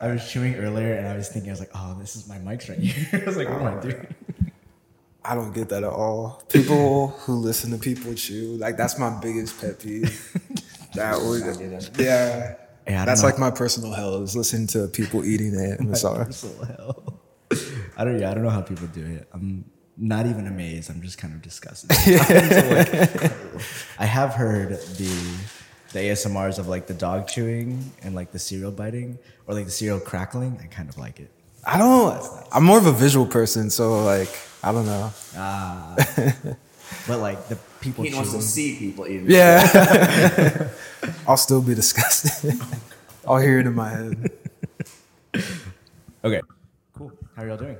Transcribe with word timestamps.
I 0.00 0.08
was 0.08 0.30
chewing 0.30 0.54
earlier 0.54 0.94
and 0.94 1.08
I 1.08 1.16
was 1.16 1.28
thinking, 1.28 1.50
I 1.50 1.52
was 1.52 1.60
like, 1.60 1.72
oh, 1.74 1.96
this 1.98 2.14
is 2.14 2.28
my 2.28 2.38
mic's 2.38 2.68
right 2.68 2.78
here. 2.78 3.20
I 3.22 3.24
was 3.26 3.36
like, 3.36 3.48
what 3.48 3.60
am 3.60 3.78
I 3.78 3.80
doing? 3.80 4.06
I 5.24 5.34
don't 5.34 5.52
get 5.52 5.68
that 5.70 5.82
at 5.82 5.90
all. 5.90 6.42
People 6.48 7.08
who 7.08 7.34
listen 7.34 7.72
to 7.72 7.78
people 7.78 8.14
chew, 8.14 8.56
like 8.58 8.76
that's 8.76 8.98
my 8.98 9.10
biggest 9.20 9.60
pet 9.60 9.80
peeve. 9.80 10.32
that 10.94 11.20
would, 11.20 11.42
yeah. 11.98 12.54
Hey, 12.86 12.94
that's 13.04 13.22
know. 13.22 13.28
like 13.28 13.38
my 13.38 13.50
personal 13.50 13.92
hell 13.92 14.22
is 14.22 14.34
listening 14.36 14.68
to 14.68 14.86
people 14.86 15.24
eating 15.24 15.54
it. 15.54 15.80
I'm 15.80 15.94
sorry. 15.96 16.24
Personal 16.24 16.64
hell. 16.64 17.20
I 17.96 18.04
don't. 18.04 18.18
Yeah, 18.18 18.30
I 18.30 18.34
don't 18.34 18.44
know 18.44 18.50
how 18.50 18.62
people 18.62 18.86
do 18.86 19.04
it. 19.04 19.28
I'm 19.34 19.64
not 19.98 20.26
even 20.26 20.46
amazed. 20.46 20.90
I'm 20.90 21.02
just 21.02 21.18
kind 21.18 21.34
of 21.34 21.42
disgusted. 21.42 21.90
Like, 22.06 23.32
I 23.98 24.06
have 24.06 24.32
heard 24.32 24.70
the 24.70 25.10
the 25.92 26.00
ASMRs 26.00 26.58
of 26.58 26.68
like 26.68 26.86
the 26.86 26.94
dog 26.94 27.28
chewing 27.28 27.92
and 28.02 28.14
like 28.14 28.32
the 28.32 28.38
cereal 28.38 28.70
biting 28.70 29.18
or 29.46 29.54
like 29.54 29.64
the 29.64 29.70
cereal 29.70 30.00
crackling. 30.00 30.58
I 30.62 30.66
kind 30.66 30.88
of 30.88 30.98
like 30.98 31.20
it. 31.20 31.30
I 31.64 31.78
don't. 31.78 32.22
I'm 32.52 32.64
more 32.64 32.78
of 32.78 32.86
a 32.86 32.92
visual 32.92 33.26
person, 33.26 33.70
so 33.70 34.04
like 34.04 34.28
I 34.62 34.72
don't 34.72 34.86
know. 34.86 35.12
Ah, 35.36 35.94
but 37.06 37.18
like 37.20 37.48
the 37.48 37.56
people 37.80 38.04
He 38.04 38.14
wants 38.14 38.32
to 38.32 38.42
see 38.42 38.76
people 38.76 39.06
eating. 39.06 39.26
Yeah. 39.30 40.68
I'll 41.28 41.36
still 41.36 41.62
be 41.62 41.74
disgusted. 41.74 42.58
I'll 43.26 43.38
hear 43.38 43.58
it 43.60 43.66
in 43.66 43.74
my 43.74 43.88
head. 43.90 44.30
Okay. 46.24 46.40
Cool. 46.94 47.12
How 47.36 47.44
are 47.44 47.46
y'all 47.48 47.56
doing? 47.56 47.76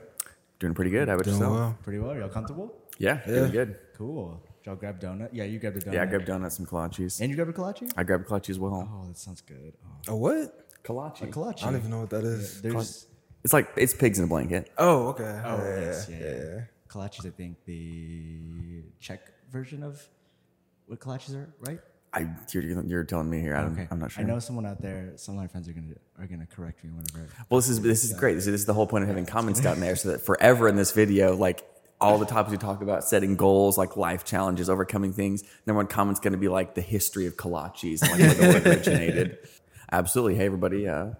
Doing 0.61 0.73
pretty 0.75 0.93
good. 0.93 1.09
How 1.09 1.15
about 1.15 1.25
Doing 1.25 1.39
yourself? 1.39 1.55
well. 1.57 1.79
Pretty 1.83 1.99
well. 1.99 2.15
Y'all 2.17 2.29
comfortable? 2.29 2.73
Yeah, 2.99 3.21
doing 3.27 3.51
good. 3.51 3.77
Cool. 3.97 4.41
Did 4.69 4.73
y'all 4.73 4.93
grab 4.93 5.01
donut? 5.01 5.31
Yeah, 5.33 5.45
you 5.45 5.59
grabbed 5.59 5.79
a 5.79 5.81
donut. 5.81 5.95
Yeah, 5.95 6.03
I 6.03 6.07
grabbed 6.07 6.27
donuts, 6.27 6.59
some 6.59 6.67
kolaches. 6.67 7.23
And 7.23 7.31
you 7.31 7.37
grabbed 7.37 7.51
a 7.51 7.55
kolache? 7.55 7.91
I 7.97 8.03
grabbed 8.03 8.27
kolache 8.27 8.51
as 8.51 8.59
well. 8.59 8.87
Oh, 8.93 9.07
that 9.09 9.17
sounds 9.17 9.41
good. 9.41 9.73
Oh, 10.07 10.13
A 10.13 10.17
what? 10.17 10.83
Kolache. 10.85 11.23
a 11.23 11.27
kolache. 11.29 11.63
I 11.63 11.71
don't 11.71 11.77
even 11.77 11.91
know 11.91 12.01
what 12.01 12.11
that 12.11 12.25
is. 12.25 12.61
There's 12.61 13.07
It's 13.45 13.55
like 13.55 13.71
it's 13.77 13.95
pigs 13.95 14.19
in 14.19 14.27
a 14.27 14.29
blanket. 14.29 14.71
Oh, 14.77 15.09
okay. 15.09 15.41
oh 15.43 15.57
yeah, 15.57 15.81
yes, 15.81 16.07
yeah, 16.11 16.17
yeah, 16.19 16.31
yeah. 16.33 16.61
Kolaches, 16.87 17.27
I 17.27 17.31
think 17.31 17.65
the 17.65 18.83
Czech 19.01 19.21
version 19.51 19.83
of 19.83 20.07
what 20.87 21.01
kolaches 21.01 21.35
are, 21.35 21.49
right? 21.61 21.81
I 22.13 22.27
you're, 22.53 22.83
you're 22.83 23.05
telling 23.05 23.31
me 23.31 23.41
here. 23.41 23.57
I 23.57 23.63
don't, 23.63 23.73
Okay, 23.73 23.89
I'm 23.91 24.01
not 24.01 24.11
sure. 24.13 24.23
I 24.23 24.27
know 24.27 24.39
someone 24.39 24.67
out 24.67 24.83
there. 24.83 25.13
Some 25.17 25.37
of 25.37 25.41
my 25.41 25.47
friends 25.47 25.67
are 25.69 25.73
gonna 25.73 25.95
are 26.19 26.27
gonna 26.27 26.47
correct 26.47 26.85
me 26.85 26.91
whenever. 26.91 27.31
Well, 27.49 27.59
this 27.59 27.71
is 27.71 27.81
this 27.81 28.05
is 28.05 28.13
great. 28.13 28.35
This 28.35 28.47
is, 28.47 28.53
this 28.53 28.61
is 28.61 28.67
the 28.67 28.75
whole 28.75 28.87
point 28.87 29.05
of 29.05 29.09
having 29.09 29.25
comments 29.25 29.61
down 29.61 29.81
there, 29.81 29.97
so 29.97 30.11
that 30.11 30.21
forever 30.21 30.69
in 30.69 30.77
this 30.77 30.93
video, 30.93 31.35
like 31.35 31.65
all 32.01 32.19
the 32.19 32.27
topics 32.27 32.53
we 32.53 32.59
talk 32.59 32.81
about, 32.81 33.05
setting 33.05 33.37
goals, 33.37 33.77
like 33.77 33.97
life 33.97 34.25
challenges, 34.25 34.71
overcoming 34.71 35.13
things. 35.13 35.43
Number 35.67 35.79
one 35.79 35.87
comment's 35.87 36.21
going 36.21 36.33
to 36.33 36.39
be 36.39 36.49
like 36.49 36.75
the 36.75 36.81
history 36.81 37.27
of 37.27 37.37
kolaches, 37.37 38.03
like 38.03 38.21
where 38.21 38.35
the 38.35 38.49
word 38.49 38.67
originated. 38.67 39.39
Absolutely. 39.91 40.37
Hey, 40.37 40.47
everybody. 40.47 40.87
Uh, 40.87 41.11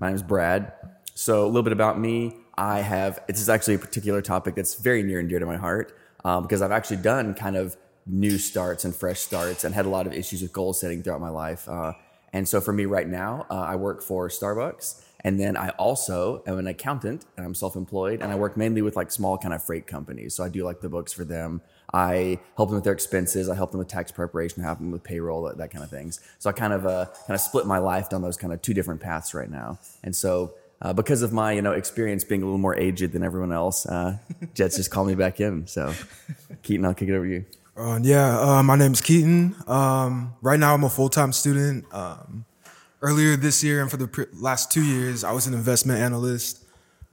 my 0.00 0.08
name 0.08 0.16
is 0.16 0.22
Brad. 0.22 0.72
So 1.14 1.44
a 1.44 1.46
little 1.46 1.62
bit 1.62 1.72
about 1.72 1.98
me. 1.98 2.36
I 2.56 2.80
have. 2.80 3.20
This 3.26 3.40
is 3.40 3.48
actually 3.48 3.74
a 3.74 3.78
particular 3.78 4.22
topic 4.22 4.54
that's 4.54 4.74
very 4.74 5.02
near 5.02 5.20
and 5.20 5.28
dear 5.28 5.38
to 5.38 5.46
my 5.46 5.56
heart 5.56 5.96
um, 6.24 6.42
because 6.42 6.62
I've 6.62 6.72
actually 6.72 6.98
done 6.98 7.34
kind 7.34 7.56
of 7.56 7.76
new 8.06 8.38
starts 8.38 8.84
and 8.84 8.94
fresh 8.94 9.20
starts 9.20 9.64
and 9.64 9.74
had 9.74 9.86
a 9.86 9.88
lot 9.88 10.06
of 10.06 10.12
issues 10.12 10.42
with 10.42 10.52
goal 10.52 10.72
setting 10.72 11.02
throughout 11.02 11.20
my 11.20 11.30
life. 11.30 11.68
Uh, 11.68 11.92
and 12.32 12.48
so 12.48 12.60
for 12.60 12.72
me 12.72 12.84
right 12.84 13.08
now, 13.08 13.46
uh, 13.50 13.54
I 13.54 13.76
work 13.76 14.02
for 14.02 14.28
Starbucks. 14.28 15.02
And 15.24 15.40
then 15.40 15.56
I 15.56 15.70
also 15.70 16.42
am 16.46 16.58
an 16.58 16.66
accountant 16.66 17.24
and 17.36 17.46
I'm 17.46 17.54
self 17.54 17.76
employed 17.76 18.20
and 18.20 18.30
I 18.30 18.34
work 18.34 18.56
mainly 18.56 18.82
with 18.82 18.94
like 18.94 19.10
small 19.10 19.38
kind 19.38 19.54
of 19.54 19.64
freight 19.64 19.86
companies. 19.86 20.34
So 20.34 20.44
I 20.44 20.50
do 20.50 20.64
like 20.64 20.80
the 20.80 20.90
books 20.90 21.12
for 21.12 21.24
them. 21.24 21.62
I 21.92 22.38
help 22.56 22.68
them 22.68 22.76
with 22.76 22.84
their 22.84 22.92
expenses. 22.92 23.48
I 23.48 23.54
help 23.54 23.70
them 23.70 23.78
with 23.78 23.88
tax 23.88 24.12
preparation, 24.12 24.62
help 24.62 24.78
them 24.78 24.90
with 24.90 25.02
payroll, 25.02 25.44
that, 25.44 25.56
that 25.58 25.70
kind 25.70 25.82
of 25.82 25.90
things. 25.90 26.20
So 26.38 26.50
I 26.50 26.52
kind 26.52 26.72
of 26.72 26.86
uh, 26.86 27.06
kind 27.26 27.34
of 27.34 27.40
split 27.40 27.66
my 27.66 27.78
life 27.78 28.10
down 28.10 28.20
those 28.20 28.36
kind 28.36 28.52
of 28.52 28.60
two 28.60 28.74
different 28.74 29.00
paths 29.00 29.32
right 29.32 29.50
now. 29.50 29.78
And 30.02 30.14
so 30.14 30.54
uh, 30.82 30.92
because 30.92 31.22
of 31.22 31.32
my 31.32 31.52
you 31.52 31.62
know 31.62 31.72
experience 31.72 32.24
being 32.24 32.42
a 32.42 32.44
little 32.44 32.58
more 32.58 32.76
aged 32.76 33.12
than 33.12 33.22
everyone 33.22 33.52
else, 33.52 33.86
uh, 33.86 34.18
Jets 34.54 34.76
just 34.76 34.90
called 34.90 35.08
me 35.08 35.14
back 35.14 35.40
in. 35.40 35.66
So 35.66 35.94
Keaton, 36.62 36.84
I'll 36.84 36.94
kick 36.94 37.08
it 37.08 37.14
over 37.14 37.24
to 37.24 37.32
you. 37.32 37.44
Uh, 37.76 37.98
yeah, 38.02 38.38
uh, 38.38 38.62
my 38.62 38.76
name's 38.76 39.00
Keaton. 39.00 39.56
Um, 39.66 40.34
right 40.42 40.60
now, 40.60 40.74
I'm 40.74 40.84
a 40.84 40.90
full 40.90 41.08
time 41.08 41.32
student. 41.32 41.86
Um, 41.92 42.44
earlier 43.02 43.36
this 43.36 43.62
year 43.62 43.82
and 43.82 43.90
for 43.90 43.96
the 43.96 44.08
pre- 44.08 44.26
last 44.32 44.72
two 44.72 44.82
years, 44.82 45.24
I 45.24 45.32
was 45.32 45.46
an 45.46 45.54
investment 45.54 46.00
analyst. 46.00 46.64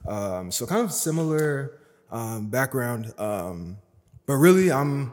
Um, 0.06 0.50
so, 0.50 0.66
kind 0.66 0.84
of 0.84 0.92
similar 0.92 1.78
um, 2.10 2.48
background. 2.48 3.12
Um, 3.18 3.78
but 4.26 4.34
really, 4.34 4.72
I'm 4.72 5.12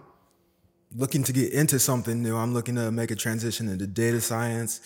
looking 0.96 1.24
to 1.24 1.34
get 1.34 1.54
into 1.54 1.80
something 1.80 2.22
new. 2.24 2.36
I'm 2.36 2.54
looking 2.54 2.76
to 2.76 2.92
make 2.92 3.12
a 3.12 3.16
transition 3.16 3.70
into 3.70 3.88
data 3.88 4.22
science, 4.22 4.82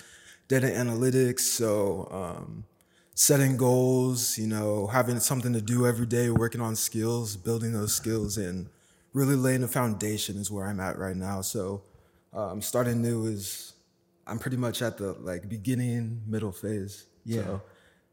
data 0.48 0.68
analytics. 0.68 1.42
So, 1.42 2.08
um, 2.12 2.66
setting 3.16 3.58
goals, 3.58 4.38
you 4.38 4.48
know, 4.48 4.88
having 4.88 5.20
something 5.20 5.54
to 5.54 5.62
do 5.62 5.86
every 5.86 6.06
day, 6.06 6.30
working 6.30 6.62
on 6.62 6.76
skills, 6.76 7.36
building 7.36 7.72
those 7.74 7.94
skills, 7.94 8.38
and 8.38 8.68
really 9.14 9.36
laying 9.36 9.62
the 9.62 9.68
foundation 9.68 10.38
is 10.38 10.50
where 10.50 10.66
I'm 10.66 10.80
at 10.80 10.98
right 10.98 11.16
now. 11.16 11.42
So, 11.42 11.84
um, 12.34 12.62
starting 12.62 13.02
new 13.02 13.28
is 13.28 13.73
I'm 14.26 14.40
pretty 14.40 14.58
much 14.58 14.82
at 14.82 14.98
the 14.98 15.14
like 15.14 15.50
beginning, 15.50 16.22
middle 16.28 16.52
phase. 16.52 17.06
Yeah. 17.26 17.42
So, 17.44 17.62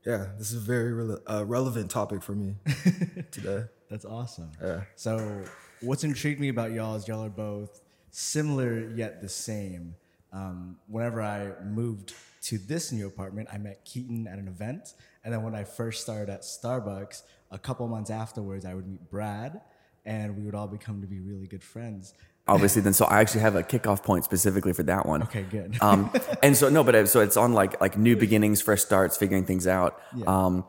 yeah, 0.06 0.26
this 0.38 0.50
is 0.50 0.56
a 0.56 0.66
very 0.66 0.92
rele- 0.92 1.20
uh, 1.26 1.44
relevant 1.44 1.90
topic 1.90 2.22
for 2.22 2.32
me 2.32 2.56
today. 3.30 3.64
That's 3.90 4.04
awesome. 4.04 4.50
Yeah. 4.62 4.82
So, 4.96 5.42
what's 5.80 6.04
intrigued 6.04 6.40
me 6.40 6.48
about 6.48 6.72
y'all 6.72 6.94
is 6.96 7.06
y'all 7.06 7.24
are 7.24 7.28
both 7.28 7.80
similar 8.10 8.88
yet 8.94 9.20
the 9.20 9.28
same. 9.28 9.94
Um, 10.32 10.76
whenever 10.86 11.20
I 11.22 11.52
moved 11.64 12.14
to 12.42 12.58
this 12.58 12.92
new 12.92 13.06
apartment, 13.06 13.48
I 13.52 13.58
met 13.58 13.84
Keaton 13.84 14.26
at 14.26 14.38
an 14.38 14.48
event, 14.48 14.94
and 15.24 15.34
then 15.34 15.42
when 15.42 15.54
I 15.54 15.64
first 15.64 16.02
started 16.02 16.30
at 16.30 16.42
Starbucks, 16.42 17.22
a 17.50 17.58
couple 17.58 17.86
months 17.88 18.10
afterwards, 18.10 18.64
I 18.64 18.74
would 18.74 18.86
meet 18.86 19.10
Brad, 19.10 19.60
and 20.04 20.36
we 20.36 20.44
would 20.44 20.54
all 20.54 20.68
become 20.68 21.00
to 21.02 21.06
be 21.06 21.20
really 21.20 21.46
good 21.46 21.62
friends. 21.62 22.14
Obviously, 22.50 22.82
then 22.82 22.92
so 22.92 23.04
I 23.04 23.20
actually 23.20 23.42
have 23.42 23.54
a 23.54 23.62
kickoff 23.62 24.02
point 24.02 24.24
specifically 24.24 24.72
for 24.72 24.82
that 24.84 25.06
one. 25.06 25.22
Okay, 25.22 25.42
good. 25.42 25.78
um, 25.80 26.12
and 26.42 26.56
so 26.56 26.68
no, 26.68 26.82
but 26.82 26.94
uh, 26.94 27.06
so 27.06 27.20
it's 27.20 27.36
on 27.36 27.52
like 27.52 27.80
like 27.80 27.96
new 27.96 28.16
beginnings, 28.16 28.60
fresh 28.60 28.82
starts, 28.82 29.16
figuring 29.16 29.44
things 29.44 29.66
out. 29.66 30.00
Um, 30.26 30.64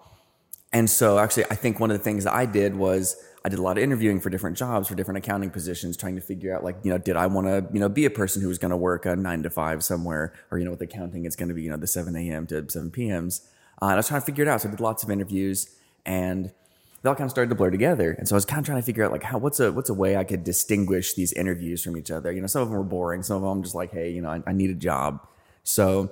and 0.71 0.89
so 0.89 1.17
actually, 1.19 1.45
I 1.45 1.55
think 1.55 1.79
one 1.79 1.91
of 1.91 1.97
the 1.97 2.03
things 2.03 2.23
that 2.23 2.33
I 2.33 2.45
did 2.45 2.75
was 2.75 3.15
I 3.43 3.49
did 3.49 3.59
a 3.59 3.61
lot 3.61 3.77
of 3.77 3.83
interviewing 3.83 4.19
for 4.19 4.29
different 4.29 4.57
jobs, 4.57 4.87
for 4.87 4.95
different 4.95 5.17
accounting 5.17 5.49
positions, 5.49 5.97
trying 5.97 6.15
to 6.15 6.21
figure 6.21 6.55
out 6.55 6.63
like 6.63 6.77
you 6.83 6.91
know, 6.91 6.97
did 6.97 7.15
I 7.15 7.27
want 7.27 7.47
to 7.47 7.65
you 7.73 7.79
know 7.79 7.89
be 7.89 8.05
a 8.05 8.11
person 8.11 8.41
who 8.41 8.47
was 8.47 8.57
going 8.57 8.71
to 8.71 8.77
work 8.77 9.05
a 9.05 9.15
nine 9.15 9.43
to 9.43 9.49
five 9.49 9.83
somewhere, 9.83 10.33
or 10.51 10.59
you 10.59 10.65
know, 10.65 10.71
with 10.71 10.81
accounting, 10.81 11.25
it's 11.25 11.35
going 11.35 11.49
to 11.49 11.55
be 11.55 11.63
you 11.63 11.71
know 11.71 11.77
the 11.77 11.87
seven 11.87 12.15
a.m. 12.15 12.45
to 12.47 12.69
seven 12.69 12.91
p.m.s. 12.91 13.41
Uh, 13.81 13.85
and 13.85 13.93
I 13.93 13.95
was 13.97 14.07
trying 14.07 14.21
to 14.21 14.25
figure 14.25 14.43
it 14.43 14.47
out. 14.47 14.61
So 14.61 14.67
I 14.67 14.71
did 14.71 14.79
lots 14.79 15.03
of 15.03 15.09
interviews 15.09 15.75
and 16.05 16.51
they 17.01 17.09
all 17.09 17.15
kind 17.15 17.25
of 17.25 17.31
started 17.31 17.49
to 17.49 17.55
blur 17.55 17.71
together. 17.71 18.11
And 18.11 18.27
so 18.27 18.35
I 18.35 18.37
was 18.37 18.45
kind 18.45 18.59
of 18.59 18.65
trying 18.65 18.79
to 18.79 18.85
figure 18.85 19.03
out 19.03 19.11
like 19.11 19.23
how 19.23 19.37
what's 19.37 19.59
a 19.59 19.71
what's 19.71 19.89
a 19.89 19.93
way 19.93 20.17
I 20.17 20.23
could 20.23 20.43
distinguish 20.43 21.13
these 21.13 21.33
interviews 21.33 21.83
from 21.83 21.97
each 21.97 22.11
other. 22.11 22.31
You 22.31 22.41
know, 22.41 22.47
some 22.47 22.61
of 22.61 22.69
them 22.69 22.77
were 22.77 22.83
boring, 22.83 23.23
some 23.23 23.43
of 23.43 23.49
them 23.49 23.63
just 23.63 23.75
like, 23.75 23.91
hey, 23.91 24.11
you 24.11 24.21
know, 24.21 24.29
I, 24.29 24.43
I 24.45 24.53
need 24.53 24.69
a 24.69 24.75
job. 24.75 25.25
So 25.63 26.11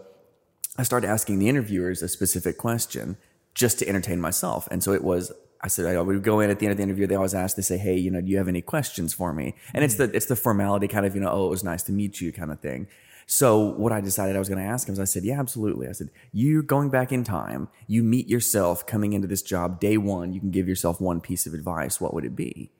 I 0.77 0.83
started 0.83 1.07
asking 1.07 1.39
the 1.39 1.49
interviewers 1.49 2.01
a 2.01 2.07
specific 2.07 2.57
question 2.57 3.17
just 3.53 3.79
to 3.79 3.87
entertain 3.87 4.21
myself. 4.21 4.67
And 4.71 4.83
so 4.83 4.93
it 4.93 5.03
was 5.03 5.31
I 5.61 5.67
said 5.67 5.93
I 5.93 6.01
would 6.01 6.23
go 6.23 6.39
in 6.39 6.49
at 6.49 6.59
the 6.59 6.65
end 6.65 6.71
of 6.71 6.77
the 6.77 6.83
interview. 6.83 7.05
They 7.05 7.15
always 7.15 7.33
ask. 7.33 7.55
They 7.55 7.61
say, 7.61 7.77
"Hey, 7.77 7.97
you 7.97 8.09
know, 8.09 8.21
do 8.21 8.27
you 8.27 8.37
have 8.37 8.47
any 8.47 8.61
questions 8.61 9.13
for 9.13 9.33
me?" 9.33 9.55
And 9.73 9.83
it's 9.83 9.95
mm-hmm. 9.95 10.11
the 10.11 10.15
it's 10.15 10.25
the 10.25 10.35
formality 10.35 10.87
kind 10.87 11.05
of 11.05 11.15
you 11.15 11.21
know, 11.21 11.29
"Oh, 11.29 11.47
it 11.47 11.49
was 11.49 11.63
nice 11.63 11.83
to 11.83 11.91
meet 11.91 12.21
you" 12.21 12.31
kind 12.31 12.51
of 12.51 12.59
thing. 12.61 12.87
So 13.31 13.59
what 13.59 13.91
I 13.91 14.01
decided 14.01 14.35
I 14.35 14.39
was 14.39 14.49
going 14.49 14.57
to 14.57 14.67
ask 14.67 14.87
him 14.87 14.93
is 14.93 14.99
I 14.99 15.03
said, 15.03 15.23
"Yeah, 15.23 15.39
absolutely." 15.39 15.87
I 15.87 15.91
said, 15.91 16.09
you're 16.31 16.63
going 16.63 16.89
back 16.89 17.11
in 17.11 17.23
time, 17.23 17.69
you 17.85 18.01
meet 18.01 18.27
yourself 18.27 18.87
coming 18.87 19.13
into 19.13 19.27
this 19.27 19.43
job 19.43 19.79
day 19.79 19.97
one. 19.97 20.33
You 20.33 20.39
can 20.39 20.49
give 20.49 20.67
yourself 20.67 20.99
one 20.99 21.21
piece 21.21 21.45
of 21.45 21.53
advice. 21.53 22.01
What 22.01 22.15
would 22.15 22.25
it 22.25 22.35
be?" 22.35 22.71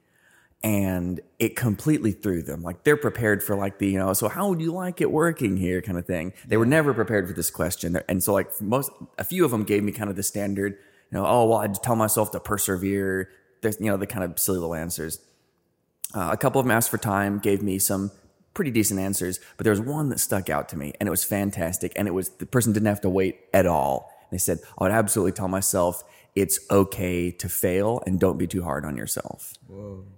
and 0.62 1.20
it 1.38 1.56
completely 1.56 2.12
threw 2.12 2.42
them. 2.42 2.62
Like 2.62 2.82
they're 2.82 2.96
prepared 2.96 3.42
for 3.42 3.54
like 3.54 3.78
the 3.78 3.90
you 3.90 3.98
know, 3.98 4.12
so 4.12 4.28
how 4.28 4.48
would 4.48 4.60
you 4.60 4.72
like 4.72 5.00
it 5.00 5.10
working 5.10 5.56
here 5.56 5.80
kind 5.80 5.96
of 5.96 6.04
thing. 6.04 6.32
They 6.46 6.56
were 6.56 6.66
never 6.66 6.92
prepared 6.92 7.28
for 7.28 7.32
this 7.32 7.50
question, 7.50 7.98
and 8.08 8.22
so 8.22 8.32
like 8.32 8.60
most 8.60 8.90
a 9.18 9.24
few 9.24 9.44
of 9.44 9.52
them 9.52 9.62
gave 9.62 9.84
me 9.84 9.92
kind 9.92 10.10
of 10.10 10.16
the 10.16 10.22
standard, 10.22 10.72
you 10.72 11.18
know, 11.18 11.26
oh 11.26 11.46
well, 11.46 11.58
I'd 11.58 11.80
tell 11.82 11.96
myself 11.96 12.32
to 12.32 12.40
persevere. 12.40 13.30
There's 13.62 13.78
you 13.80 13.86
know 13.86 13.96
the 13.96 14.06
kind 14.06 14.24
of 14.24 14.38
silly 14.38 14.58
little 14.58 14.74
answers. 14.74 15.20
Uh, 16.12 16.30
a 16.32 16.36
couple 16.36 16.60
of 16.60 16.66
them 16.66 16.72
asked 16.72 16.90
for 16.90 16.98
time, 16.98 17.38
gave 17.38 17.62
me 17.62 17.78
some 17.78 18.10
pretty 18.60 18.70
decent 18.70 19.00
answers, 19.00 19.40
but 19.56 19.64
there 19.64 19.70
was 19.70 19.80
one 19.80 20.10
that 20.10 20.20
stuck 20.20 20.50
out 20.50 20.68
to 20.68 20.76
me, 20.76 20.92
and 21.00 21.06
it 21.06 21.10
was 21.10 21.24
fantastic. 21.24 21.94
And 21.96 22.06
it 22.06 22.10
was 22.10 22.28
the 22.28 22.44
person 22.44 22.74
didn't 22.74 22.88
have 22.88 23.00
to 23.00 23.08
wait 23.08 23.40
at 23.54 23.64
all. 23.64 24.12
They 24.30 24.36
said, 24.36 24.58
I 24.78 24.84
would 24.84 24.92
absolutely 24.92 25.32
tell 25.32 25.48
myself 25.48 26.04
it's 26.34 26.60
okay 26.70 27.30
to 27.30 27.48
fail 27.48 28.02
and 28.04 28.20
don't 28.20 28.36
be 28.36 28.46
too 28.46 28.62
hard 28.62 28.84
on 28.84 28.98
yourself. 28.98 29.54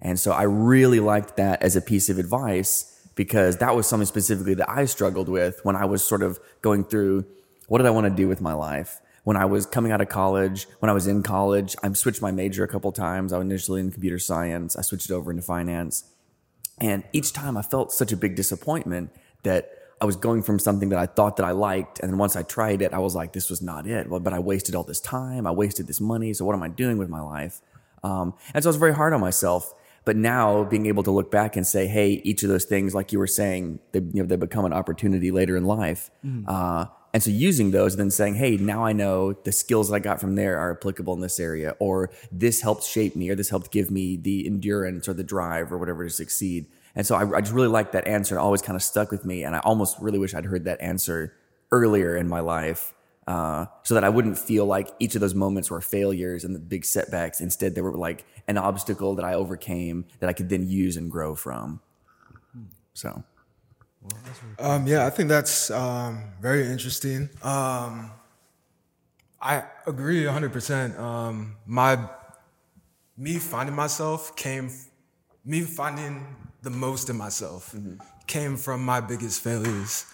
And 0.00 0.18
so 0.18 0.32
I 0.32 0.42
really 0.42 0.98
liked 0.98 1.36
that 1.36 1.62
as 1.62 1.76
a 1.76 1.80
piece 1.80 2.08
of 2.08 2.18
advice 2.18 3.08
because 3.14 3.58
that 3.58 3.76
was 3.76 3.86
something 3.86 4.06
specifically 4.06 4.54
that 4.54 4.68
I 4.68 4.86
struggled 4.86 5.28
with 5.28 5.60
when 5.62 5.76
I 5.76 5.84
was 5.84 6.04
sort 6.04 6.24
of 6.24 6.40
going 6.62 6.82
through 6.82 7.24
what 7.68 7.78
did 7.78 7.86
I 7.86 7.90
want 7.90 8.08
to 8.08 8.10
do 8.10 8.26
with 8.26 8.40
my 8.40 8.54
life? 8.54 9.00
When 9.22 9.36
I 9.36 9.44
was 9.44 9.66
coming 9.66 9.92
out 9.92 10.00
of 10.00 10.08
college, 10.08 10.66
when 10.80 10.90
I 10.90 10.92
was 10.92 11.06
in 11.06 11.22
college, 11.22 11.76
I 11.80 11.92
switched 11.92 12.20
my 12.20 12.32
major 12.32 12.64
a 12.64 12.68
couple 12.68 12.90
times. 12.90 13.32
I 13.32 13.38
was 13.38 13.44
initially 13.44 13.80
in 13.80 13.92
computer 13.92 14.18
science, 14.18 14.74
I 14.74 14.82
switched 14.82 15.10
it 15.10 15.14
over 15.14 15.30
into 15.30 15.44
finance. 15.44 16.12
And 16.82 17.05
each 17.12 17.32
time 17.32 17.56
I 17.56 17.62
felt 17.62 17.93
such 17.93 18.12
a 18.12 18.17
big 18.17 18.34
disappointment 18.34 19.11
that 19.44 19.70
I 20.00 20.05
was 20.05 20.17
going 20.17 20.43
from 20.43 20.58
something 20.58 20.88
that 20.88 20.99
I 20.99 21.06
thought 21.06 21.37
that 21.37 21.46
I 21.46 21.52
liked, 21.52 22.00
and 22.00 22.11
then 22.11 22.19
once 22.19 22.34
I 22.34 22.43
tried 22.43 22.82
it, 22.82 22.93
I 22.93 22.99
was 22.99 23.14
like, 23.14 23.32
this 23.32 23.49
was 23.49 23.62
not 23.62 23.87
it. 23.87 24.08
Well, 24.11 24.19
but 24.19 24.32
I 24.32 24.40
wasted 24.40 24.75
all 24.75 24.82
this 24.82 25.00
time, 25.00 25.46
I 25.46 25.52
wasted 25.52 25.87
this 25.87 26.00
money. 26.00 26.34
So 26.34 26.44
what 26.44 26.55
am 26.55 26.62
I 26.62 26.69
doing 26.69 26.99
with 26.99 27.08
my 27.08 27.20
life? 27.20 27.61
Um, 28.02 28.34
and 28.52 28.64
so 28.64 28.69
I 28.69 28.70
was 28.70 28.76
very 28.76 28.94
hard 28.94 29.12
on 29.12 29.20
myself. 29.20 29.73
But 30.05 30.17
now 30.17 30.64
being 30.64 30.87
able 30.87 31.05
to 31.05 31.12
look 31.12 31.31
back 31.31 31.55
and 31.55 31.64
say, 31.64 31.87
hey, 31.87 32.20
each 32.25 32.43
of 32.43 32.49
those 32.49 32.64
things, 32.64 32.93
like 32.93 33.12
you 33.12 33.20
were 33.20 33.28
saying, 33.28 33.78
they, 33.93 34.00
you 34.00 34.20
know, 34.20 34.25
they 34.25 34.35
become 34.35 34.64
an 34.64 34.73
opportunity 34.73 35.31
later 35.31 35.56
in 35.56 35.64
life. 35.64 36.11
Uh, 36.49 36.87
and 37.12 37.23
so 37.23 37.31
using 37.31 37.70
those, 37.70 37.94
and 37.94 38.00
then 38.00 38.11
saying, 38.11 38.37
hey, 38.37 38.56
now 38.56 38.85
I 38.85 38.93
know 38.93 39.32
the 39.32 39.53
skills 39.53 39.88
that 39.88 39.94
I 39.94 39.99
got 39.99 40.20
from 40.20 40.35
there 40.35 40.59
are 40.59 40.73
applicable 40.73 41.12
in 41.14 41.20
this 41.20 41.38
area, 41.38 41.76
or 41.79 42.11
this 42.31 42.62
helped 42.62 42.85
shape 42.85 43.14
me, 43.14 43.29
or 43.29 43.35
this 43.35 43.50
helped 43.50 43.70
give 43.70 43.91
me 43.91 44.17
the 44.17 44.47
endurance 44.47 45.09
or 45.09 45.12
the 45.12 45.25
drive 45.25 45.73
or 45.73 45.79
whatever 45.79 46.05
to 46.05 46.11
succeed. 46.11 46.67
And 46.94 47.06
so 47.06 47.14
I, 47.14 47.37
I 47.37 47.41
just 47.41 47.53
really 47.53 47.69
liked 47.69 47.93
that 47.93 48.06
answer. 48.06 48.37
It 48.37 48.41
always 48.41 48.62
kind 48.62 48.76
of 48.76 48.82
stuck 48.82 49.11
with 49.11 49.25
me. 49.25 49.44
And 49.44 49.56
I 49.56 49.61
almost 49.61 49.99
really 50.00 50.19
wish 50.19 50.35
I'd 50.35 50.44
heard 50.44 50.64
that 50.64 50.81
answer 50.81 51.35
earlier 51.70 52.17
in 52.17 52.29
my 52.29 52.41
life 52.41 52.94
uh, 53.26 53.67
so 53.82 53.94
that 53.94 54.05
I 54.05 54.09
wouldn't 54.09 54.38
feel 54.38 54.67
like 54.67 54.91
each 54.99 55.14
of 55.14 55.20
those 55.20 55.35
moments 55.35 55.70
were 55.70 55.81
failures 55.81 56.44
and 56.44 56.55
the 56.55 56.59
big 56.59 56.85
setbacks. 56.85 57.41
Instead, 57.41 57.75
they 57.75 57.81
were 57.81 57.97
like 57.97 58.26
an 58.49 58.59
obstacle 58.59 59.14
that 59.14 59.25
I 59.25 59.35
overcame 59.35 60.06
that 60.20 60.29
I 60.29 60.32
could 60.32 60.49
then 60.49 60.69
use 60.69 60.97
and 60.97 61.11
grow 61.11 61.35
from. 61.35 61.81
So, 62.94 63.25
Um, 64.58 64.87
yeah, 64.87 65.06
I 65.06 65.10
think 65.10 65.28
that's 65.28 65.70
um, 65.70 66.22
very 66.40 66.66
interesting. 66.66 67.28
Um, 67.43 68.10
I 69.40 69.64
agree 69.87 70.22
100%. 70.22 70.99
Um, 70.99 71.56
my 71.66 71.99
me 73.16 73.38
finding 73.38 73.75
myself 73.76 74.34
came 74.37 74.70
me 75.44 75.62
finding 75.62 76.25
the 76.62 76.70
most 76.70 77.10
in 77.10 77.16
myself 77.16 77.75
came 78.26 78.56
from 78.56 78.84
my 78.84 79.00
biggest 79.00 79.43
failures. 79.43 80.06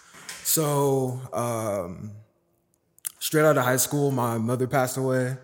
So, 0.43 1.21
um, 1.33 2.13
straight 3.19 3.45
out 3.45 3.59
of 3.59 3.65
high 3.65 3.77
school, 3.77 4.11
my 4.11 4.39
mother 4.39 4.67
passed 4.67 4.97
away. 4.97 5.37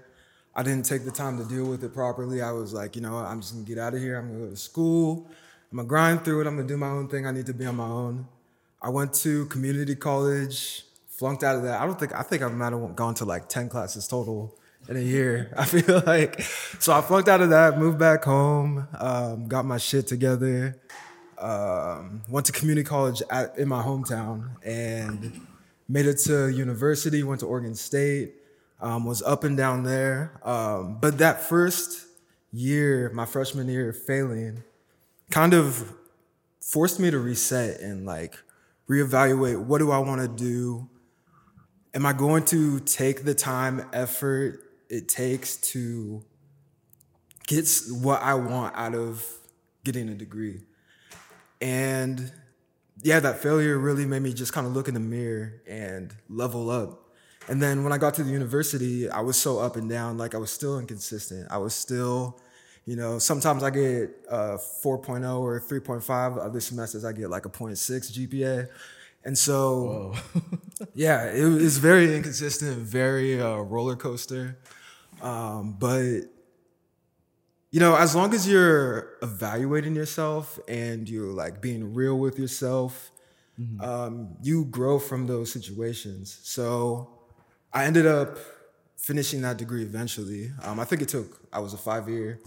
I 0.54 0.62
didn't 0.62 0.86
take 0.86 1.04
the 1.04 1.10
time 1.10 1.36
to 1.38 1.44
deal 1.44 1.66
with 1.66 1.84
it 1.84 1.92
properly. 1.92 2.40
I 2.40 2.52
was 2.52 2.72
like, 2.72 2.96
you 2.96 3.02
know, 3.02 3.16
I'm 3.16 3.40
just 3.40 3.52
gonna 3.52 3.66
get 3.66 3.78
out 3.78 3.94
of 3.94 4.00
here. 4.00 4.18
I'm 4.18 4.28
gonna 4.28 4.44
go 4.46 4.50
to 4.50 4.56
school. 4.56 5.28
I'm 5.70 5.76
gonna 5.76 5.88
grind 5.88 6.24
through 6.24 6.40
it. 6.40 6.46
I'm 6.46 6.56
gonna 6.56 6.68
do 6.68 6.76
my 6.76 6.88
own 6.88 7.08
thing. 7.08 7.26
I 7.26 7.32
need 7.32 7.46
to 7.46 7.54
be 7.54 7.66
on 7.66 7.76
my 7.76 7.86
own. 7.86 8.26
I 8.84 8.90
went 8.90 9.14
to 9.14 9.46
community 9.46 9.94
college, 9.94 10.84
flunked 11.08 11.42
out 11.42 11.56
of 11.56 11.62
that. 11.62 11.80
I 11.80 11.86
don't 11.86 11.98
think 11.98 12.14
I 12.14 12.20
think 12.20 12.42
I 12.42 12.48
might 12.48 12.74
have 12.74 12.94
gone 12.94 13.14
to 13.14 13.24
like 13.24 13.48
10 13.48 13.70
classes 13.70 14.06
total 14.06 14.54
in 14.90 14.98
a 14.98 15.00
year. 15.00 15.54
I 15.56 15.64
feel 15.64 16.02
like 16.04 16.42
so 16.42 16.92
I 16.92 17.00
flunked 17.00 17.30
out 17.30 17.40
of 17.40 17.48
that, 17.48 17.78
moved 17.78 17.98
back 17.98 18.24
home, 18.24 18.86
um, 18.98 19.48
got 19.48 19.64
my 19.64 19.78
shit 19.78 20.06
together, 20.06 20.76
um, 21.38 22.20
went 22.28 22.44
to 22.44 22.52
community 22.52 22.86
college 22.86 23.22
at, 23.30 23.56
in 23.56 23.68
my 23.68 23.82
hometown, 23.82 24.50
and 24.62 25.46
made 25.88 26.04
it 26.04 26.18
to 26.26 26.48
university. 26.48 27.22
Went 27.22 27.40
to 27.40 27.46
Oregon 27.46 27.74
State, 27.74 28.34
um, 28.82 29.06
was 29.06 29.22
up 29.22 29.44
and 29.44 29.56
down 29.56 29.84
there. 29.84 30.38
Um, 30.42 30.98
but 31.00 31.16
that 31.18 31.40
first 31.40 32.06
year, 32.52 33.10
my 33.14 33.24
freshman 33.24 33.66
year, 33.66 33.94
failing, 33.94 34.62
kind 35.30 35.54
of 35.54 35.90
forced 36.60 37.00
me 37.00 37.10
to 37.10 37.18
reset 37.18 37.80
and 37.80 38.04
like 38.04 38.36
reevaluate 38.88 39.64
what 39.64 39.78
do 39.78 39.90
I 39.90 39.98
want 39.98 40.20
to 40.20 40.28
do? 40.28 40.88
Am 41.94 42.04
I 42.04 42.12
going 42.12 42.44
to 42.46 42.80
take 42.80 43.24
the 43.24 43.34
time, 43.34 43.88
effort 43.92 44.60
it 44.90 45.08
takes 45.08 45.56
to 45.56 46.24
get 47.46 47.68
what 47.90 48.20
I 48.20 48.34
want 48.34 48.74
out 48.76 48.94
of 48.94 49.24
getting 49.84 50.08
a 50.08 50.14
degree? 50.14 50.62
And 51.60 52.32
yeah, 53.02 53.20
that 53.20 53.38
failure 53.38 53.78
really 53.78 54.06
made 54.06 54.22
me 54.22 54.32
just 54.32 54.52
kind 54.52 54.66
of 54.66 54.72
look 54.72 54.88
in 54.88 54.94
the 54.94 55.00
mirror 55.00 55.62
and 55.66 56.14
level 56.28 56.70
up. 56.70 57.00
And 57.48 57.62
then 57.62 57.84
when 57.84 57.92
I 57.92 57.98
got 57.98 58.14
to 58.14 58.24
the 58.24 58.30
university, 58.30 59.08
I 59.08 59.20
was 59.20 59.36
so 59.36 59.58
up 59.58 59.76
and 59.76 59.88
down, 59.88 60.16
like 60.16 60.34
I 60.34 60.38
was 60.38 60.50
still 60.50 60.78
inconsistent. 60.78 61.46
I 61.50 61.58
was 61.58 61.74
still, 61.74 62.40
you 62.86 62.96
know, 62.96 63.18
sometimes 63.18 63.62
I 63.62 63.70
get 63.70 64.10
a 64.28 64.58
4.0 64.58 65.40
or 65.40 65.60
3.5. 65.60 66.38
Other 66.38 66.60
semesters 66.60 67.04
I 67.04 67.12
get 67.12 67.30
like 67.30 67.46
a 67.46 67.50
0.6 67.50 68.12
GPA. 68.12 68.68
And 69.24 69.36
so, 69.38 70.14
yeah, 70.94 71.32
it 71.32 71.44
was 71.44 71.78
very 71.78 72.14
inconsistent, 72.14 72.76
very 72.78 73.40
uh, 73.40 73.56
roller 73.56 73.96
coaster. 73.96 74.58
Um, 75.22 75.76
but 75.78 76.20
you 77.70 77.80
know, 77.80 77.96
as 77.96 78.14
long 78.14 78.34
as 78.34 78.46
you're 78.46 79.14
evaluating 79.22 79.96
yourself 79.96 80.60
and 80.68 81.08
you're 81.08 81.32
like 81.32 81.60
being 81.60 81.94
real 81.94 82.18
with 82.18 82.38
yourself, 82.38 83.10
um, 83.80 84.36
you 84.42 84.64
grow 84.66 84.98
from 84.98 85.26
those 85.26 85.50
situations. 85.50 86.38
So 86.42 87.08
I 87.72 87.86
ended 87.86 88.06
up 88.06 88.38
finishing 88.96 89.42
that 89.42 89.56
degree 89.56 89.82
eventually. 89.82 90.50
Um, 90.62 90.78
I 90.78 90.84
think 90.84 91.02
it 91.02 91.08
took, 91.08 91.40
I 91.52 91.58
was 91.60 91.72
a 91.72 91.78
five 91.78 92.08
year 92.08 92.38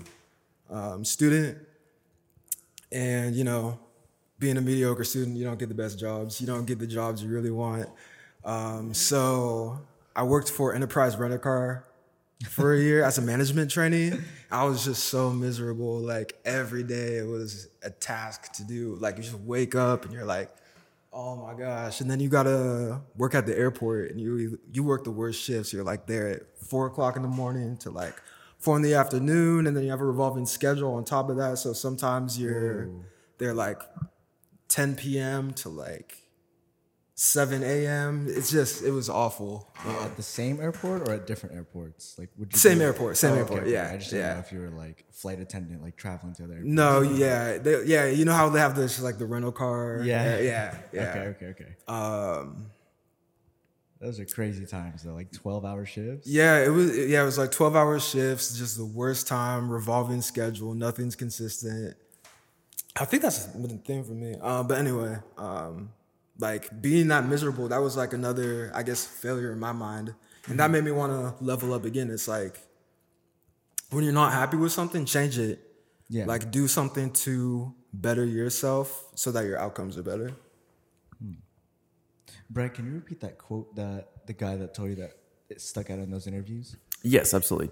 um, 0.69 1.05
student. 1.05 1.57
And, 2.91 3.35
you 3.35 3.43
know, 3.43 3.79
being 4.39 4.57
a 4.57 4.61
mediocre 4.61 5.03
student, 5.03 5.35
you 5.37 5.43
don't 5.43 5.59
get 5.59 5.69
the 5.69 5.75
best 5.75 5.99
jobs. 5.99 6.39
You 6.39 6.47
don't 6.47 6.65
get 6.65 6.79
the 6.79 6.87
jobs 6.87 7.23
you 7.23 7.29
really 7.29 7.51
want. 7.51 7.89
Um, 8.45 8.93
so 8.93 9.79
I 10.15 10.23
worked 10.23 10.49
for 10.49 10.73
Enterprise 10.73 11.17
Rent 11.17 11.33
a 11.33 11.39
Car 11.39 11.83
for 12.49 12.73
a 12.73 12.79
year 12.79 13.03
as 13.03 13.17
a 13.17 13.21
management 13.21 13.71
trainee. 13.71 14.11
I 14.51 14.63
was 14.65 14.85
just 14.85 15.05
so 15.05 15.31
miserable. 15.31 15.99
Like 15.99 16.39
every 16.45 16.83
day 16.83 17.17
it 17.17 17.27
was 17.27 17.67
a 17.83 17.89
task 17.89 18.53
to 18.53 18.63
do. 18.63 18.95
Like 18.95 19.17
you 19.17 19.23
just 19.23 19.39
wake 19.39 19.75
up 19.75 20.05
and 20.05 20.13
you're 20.13 20.25
like, 20.25 20.55
oh 21.11 21.35
my 21.35 21.53
gosh. 21.55 21.99
And 22.01 22.09
then 22.09 22.19
you 22.19 22.29
gotta 22.29 23.01
work 23.17 23.33
at 23.33 23.45
the 23.45 23.57
airport 23.57 24.11
and 24.11 24.21
you 24.21 24.59
you 24.71 24.83
work 24.83 25.03
the 25.03 25.11
worst 25.11 25.41
shifts. 25.43 25.73
You're 25.73 25.83
like 25.83 26.05
there 26.05 26.29
at 26.29 26.57
four 26.59 26.87
o'clock 26.87 27.15
in 27.15 27.23
the 27.23 27.27
morning 27.27 27.77
to 27.77 27.89
like 27.89 28.15
four 28.67 28.75
in 28.75 28.81
the 28.81 28.95
afternoon, 28.95 29.65
and 29.65 29.77
then 29.77 29.85
you 29.85 29.91
have 29.91 30.01
a 30.01 30.05
revolving 30.05 30.45
schedule 30.45 30.93
on 30.95 31.05
top 31.05 31.29
of 31.29 31.37
that. 31.37 31.57
So 31.57 31.71
sometimes 31.71 32.37
you're 32.37 32.89
they're 33.37 33.53
like 33.53 33.81
10 34.67 34.95
p.m. 34.95 35.53
to 35.53 35.69
like 35.69 36.17
7 37.15 37.63
a.m. 37.63 38.25
It's 38.29 38.51
just 38.51 38.83
it 38.83 38.91
was 38.91 39.09
awful. 39.09 39.69
At 40.01 40.17
the 40.17 40.21
same 40.21 40.59
airport 40.59 41.07
or 41.07 41.13
at 41.13 41.25
different 41.27 41.55
airports? 41.55 42.17
Like, 42.19 42.29
would 42.37 42.51
you 42.51 42.59
Same 42.59 42.81
airport, 42.81 43.15
same 43.15 43.37
airport, 43.37 43.67
yeah, 43.67 43.89
I 43.93 43.97
just 43.99 44.09
didn't 44.09 44.25
yeah. 44.25 44.33
know 44.33 44.39
if 44.39 44.51
you 44.51 44.59
were 44.59 44.69
like 44.71 45.05
flight 45.13 45.39
attendant, 45.39 45.81
like 45.81 45.95
traveling 45.95 46.35
to 46.35 46.43
other 46.43 46.55
airports. 46.55 46.73
No, 46.73 47.01
yeah, 47.03 47.59
they, 47.59 47.85
yeah. 47.85 48.07
You 48.07 48.25
know 48.25 48.33
how 48.33 48.49
they 48.49 48.59
have 48.59 48.75
this 48.75 49.01
like 49.01 49.17
the 49.17 49.25
rental 49.25 49.53
car. 49.53 50.01
Yeah. 50.03 50.39
yeah, 50.39 50.75
yeah. 50.91 51.07
Okay, 51.09 51.45
okay, 51.45 51.45
okay. 51.45 51.75
Um, 51.87 52.65
Those 53.99 54.19
are 54.19 54.25
crazy 54.25 54.65
times 54.65 55.03
though, 55.03 55.13
like 55.13 55.31
twelve 55.31 55.65
hour 55.65 55.85
shifts. 55.85 56.27
yeah, 56.27 56.63
it 56.63 56.69
was. 56.69 56.95
Yeah, 56.97 57.23
it 57.23 57.25
was 57.25 57.37
like 57.37 57.51
twelve 57.51 57.75
hour 57.75 57.99
shifts, 57.99 58.57
just 58.57 58.77
the 58.77 58.85
worst 58.85 59.27
time, 59.27 59.69
revolving 59.69 60.21
schedule, 60.21 60.73
nothing's 60.73 61.15
consistent. 61.15 61.95
I 62.99 63.05
think 63.05 63.23
that's 63.23 63.45
a 63.45 63.49
thing 63.49 64.03
for 64.03 64.13
me. 64.13 64.35
Um, 64.41 64.67
but 64.67 64.77
anyway, 64.77 65.17
um, 65.37 65.91
like 66.39 66.81
being 66.81 67.07
that 67.09 67.25
miserable, 67.25 67.67
that 67.69 67.77
was 67.81 67.97
like 67.97 68.13
another, 68.13 68.71
I 68.73 68.83
guess, 68.83 69.05
failure 69.05 69.51
in 69.51 69.59
my 69.59 69.71
mind, 69.71 70.13
and 70.47 70.59
that 70.59 70.69
made 70.71 70.83
me 70.83 70.91
want 70.91 71.11
to 71.11 71.43
level 71.43 71.73
up 71.73 71.85
again. 71.85 72.09
It's 72.11 72.27
like 72.27 72.59
when 73.89 74.03
you're 74.03 74.13
not 74.13 74.33
happy 74.33 74.57
with 74.57 74.71
something, 74.71 75.05
change 75.05 75.37
it. 75.39 75.59
Yeah. 76.09 76.25
Like 76.25 76.51
do 76.51 76.67
something 76.67 77.11
to 77.11 77.73
better 77.93 78.25
yourself 78.25 79.11
so 79.15 79.31
that 79.31 79.45
your 79.45 79.57
outcomes 79.57 79.97
are 79.97 80.03
better. 80.03 80.31
Brett, 82.49 82.73
can 82.73 82.85
you 82.85 82.93
repeat 82.93 83.21
that 83.21 83.37
quote 83.37 83.75
that 83.75 84.25
the 84.25 84.33
guy 84.33 84.55
that 84.55 84.73
told 84.73 84.89
you 84.89 84.95
that 84.95 85.11
it 85.49 85.61
stuck 85.61 85.89
out 85.89 85.99
in 85.99 86.11
those 86.11 86.27
interviews? 86.27 86.75
Yes, 87.03 87.33
absolutely. 87.33 87.71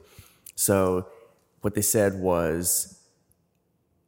So 0.55 1.07
what 1.62 1.75
they 1.75 1.81
said 1.81 2.19
was, 2.19 3.00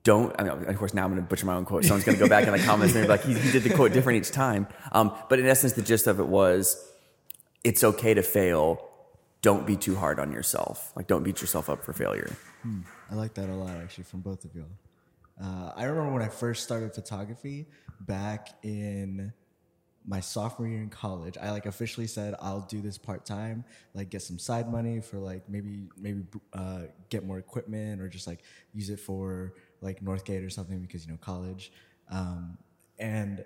don't. 0.03 0.33
I 0.39 0.43
mean, 0.43 0.65
of 0.65 0.77
course, 0.77 0.93
now 0.93 1.03
I'm 1.03 1.11
going 1.11 1.21
to 1.21 1.27
butcher 1.27 1.45
my 1.45 1.55
own 1.55 1.65
quote. 1.65 1.83
Someone's 1.83 2.05
going 2.05 2.17
to 2.17 2.23
go 2.23 2.29
back 2.29 2.45
in 2.45 2.53
the 2.53 2.59
comments 2.59 2.95
and 2.95 3.03
be 3.03 3.09
like, 3.09 3.23
he, 3.23 3.33
he 3.33 3.51
did 3.51 3.63
the 3.63 3.73
quote 3.73 3.91
different 3.91 4.25
each 4.25 4.31
time. 4.31 4.67
Um, 4.93 5.13
but 5.29 5.39
in 5.39 5.45
essence, 5.45 5.73
the 5.73 5.81
gist 5.81 6.07
of 6.07 6.19
it 6.19 6.27
was, 6.27 6.91
it's 7.63 7.83
okay 7.83 8.13
to 8.13 8.23
fail. 8.23 8.87
Don't 9.41 9.67
be 9.67 9.75
too 9.75 9.95
hard 9.95 10.19
on 10.19 10.31
yourself. 10.31 10.93
Like, 10.95 11.07
don't 11.07 11.23
beat 11.23 11.41
yourself 11.41 11.69
up 11.69 11.83
for 11.83 11.93
failure. 11.93 12.31
I 13.11 13.15
like 13.15 13.33
that 13.35 13.49
a 13.49 13.53
lot, 13.53 13.75
actually, 13.77 14.05
from 14.05 14.21
both 14.21 14.45
of 14.45 14.55
you. 14.55 14.65
Uh, 15.41 15.71
I 15.75 15.83
remember 15.83 16.13
when 16.13 16.23
I 16.23 16.29
first 16.29 16.63
started 16.63 16.93
photography 16.93 17.67
back 17.99 18.49
in 18.63 19.33
my 20.07 20.21
sophomore 20.21 20.67
year 20.69 20.81
in 20.81 20.89
college. 20.89 21.37
I 21.37 21.51
like 21.51 21.65
officially 21.65 22.07
said 22.07 22.33
I'll 22.41 22.61
do 22.61 22.81
this 22.81 22.97
part 22.97 23.25
time, 23.25 23.65
like 23.93 24.09
get 24.09 24.21
some 24.21 24.39
side 24.39 24.71
money 24.71 25.01
for 25.01 25.17
like 25.17 25.47
maybe 25.49 25.89
maybe 25.97 26.23
uh, 26.53 26.83
get 27.09 27.25
more 27.25 27.37
equipment 27.37 28.01
or 28.01 28.07
just 28.07 28.25
like 28.25 28.39
use 28.73 28.89
it 28.89 29.01
for 29.01 29.53
like 29.81 30.03
Northgate 30.03 30.45
or 30.45 30.49
something 30.49 30.79
because 30.79 31.05
you 31.05 31.11
know 31.11 31.17
college. 31.19 31.73
Um, 32.09 32.57
and 32.97 33.43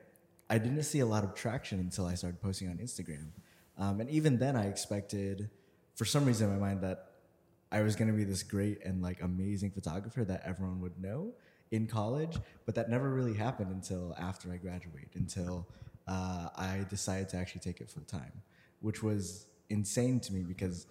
I 0.49 0.59
didn't 0.59 0.83
see 0.83 0.99
a 0.99 1.05
lot 1.05 1.23
of 1.23 1.33
traction 1.33 1.79
until 1.79 2.05
I 2.05 2.13
started 2.13 2.39
posting 2.39 2.69
on 2.69 2.77
Instagram. 2.77 3.29
Um, 3.77 3.99
and 3.99 4.09
even 4.09 4.37
then, 4.37 4.55
I 4.55 4.67
expected, 4.67 5.49
for 5.95 6.05
some 6.05 6.25
reason 6.25 6.47
in 6.47 6.59
my 6.59 6.67
mind, 6.67 6.81
that 6.81 7.07
I 7.71 7.81
was 7.81 7.95
gonna 7.95 8.13
be 8.13 8.23
this 8.23 8.43
great 8.43 8.85
and 8.85 9.01
like 9.01 9.21
amazing 9.23 9.71
photographer 9.71 10.23
that 10.25 10.43
everyone 10.45 10.79
would 10.81 11.01
know 11.01 11.33
in 11.71 11.87
college, 11.87 12.37
but 12.65 12.75
that 12.75 12.89
never 12.89 13.09
really 13.09 13.33
happened 13.33 13.71
until 13.71 14.13
after 14.19 14.51
I 14.51 14.57
graduated, 14.57 15.15
until 15.15 15.67
uh, 16.11 16.49
I 16.55 16.85
decided 16.89 17.29
to 17.29 17.37
actually 17.37 17.61
take 17.61 17.79
it 17.79 17.89
full 17.89 18.03
time, 18.03 18.33
which 18.81 19.01
was 19.01 19.45
insane 19.69 20.19
to 20.21 20.33
me 20.33 20.41
because 20.43 20.85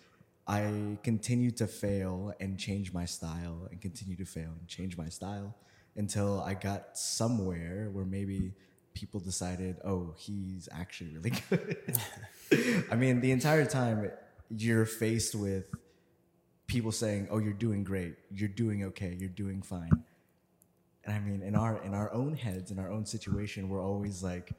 I 0.47 0.97
continued 1.03 1.57
to 1.59 1.67
fail 1.67 2.33
and 2.41 2.59
change 2.59 2.93
my 2.93 3.05
style 3.05 3.69
and 3.71 3.81
continue 3.81 4.17
to 4.17 4.25
fail 4.25 4.53
and 4.59 4.67
change 4.67 4.97
my 4.97 5.09
style 5.09 5.55
until 5.97 6.41
I 6.41 6.55
got 6.55 6.97
somewhere 6.97 7.91
where 7.93 8.07
maybe 8.07 8.55
people 8.95 9.21
decided, 9.21 9.77
oh, 9.85 10.15
he's 10.17 10.69
actually 10.73 11.11
really 11.17 11.33
good. 11.51 11.99
I 12.91 12.97
mean, 12.97 13.21
the 13.21 13.33
entire 13.33 13.67
time 13.67 14.11
you're 14.49 14.87
faced 14.87 15.35
with 15.35 15.67
people 16.67 16.93
saying, 16.93 17.29
"Oh, 17.31 17.39
you're 17.39 17.53
doing 17.53 17.85
great. 17.85 18.15
You're 18.33 18.49
doing 18.49 18.85
okay. 18.85 19.17
You're 19.19 19.29
doing 19.45 19.63
fine." 19.63 19.91
And 21.05 21.15
I 21.15 21.21
mean, 21.21 21.43
in 21.43 21.55
our 21.55 21.83
in 21.83 21.95
our 21.95 22.13
own 22.13 22.35
heads, 22.35 22.71
in 22.71 22.79
our 22.79 22.91
own 22.91 23.07
situation, 23.07 23.69
we're 23.69 23.85
always 23.85 24.23
like, 24.23 24.53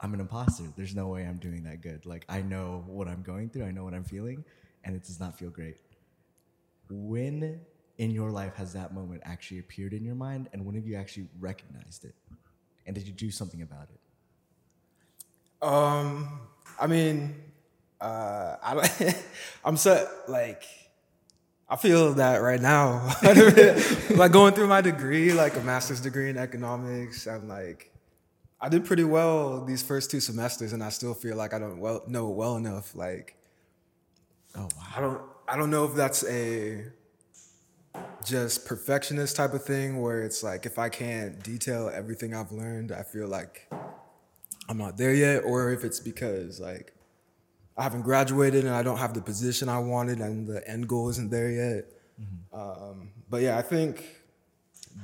"I'm 0.00 0.14
an 0.14 0.20
imposter. 0.20 0.64
There's 0.76 0.94
no 0.94 1.08
way 1.08 1.24
I'm 1.24 1.38
doing 1.38 1.64
that 1.64 1.80
good. 1.80 2.06
Like, 2.06 2.24
I 2.28 2.42
know 2.42 2.84
what 2.86 3.08
I'm 3.08 3.22
going 3.22 3.50
through. 3.50 3.64
I 3.64 3.70
know 3.70 3.84
what 3.84 3.94
I'm 3.94 4.04
feeling, 4.04 4.44
and 4.84 4.94
it 4.94 5.04
does 5.04 5.20
not 5.20 5.38
feel 5.38 5.50
great." 5.50 5.76
When 6.90 7.60
in 7.98 8.10
your 8.10 8.30
life 8.30 8.54
has 8.56 8.72
that 8.72 8.92
moment 8.92 9.22
actually 9.24 9.58
appeared 9.58 9.92
in 9.92 10.04
your 10.04 10.14
mind, 10.14 10.48
and 10.52 10.64
when 10.64 10.74
have 10.74 10.86
you 10.86 10.96
actually 10.96 11.28
recognized 11.38 12.04
it? 12.04 12.14
And 12.86 12.94
did 12.94 13.06
you 13.06 13.12
do 13.12 13.30
something 13.30 13.62
about 13.62 13.88
it? 13.92 15.66
Um, 15.66 16.40
I 16.80 16.88
mean, 16.88 17.36
uh, 18.00 18.56
I, 18.62 19.14
I'm 19.64 19.76
so 19.76 20.08
like, 20.26 20.64
I 21.68 21.76
feel 21.76 22.14
that 22.14 22.38
right 22.38 22.60
now. 22.60 23.14
like 24.16 24.32
going 24.32 24.54
through 24.54 24.66
my 24.66 24.80
degree, 24.80 25.32
like 25.32 25.56
a 25.56 25.60
master's 25.60 26.00
degree 26.00 26.28
in 26.28 26.36
economics, 26.36 27.26
I'm 27.26 27.48
like, 27.48 27.91
I 28.62 28.68
did 28.68 28.84
pretty 28.84 29.04
well 29.04 29.64
these 29.64 29.82
first 29.82 30.10
two 30.10 30.20
semesters, 30.20 30.72
and 30.72 30.82
I 30.82 30.88
still 30.90 31.14
feel 31.14 31.36
like 31.36 31.52
I 31.52 31.58
don't 31.58 31.80
well 31.80 32.02
know 32.06 32.30
it 32.30 32.36
well 32.36 32.56
enough. 32.56 32.94
Like, 32.94 33.36
Oh 34.54 34.68
wow! 34.76 34.86
I 34.96 35.00
don't, 35.00 35.22
I 35.48 35.56
don't 35.56 35.70
know 35.70 35.84
if 35.84 35.94
that's 35.94 36.24
a 36.26 36.84
just 38.24 38.64
perfectionist 38.66 39.36
type 39.36 39.52
of 39.52 39.64
thing 39.64 40.00
where 40.00 40.22
it's 40.22 40.42
like 40.42 40.64
if 40.64 40.78
I 40.78 40.88
can't 40.88 41.42
detail 41.42 41.90
everything 41.92 42.34
I've 42.34 42.52
learned, 42.52 42.92
I 42.92 43.02
feel 43.02 43.26
like 43.26 43.68
I'm 44.68 44.78
not 44.78 44.96
there 44.96 45.14
yet, 45.14 45.42
or 45.44 45.72
if 45.72 45.84
it's 45.84 46.00
because 46.00 46.60
like 46.60 46.94
I 47.76 47.82
haven't 47.82 48.02
graduated 48.02 48.64
and 48.64 48.74
I 48.74 48.82
don't 48.82 48.98
have 48.98 49.14
the 49.14 49.22
position 49.22 49.68
I 49.68 49.78
wanted 49.78 50.20
and 50.20 50.46
the 50.46 50.66
end 50.68 50.88
goal 50.88 51.08
isn't 51.08 51.30
there 51.30 51.50
yet. 51.50 51.86
Um, 52.52 53.10
but 53.28 53.42
yeah, 53.42 53.58
I 53.58 53.62
think 53.62 54.21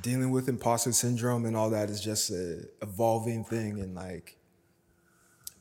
dealing 0.01 0.31
with 0.31 0.47
imposter 0.47 0.91
syndrome 0.91 1.45
and 1.45 1.55
all 1.55 1.69
that 1.69 1.89
is 1.89 2.01
just 2.01 2.29
a 2.31 2.65
evolving 2.81 3.43
thing, 3.43 3.79
and 3.79 3.95
like 3.95 4.37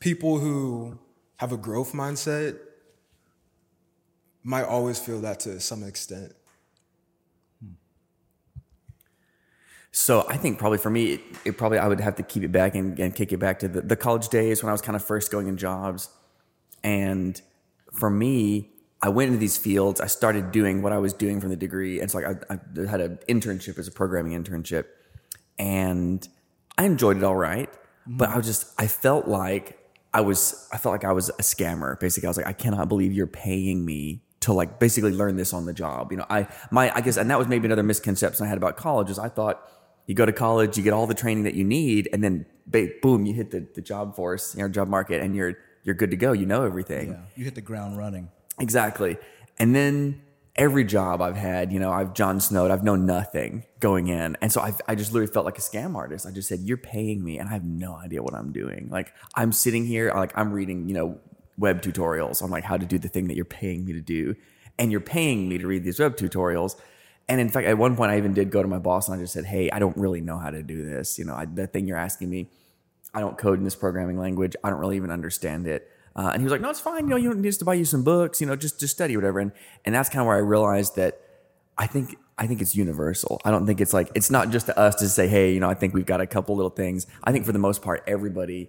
people 0.01 0.39
who 0.39 0.99
have 1.37 1.53
a 1.53 1.57
growth 1.57 1.93
mindset 1.93 2.59
might 4.43 4.65
always 4.65 4.99
feel 4.99 5.21
that 5.21 5.41
to 5.41 5.61
some 5.61 5.83
extent. 5.83 6.33
So 9.91 10.25
I 10.29 10.37
think 10.37 10.59
probably 10.59 10.79
for 10.79 10.91
me, 10.91 11.15
it, 11.15 11.21
it 11.45 11.59
probably 11.59 11.79
I 11.79 11.89
would 11.89 12.01
have 12.01 12.15
to 12.17 12.23
keep 12.23 12.45
it 12.45 12.53
back 12.53 12.75
and, 12.75 12.99
and 13.01 13.15
kick 13.15 13.33
it 13.33 13.39
back 13.39 13.59
to 13.61 13.69
the, 13.69 13.81
the 13.81 13.97
college 13.97 14.29
days 14.29 14.63
when 14.63 14.69
I 14.69 14.73
was 14.73 14.81
kind 14.81 14.95
of 14.95 15.05
first 15.05 15.33
going 15.33 15.49
in 15.49 15.57
jobs. 15.57 16.09
And 16.85 17.41
for 17.93 18.09
me, 18.09 18.71
I 19.01 19.11
went 19.11 19.29
into 19.29 19.39
these 19.39 19.57
fields. 19.57 20.01
I 20.01 20.07
started 20.07 20.51
doing 20.51 20.83
what 20.83 20.93
I 20.93 20.99
was 20.99 21.13
doing 21.13 21.41
from 21.41 21.51
the 21.51 21.57
degree. 21.57 22.01
And 22.01 22.11
so 22.11 22.19
like 22.19 22.45
I, 22.51 22.55
I 22.55 22.87
had 22.87 23.01
an 23.01 23.19
internship 23.29 23.79
as 23.79 23.87
a 23.87 23.93
programming 23.93 24.33
internship, 24.33 24.87
and 25.59 26.27
I 26.77 26.85
enjoyed 26.85 27.17
it 27.17 27.23
all 27.23 27.37
right. 27.37 27.71
But 28.07 28.27
mm-hmm. 28.27 28.35
I 28.35 28.37
was 28.39 28.47
just 28.47 28.73
I 28.79 28.87
felt 28.87 29.29
like 29.29 29.79
I 30.13 30.21
was 30.21 30.69
I 30.73 30.79
felt 30.79 30.93
like 30.93 31.05
I 31.05 31.13
was 31.13 31.29
a 31.29 31.43
scammer. 31.43 31.99
Basically, 31.99 32.27
I 32.27 32.31
was 32.31 32.37
like, 32.37 32.47
I 32.47 32.53
cannot 32.53 32.89
believe 32.89 33.13
you're 33.13 33.27
paying 33.27 33.85
me 33.85 34.23
to 34.41 34.53
like 34.53 34.79
basically 34.79 35.13
learn 35.13 35.37
this 35.37 35.53
on 35.53 35.67
the 35.67 35.75
job. 35.75 36.11
You 36.11 36.19
know, 36.19 36.27
I 36.29 36.49
my 36.71 36.95
I 36.95 37.01
guess 37.01 37.17
and 37.17 37.31
that 37.31 37.39
was 37.39 37.49
maybe 37.49 37.67
another 37.67 37.83
misconception 37.83 38.47
I 38.47 38.49
had 38.49 38.59
about 38.59 38.77
college 38.77 39.11
is 39.11 39.19
I 39.19 39.29
thought 39.29 39.63
you 40.07 40.15
go 40.15 40.25
to 40.25 40.33
college, 40.33 40.77
you 40.77 40.83
get 40.83 40.93
all 40.93 41.07
the 41.07 41.15
training 41.15 41.45
that 41.45 41.55
you 41.55 41.65
need, 41.65 42.09
and 42.13 42.25
then 42.25 42.47
boom, 43.03 43.27
you 43.27 43.35
hit 43.35 43.51
the, 43.51 43.67
the 43.75 43.83
job 43.83 44.17
force, 44.17 44.55
you 44.57 44.63
know, 44.63 44.69
job 44.69 44.89
market, 44.89 45.23
and 45.23 45.37
you're 45.37 45.55
you're 45.85 45.95
good 45.95 46.11
to 46.11 46.17
go. 46.17 46.33
You 46.33 46.47
know 46.47 46.65
everything. 46.65 47.11
Yeah, 47.11 47.21
you 47.37 47.45
hit 47.45 47.55
the 47.55 47.61
ground 47.61 47.99
running. 47.99 48.31
Exactly. 48.61 49.19
And 49.59 49.75
then 49.75 50.23
every 50.59 50.85
job 50.85 51.23
I've 51.23 51.37
had, 51.37 51.73
you 51.73 51.79
know, 51.79 51.93
I've 51.93 52.13
Jon 52.15 52.41
Snowed, 52.41 52.71
I've 52.73 52.83
known 52.83 53.07
nothing 53.07 53.65
going 53.79 54.09
in. 54.09 54.37
And 54.43 54.53
so 54.53 54.61
I've, 54.61 54.81
I 54.89 54.97
just 54.97 55.13
literally 55.13 55.33
felt 55.33 55.47
like 55.47 55.57
a 55.57 55.63
scam 55.63 55.95
artist. 55.95 56.27
I 56.27 56.33
just 56.33 56.49
said, 56.49 56.61
you're 56.61 56.77
paying 56.77 57.25
me 57.25 57.39
and 57.39 57.49
I 57.49 57.53
have 57.53 57.65
no 57.65 57.95
idea 57.95 58.23
what 58.23 58.35
I'm 58.35 58.53
doing. 58.53 58.89
Like 58.91 59.15
I'm 59.37 59.53
sitting 59.53 59.87
here, 59.87 60.13
like 60.15 60.37
I'm 60.37 60.53
reading, 60.53 60.89
you 60.89 60.95
know, 60.95 61.19
web 61.57 61.81
tutorials 61.81 62.43
on 62.43 62.51
like 62.51 62.65
how 62.65 62.77
to 62.77 62.87
do 62.87 62.99
the 62.99 63.09
thing 63.09 63.29
that 63.29 63.37
you're 63.37 63.45
paying 63.45 63.85
me 63.85 63.93
to 63.93 64.01
do. 64.01 64.35
And 64.79 64.91
you're 64.91 65.01
paying 65.01 65.49
me 65.49 65.59
to 65.59 65.67
read 65.67 65.85
these 65.85 65.99
web 66.01 66.17
tutorials. 66.17 66.77
And 67.29 67.41
in 67.41 67.49
fact, 67.49 67.67
at 67.67 67.79
one 67.79 67.97
point 67.97 68.11
I 68.11 68.17
even 68.17 68.33
did 68.33 68.51
go 68.51 68.63
to 68.63 68.69
my 68.69 68.79
boss 68.79 69.09
and 69.09 69.17
I 69.17 69.23
just 69.23 69.33
said, 69.33 69.45
Hey, 69.45 69.71
I 69.71 69.79
don't 69.79 69.97
really 69.97 70.21
know 70.21 70.39
how 70.39 70.51
to 70.51 70.63
do 70.63 70.85
this. 70.85 71.19
You 71.19 71.25
know, 71.25 71.35
I, 71.35 71.45
the 71.45 71.67
thing 71.67 71.87
you're 71.87 71.99
asking 71.99 72.31
me, 72.31 72.49
I 73.15 73.21
don't 73.21 73.39
code 73.39 73.59
in 73.59 73.65
this 73.65 73.75
programming 73.77 74.19
language. 74.19 74.57
I 74.63 74.71
don't 74.71 74.79
really 74.79 74.97
even 74.97 75.11
understand 75.11 75.67
it. 75.67 75.89
Uh, 76.19 76.31
and 76.33 76.43
he 76.43 76.45
was 76.45 76.51
like, 76.51 76.61
"No, 76.61 76.69
it's 76.69 76.81
fine. 76.81 77.05
You 77.05 77.11
know, 77.11 77.17
you 77.17 77.29
don't 77.29 77.41
need 77.41 77.53
to 77.53 77.65
buy 77.65 77.75
you 77.75 77.85
some 77.85 78.03
books. 78.03 78.41
You 78.41 78.49
know, 78.49 78.57
just 78.57 78.81
just 78.81 78.93
study 78.93 79.17
whatever." 79.17 79.39
And 79.39 79.53
and 79.85 79.95
that's 79.95 80.09
kind 80.09 80.21
of 80.21 80.27
where 80.27 80.35
I 80.35 80.41
realized 80.41 80.97
that 80.97 81.21
I 81.79 81.87
think 81.87 82.17
I 82.37 82.49
think 82.49 82.61
it's 82.61 82.75
universal. 82.75 83.41
I 83.45 83.53
don't 83.53 83.67
think 83.67 83.81
it's 83.81 83.95
like 83.95 84.11
it's 84.17 84.29
not 84.29 84.51
just 84.51 84.67
to 84.67 84.77
us 84.77 84.97
to 84.97 85.09
say, 85.09 85.29
"Hey, 85.29 85.55
you 85.55 85.61
know, 85.61 85.71
I 85.71 85.75
think 85.75 85.95
we've 85.95 86.05
got 86.05 86.21
a 86.21 86.27
couple 86.27 86.57
little 86.57 86.71
things." 86.71 87.07
I 87.23 87.31
think 87.31 87.47
for 87.47 87.53
the 87.53 87.61
most 87.61 87.83
part, 87.83 88.03
everybody, 88.09 88.69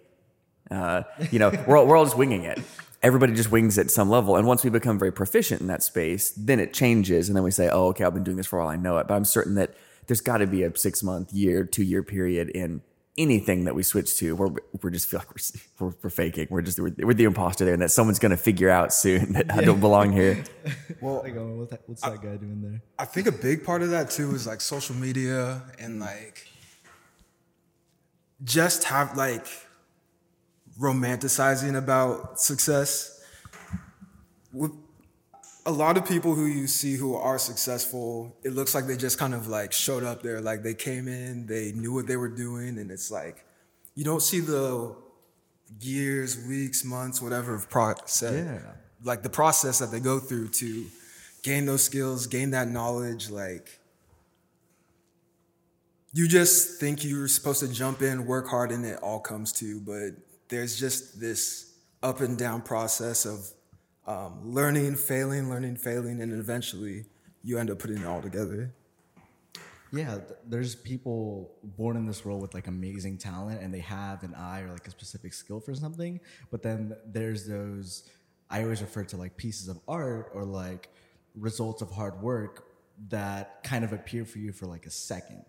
uh, 0.70 1.04
you 1.32 1.40
know, 1.40 1.52
we're 1.68 1.76
all, 1.76 1.88
we're 1.88 1.98
all 1.98 2.06
just 2.06 2.18
winging 2.18 2.44
it. 2.44 2.60
Everybody 3.02 3.34
just 3.34 3.50
wings 3.50 3.80
at 3.80 3.90
some 3.90 4.12
level, 4.12 4.36
and 4.36 4.46
once 4.46 4.64
we 4.64 4.70
become 4.70 5.00
very 5.00 5.12
proficient 5.12 5.60
in 5.60 5.68
that 5.68 5.82
space, 5.82 6.30
then 6.32 6.60
it 6.60 6.72
changes, 6.72 7.30
and 7.30 7.36
then 7.36 7.44
we 7.44 7.50
say, 7.50 7.68
"Oh, 7.68 7.88
okay, 7.88 8.04
I've 8.04 8.14
been 8.14 8.24
doing 8.24 8.38
this 8.38 8.46
for 8.46 8.60
all 8.60 8.68
I 8.68 8.76
know 8.76 9.00
it." 9.00 9.08
But 9.08 9.16
I'm 9.16 9.26
certain 9.26 9.56
that 9.56 9.74
there's 10.06 10.22
got 10.22 10.38
to 10.38 10.46
be 10.46 10.62
a 10.62 10.78
six 10.78 11.02
month, 11.02 11.34
year, 11.34 11.64
two 11.64 11.84
year 11.84 12.04
period 12.04 12.50
in 12.50 12.82
anything 13.20 13.66
that 13.66 13.76
we 13.76 13.84
switch 13.84 14.16
to 14.18 14.36
where 14.36 14.50
we're 14.82 14.90
just 14.90 15.10
feel 15.10 15.20
like 15.20 15.30
we're, 15.30 15.60
we're, 15.88 15.96
we're 16.04 16.10
faking. 16.10 16.48
We're 16.50 16.62
just 16.62 16.80
we're, 16.80 16.96
we're, 16.98 17.14
the 17.14 17.26
imposter 17.26 17.66
there, 17.66 17.74
and 17.74 17.84
that 17.84 17.92
someone's 17.92 18.18
going 18.18 18.32
to 18.32 18.38
figure 18.38 18.70
out 18.70 18.94
soon 18.94 19.34
that 19.34 19.52
I 19.52 19.62
don't 19.62 19.80
belong 19.80 20.12
here. 20.12 20.44
Well, 21.02 21.22
Like, 21.24 21.36
oh, 21.38 21.56
what's 21.56 21.72
that, 21.72 21.82
what's 21.86 22.02
that 22.02 22.22
guy 22.22 22.36
doing 22.36 22.62
there? 22.62 22.82
I 22.98 23.06
think 23.06 23.28
a 23.28 23.32
big 23.32 23.64
part 23.64 23.82
of 23.82 23.92
that 23.92 24.10
too 24.10 24.34
is 24.36 24.48
like 24.48 24.60
social 24.60 24.96
media 24.96 25.62
and 25.78 26.00
like 26.00 26.48
just 28.44 28.86
have 28.86 29.16
like 29.16 29.46
romanticizing 30.80 31.78
about 31.78 32.40
success. 32.40 33.24
A 35.70 35.80
lot 35.86 35.98
of 35.98 36.06
people 36.08 36.34
who 36.34 36.48
you 36.48 36.66
see 36.66 36.96
who 36.96 37.16
are 37.16 37.38
successful, 37.38 38.36
it 38.44 38.54
looks 38.54 38.74
like 38.74 38.88
they 38.88 38.98
just 38.98 39.20
kind 39.20 39.36
of 39.36 39.48
like 39.48 39.72
showed 39.72 40.04
up 40.04 40.24
there, 40.24 40.42
like 40.42 40.64
they 40.64 40.74
came 40.74 41.08
in, 41.08 41.46
they 41.46 41.72
knew 41.74 41.94
what 41.94 42.08
they 42.08 42.18
were 42.18 42.28
doing, 42.46 42.80
and 42.80 42.90
it's 42.90 43.12
like 43.12 43.46
you 43.94 44.04
don't 44.04 44.24
see 44.24 44.40
the 44.40 44.96
years, 45.80 46.44
weeks, 46.48 46.84
months, 46.84 47.22
whatever 47.22 47.54
of 47.54 47.70
process, 47.70 48.34
Yeah. 48.34 48.72
like 49.04 49.22
the 49.22 49.30
process 49.30 49.78
that 49.78 49.92
they 49.92 50.00
go 50.00 50.18
through 50.20 50.48
to 50.62 50.88
gain 51.44 51.68
those 51.68 51.84
skills, 51.84 52.26
gain 52.26 52.50
that 52.50 52.68
knowledge, 52.68 53.30
like 53.30 53.80
you 56.14 56.28
just 56.28 56.80
think 56.80 57.06
you're 57.06 57.28
supposed 57.28 57.60
to 57.60 57.68
jump 57.68 58.02
in, 58.02 58.26
work 58.26 58.48
hard, 58.48 58.72
and 58.72 58.84
it 58.84 58.98
all 59.04 59.20
comes 59.20 59.52
to 59.54 59.66
you. 59.68 59.80
But 59.80 60.18
there's 60.50 60.80
just 60.80 61.20
this 61.20 61.76
up 62.02 62.22
and 62.22 62.36
down 62.40 62.64
process 62.64 63.26
of 63.26 63.52
um, 64.08 64.40
learning, 64.44 64.96
failing, 64.96 65.50
learning, 65.50 65.76
failing, 65.76 66.22
and 66.22 66.34
eventually 66.34 67.06
you 67.44 67.58
end 67.58 67.70
up 67.70 67.80
putting 67.80 67.98
it 67.98 68.06
all 68.06 68.22
together. 68.22 68.74
Yeah, 69.92 70.16
th- 70.16 70.40
there's 70.48 70.76
people 70.76 71.52
born 71.64 71.98
in 71.98 72.06
this 72.06 72.24
world 72.24 72.42
with 72.42 72.54
like 72.54 72.68
amazing 72.68 73.18
talent 73.18 73.62
and 73.62 73.74
they 73.74 73.80
have 73.80 74.24
an 74.24 74.36
eye 74.36 74.62
or 74.62 74.72
like 74.72 74.88
a 74.88 74.92
specific 74.92 75.34
skill 75.34 75.60
for 75.60 75.74
something. 75.74 76.20
But 76.52 76.62
then 76.62 76.96
there's 77.06 77.48
those, 77.48 78.10
I 78.50 78.64
always 78.64 78.82
refer 78.82 79.04
to 79.06 79.18
like 79.18 79.36
pieces 79.36 79.68
of 79.68 79.80
art 79.88 80.32
or 80.34 80.44
like 80.44 80.90
results 81.36 81.82
of 81.82 81.90
hard 81.92 82.22
work 82.22 82.66
that 83.10 83.64
kind 83.64 83.84
of 83.84 83.94
appear 83.94 84.26
for 84.26 84.40
you 84.40 84.52
for 84.52 84.68
like 84.68 84.86
a 84.86 84.92
second. 84.92 85.44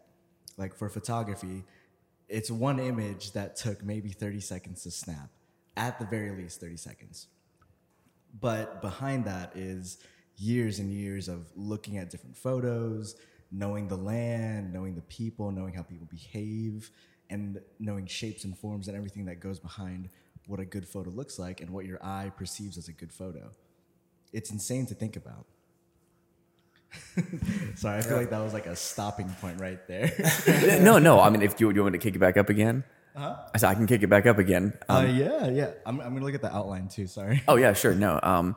Like 0.56 0.74
for 0.74 0.88
photography, 0.88 1.64
it's 2.28 2.50
one 2.50 2.78
image 2.78 3.32
that 3.32 3.56
took 3.56 3.82
maybe 3.82 4.10
30 4.10 4.40
seconds 4.40 4.84
to 4.84 4.90
snap, 4.90 5.30
at 5.76 5.98
the 5.98 6.06
very 6.06 6.30
least 6.30 6.60
30 6.60 6.76
seconds. 6.76 7.26
But 8.38 8.80
behind 8.80 9.24
that 9.24 9.52
is 9.56 9.98
years 10.36 10.78
and 10.78 10.90
years 10.92 11.28
of 11.28 11.46
looking 11.56 11.98
at 11.98 12.10
different 12.10 12.36
photos, 12.36 13.16
knowing 13.50 13.88
the 13.88 13.96
land, 13.96 14.72
knowing 14.72 14.94
the 14.94 15.02
people, 15.02 15.50
knowing 15.50 15.74
how 15.74 15.82
people 15.82 16.06
behave, 16.10 16.90
and 17.28 17.60
knowing 17.78 18.06
shapes 18.06 18.44
and 18.44 18.56
forms 18.56 18.88
and 18.88 18.96
everything 18.96 19.24
that 19.26 19.40
goes 19.40 19.58
behind 19.58 20.08
what 20.46 20.60
a 20.60 20.64
good 20.64 20.86
photo 20.86 21.10
looks 21.10 21.38
like 21.38 21.60
and 21.60 21.70
what 21.70 21.84
your 21.84 22.04
eye 22.04 22.30
perceives 22.36 22.76
as 22.76 22.88
a 22.88 22.92
good 22.92 23.12
photo. 23.12 23.50
It's 24.32 24.50
insane 24.50 24.86
to 24.86 24.94
think 24.94 25.16
about. 25.16 25.46
Sorry, 27.76 27.98
I 27.98 28.02
feel 28.02 28.16
like 28.16 28.30
that 28.30 28.40
was 28.40 28.52
like 28.52 28.66
a 28.66 28.74
stopping 28.74 29.28
point 29.40 29.60
right 29.60 29.86
there. 29.86 30.12
no, 30.82 30.98
no. 30.98 31.20
I 31.20 31.30
mean, 31.30 31.42
if 31.42 31.60
you, 31.60 31.70
you 31.70 31.82
want 31.82 31.92
me 31.92 31.98
to 31.98 32.02
kick 32.02 32.16
it 32.16 32.18
back 32.18 32.36
up 32.36 32.48
again, 32.48 32.82
I 33.16 33.58
said 33.58 33.68
I 33.68 33.74
can 33.74 33.86
kick 33.86 34.02
it 34.02 34.08
back 34.08 34.26
up 34.26 34.38
again. 34.38 34.72
Um, 34.88 34.96
uh, 34.96 35.08
yeah, 35.08 35.48
yeah. 35.48 35.70
I'm, 35.84 36.00
I'm 36.00 36.14
gonna 36.14 36.24
look 36.24 36.34
at 36.34 36.42
the 36.42 36.54
outline 36.54 36.88
too. 36.88 37.06
Sorry. 37.06 37.42
Oh 37.48 37.56
yeah, 37.56 37.72
sure. 37.72 37.94
No. 37.94 38.20
Um, 38.22 38.56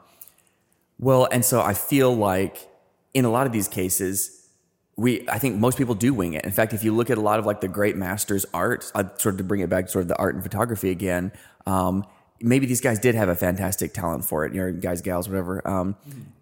well, 1.00 1.28
and 1.32 1.44
so 1.44 1.62
I 1.62 1.74
feel 1.74 2.16
like 2.16 2.70
in 3.14 3.26
a 3.26 3.32
lot 3.32 3.46
of 3.48 3.54
these 3.54 3.68
cases, 3.68 4.48
we 4.96 5.28
I 5.28 5.40
think 5.40 5.58
most 5.58 5.78
people 5.78 5.96
do 5.96 6.14
wing 6.14 6.34
it. 6.34 6.46
In 6.46 6.52
fact, 6.52 6.74
if 6.74 6.84
you 6.84 6.96
look 6.96 7.10
at 7.10 7.18
a 7.18 7.22
lot 7.22 7.40
of 7.40 7.46
like 7.46 7.62
the 7.62 7.68
great 7.68 7.96
masters' 7.96 8.46
art, 8.54 8.92
I 8.96 9.04
sort 9.18 9.36
of 9.36 9.38
to 9.38 9.44
bring 9.44 9.62
it 9.62 9.70
back 9.70 9.86
to 9.86 9.92
sort 9.92 10.04
of 10.04 10.08
the 10.08 10.18
art 10.18 10.36
and 10.36 10.44
photography 10.44 10.92
again. 10.92 11.32
Um, 11.66 12.06
maybe 12.44 12.66
these 12.66 12.82
guys 12.82 13.00
did 13.00 13.16
have 13.16 13.30
a 13.30 13.36
fantastic 13.36 13.94
talent 13.94 14.26
for 14.26 14.46
it, 14.46 14.54
you 14.54 14.62
know, 14.62 14.74
guys, 14.74 15.02
gals, 15.02 15.30
whatever. 15.30 15.66
Um, 15.68 15.96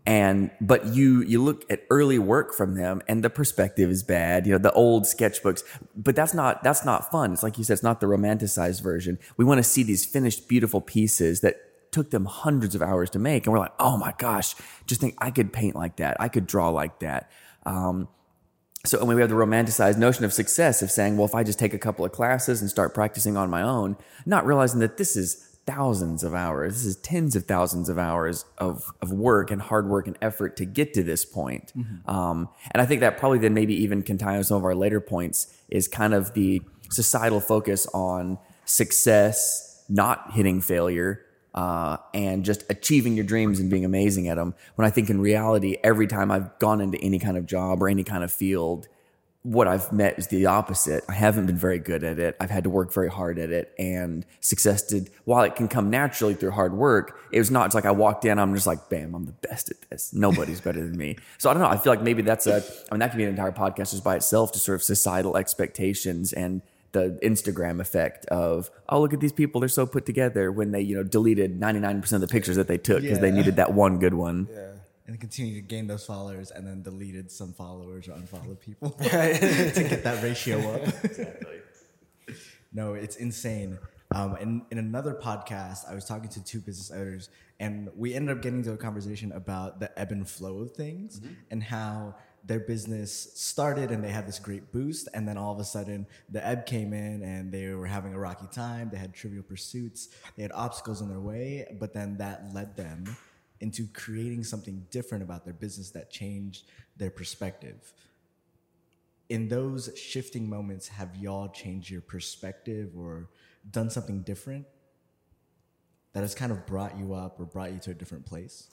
and 0.06 0.50
but 0.60 0.88
you 0.88 1.22
you 1.22 1.42
look 1.42 1.64
at 1.72 1.84
early 1.92 2.18
work 2.18 2.54
from 2.54 2.76
them, 2.76 3.02
and 3.08 3.24
the 3.24 3.30
perspective 3.30 3.90
is 3.90 4.02
bad. 4.02 4.48
You 4.48 4.54
know, 4.54 4.58
the 4.58 4.72
old 4.74 5.04
sketchbooks, 5.04 5.64
but 5.96 6.16
that's 6.16 6.34
not 6.34 6.64
that's 6.64 6.84
not 6.84 7.12
fun. 7.12 7.32
It's 7.32 7.44
like 7.44 7.58
you 7.60 7.64
said, 7.64 7.74
it's 7.74 7.84
not 7.84 8.00
the 8.00 8.08
romanticized 8.08 8.82
version. 8.82 9.20
We 9.38 9.46
want 9.46 9.60
to 9.60 9.64
see 9.64 9.84
these 9.84 10.04
finished, 10.04 10.48
beautiful 10.48 10.82
pieces 10.82 11.42
that 11.42 11.58
took 11.92 12.10
them 12.10 12.26
hundreds 12.26 12.74
of 12.74 12.82
hours 12.82 13.12
to 13.12 13.20
make, 13.20 13.46
and 13.46 13.54
we're 13.54 13.60
like, 13.60 13.74
oh 13.80 13.96
my 13.96 14.14
gosh, 14.18 14.56
just 14.88 15.00
think 15.00 15.16
I 15.20 15.30
could 15.30 15.54
paint 15.54 15.76
like 15.76 15.98
that, 15.98 16.18
I 16.20 16.30
could 16.30 16.48
draw 16.48 16.70
like 16.70 17.00
that. 17.00 17.30
Um, 17.64 18.08
so 18.84 18.98
and 18.98 19.08
we 19.08 19.22
have 19.22 19.30
the 19.30 19.36
romanticized 19.36 20.00
notion 20.00 20.26
of 20.26 20.34
success 20.34 20.82
of 20.82 20.90
saying, 20.90 21.16
well, 21.16 21.28
if 21.28 21.36
I 21.36 21.44
just 21.44 21.60
take 21.60 21.76
a 21.76 21.80
couple 21.80 22.04
of 22.04 22.12
classes 22.12 22.60
and 22.60 22.70
start 22.72 22.96
practicing 22.96 23.38
on 23.38 23.52
my 23.52 23.62
own, 23.62 23.98
not 24.26 24.48
realizing 24.48 24.80
that 24.80 24.98
this 24.98 25.16
is 25.16 25.51
thousands 25.66 26.24
of 26.24 26.34
hours, 26.34 26.74
this 26.74 26.86
is 26.86 26.96
tens 26.98 27.36
of 27.36 27.46
thousands 27.46 27.88
of 27.90 27.98
hours 27.98 28.46
of, 28.58 28.92
of 29.02 29.12
work 29.12 29.52
and 29.52 29.62
hard 29.62 29.88
work 29.88 30.08
and 30.08 30.18
effort 30.22 30.58
to 30.58 30.66
get 30.66 30.94
to 30.94 31.04
this 31.04 31.24
point. 31.24 31.72
Um, 32.08 32.50
and 32.72 32.82
I 32.82 32.86
think 32.86 33.02
that 33.02 33.18
probably 33.18 33.40
then 33.40 33.54
maybe 33.54 33.76
even 33.76 34.02
can 34.02 34.18
tie 34.18 34.38
on 34.38 34.44
some 34.44 34.58
of 34.58 34.66
our 34.66 34.76
later 34.76 35.00
points 35.00 35.48
is 35.70 35.88
kind 35.88 36.14
of 36.14 36.34
the 36.34 36.62
societal 36.90 37.40
focus 37.40 37.88
on 37.94 38.38
success, 38.66 39.84
not 39.88 40.32
hitting 40.34 40.62
failure, 40.62 41.22
uh, 41.54 41.98
and 42.14 42.46
just 42.46 42.64
achieving 42.70 43.16
your 43.16 43.26
dreams 43.26 43.60
and 43.60 43.70
being 43.70 43.86
amazing 43.86 44.28
at 44.28 44.36
them. 44.36 44.56
When 44.76 44.88
I 44.88 44.90
think 44.90 45.10
in 45.10 45.22
reality, 45.22 45.78
every 45.84 46.08
time 46.08 46.32
I've 46.32 46.58
gone 46.60 46.82
into 46.82 46.98
any 47.00 47.20
kind 47.20 47.38
of 47.38 47.46
job 47.46 47.84
or 47.84 47.90
any 47.90 48.04
kind 48.04 48.24
of 48.24 48.32
field, 48.32 48.88
what 49.44 49.68
I've 49.68 49.92
met 49.92 50.20
is 50.20 50.28
the 50.28 50.46
opposite. 50.46 51.04
I 51.10 51.14
haven't 51.14 51.48
been 51.48 51.58
very 51.58 51.80
good 51.80 52.04
at 52.04 52.20
it. 52.20 52.38
I've 52.40 52.52
had 52.52 52.64
to 52.66 52.70
work 52.70 52.94
very 52.94 53.10
hard 53.10 53.40
at 53.40 53.50
it. 53.50 53.74
And 53.80 54.24
success 54.40 54.84
did, 54.84 55.10
while 55.26 55.44
it 55.44 55.56
can 55.56 55.68
come 55.68 55.90
naturally 55.90 56.36
through 56.36 56.52
hard 56.52 56.74
work, 56.74 57.20
it 57.32 57.40
was 57.40 57.50
not 57.50 57.66
just 57.66 57.76
like 57.76 57.86
I 57.86 57.92
walked 57.92 58.24
in, 58.24 58.38
I'm 58.38 58.54
just 58.54 58.68
like, 58.68 58.88
bam, 58.90 59.16
I'm 59.16 59.26
the 59.26 59.32
best 59.32 59.72
at 59.72 59.82
this. 59.90 60.14
Nobody's 60.14 60.62
better 60.62 60.80
than 60.80 60.96
me. 60.96 61.18
So 61.40 61.50
I 61.50 61.54
don't 61.54 61.64
know. 61.64 61.70
I 61.70 61.78
feel 61.78 61.92
like 61.92 62.04
maybe 62.04 62.22
that's 62.22 62.46
a, 62.46 62.58
I 62.58 62.94
mean, 62.94 63.00
that 63.00 63.10
could 63.10 63.18
be 63.18 63.24
an 63.24 63.30
entire 63.30 63.52
podcast 63.52 63.92
just 63.92 64.04
by 64.04 64.16
itself 64.16 64.52
to 64.52 64.60
sort 64.60 64.76
of 64.76 64.84
societal 64.84 65.36
expectations 65.36 66.34
and 66.34 66.62
the 66.92 67.18
Instagram 67.24 67.80
effect 67.80 68.26
of, 68.28 68.70
oh, 68.90 69.02
look 69.02 69.14
at 69.14 69.22
these 69.22 69.32
people. 69.32 69.60
They're 69.62 69.70
so 69.70 69.88
put 69.88 70.06
together 70.06 70.52
when 70.52 70.72
they, 70.72 70.82
you 70.82 70.96
know, 70.96 71.04
deleted 71.04 71.60
99% 71.60 72.12
of 72.12 72.22
the 72.22 72.28
pictures 72.28 72.58
that 72.58 72.68
they 72.68 72.78
took 72.78 73.02
because 73.02 73.20
they 73.20 73.32
needed 73.32 73.56
that 73.56 73.74
one 73.74 73.98
good 73.98 74.14
one. 74.14 74.48
And 75.12 75.20
continue 75.20 75.56
to 75.56 75.62
gain 75.62 75.88
those 75.88 76.06
followers 76.06 76.52
and 76.52 76.66
then 76.66 76.82
deleted 76.82 77.30
some 77.30 77.54
followers 77.54 78.08
or 78.08 78.14
unfollowed 78.14 78.60
people 78.60 78.90
to 79.00 79.86
get 79.90 80.04
that 80.04 80.24
ratio 80.24 80.60
up. 80.74 80.82
Exactly. 81.04 81.58
no, 82.72 82.94
it's 82.94 83.18
insane. 83.18 83.78
Um, 84.16 84.38
in, 84.38 84.62
in 84.72 84.78
another 84.78 85.14
podcast, 85.14 85.90
I 85.90 85.96
was 85.96 86.06
talking 86.06 86.30
to 86.30 86.44
two 86.44 86.60
business 86.60 86.92
owners, 86.92 87.30
and 87.60 87.90
we 87.96 88.14
ended 88.14 88.36
up 88.36 88.42
getting 88.42 88.60
into 88.60 88.72
a 88.72 88.78
conversation 88.78 89.32
about 89.34 89.80
the 89.80 89.98
ebb 90.00 90.12
and 90.12 90.28
flow 90.28 90.60
of 90.60 90.72
things 90.72 91.22
and 91.50 91.62
how 91.62 92.16
their 92.44 92.60
business 92.60 93.32
started 93.36 93.92
and 93.92 94.04
they 94.04 94.10
had 94.10 94.28
this 94.28 94.40
great 94.40 94.72
boost, 94.72 95.10
and 95.14 95.28
then 95.28 95.38
all 95.38 95.54
of 95.54 95.60
a 95.60 95.64
sudden 95.64 96.08
the 96.30 96.46
ebb 96.46 96.66
came 96.66 96.94
in 96.94 97.22
and 97.22 97.52
they 97.52 97.70
were 97.70 97.86
having 97.86 98.14
a 98.14 98.20
rocky 98.20 98.48
time. 98.52 98.90
They 98.92 98.98
had 98.98 99.14
trivial 99.14 99.44
pursuits, 99.44 100.10
they 100.38 100.44
had 100.44 100.52
obstacles 100.54 101.02
in 101.02 101.10
their 101.10 101.20
way, 101.20 101.68
but 101.80 101.94
then 101.94 102.18
that 102.18 102.54
led 102.54 102.78
them 102.78 103.06
into 103.62 103.88
creating 103.94 104.44
something 104.44 104.86
different 104.90 105.24
about 105.24 105.46
their 105.46 105.54
business 105.54 105.92
that 105.92 106.10
changed 106.10 106.66
their 106.98 107.12
perspective. 107.12 107.94
In 109.30 109.48
those 109.48 109.90
shifting 109.96 110.50
moments, 110.50 110.90
have 110.90 111.16
y'all 111.16 111.48
changed 111.48 111.90
your 111.90 112.02
perspective 112.02 112.92
or 112.98 113.30
done 113.70 113.90
something 113.90 114.24
different 114.24 114.66
that 116.14 116.22
has 116.22 116.36
kind 116.36 116.52
of 116.52 116.66
brought 116.66 116.98
you 116.98 117.14
up 117.14 117.40
or 117.40 117.46
brought 117.46 117.72
you 117.72 117.80
to 117.80 117.92
a 117.92 117.94
different 117.94 118.26
place? 118.26 118.68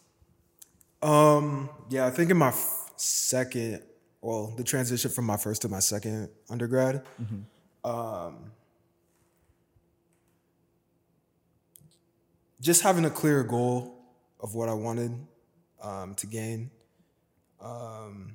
Um, 1.00 1.68
yeah, 1.90 2.06
I 2.06 2.10
think 2.10 2.30
in 2.30 2.36
my 2.36 2.48
f- 2.48 2.90
second, 2.96 3.82
well, 4.20 4.52
the 4.56 4.64
transition 4.64 5.10
from 5.12 5.26
my 5.26 5.36
first 5.36 5.62
to 5.62 5.68
my 5.68 5.78
second 5.78 6.28
undergrad, 6.50 7.04
um, 7.84 8.50
just 12.60 12.82
having 12.82 13.04
a 13.04 13.10
clear 13.10 13.44
goal 13.44 13.97
of 14.40 14.54
what 14.54 14.68
I 14.68 14.74
wanted 14.74 15.12
um, 15.82 16.14
to 16.16 16.26
gain. 16.26 16.70
Um, 17.60 18.34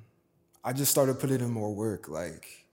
I 0.62 0.72
just 0.72 0.90
started 0.90 1.18
putting 1.18 1.40
in 1.40 1.50
more 1.50 1.74
work. 1.74 2.08
Like, 2.08 2.66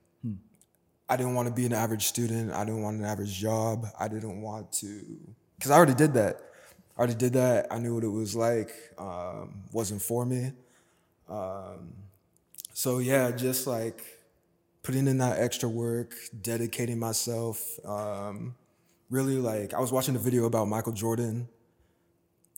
I 1.08 1.16
didn't 1.16 1.34
want 1.34 1.48
to 1.48 1.54
be 1.54 1.66
an 1.66 1.72
average 1.72 2.06
student. 2.06 2.52
I 2.52 2.64
didn't 2.64 2.82
want 2.82 2.98
an 2.98 3.04
average 3.04 3.34
job. 3.34 3.86
I 3.98 4.08
didn't 4.08 4.40
want 4.40 4.72
to, 4.74 5.02
because 5.58 5.70
I 5.70 5.76
already 5.76 5.94
did 5.94 6.14
that. 6.14 6.38
I 6.96 6.98
already 6.98 7.14
did 7.14 7.32
that. 7.34 7.66
I 7.70 7.78
knew 7.78 7.94
what 7.94 8.04
it 8.04 8.08
was 8.08 8.34
like. 8.34 8.70
Um, 8.98 9.62
wasn't 9.72 10.02
for 10.02 10.24
me. 10.24 10.52
Um, 11.28 11.92
so 12.72 12.98
yeah, 12.98 13.30
just 13.30 13.66
like 13.66 14.02
putting 14.82 15.06
in 15.06 15.18
that 15.18 15.38
extra 15.38 15.68
work, 15.68 16.14
dedicating 16.42 16.98
myself. 16.98 17.78
Um, 17.84 18.54
really 19.10 19.36
like 19.36 19.74
I 19.74 19.80
was 19.80 19.92
watching 19.92 20.16
a 20.16 20.18
video 20.18 20.46
about 20.46 20.68
Michael 20.68 20.92
Jordan, 20.92 21.48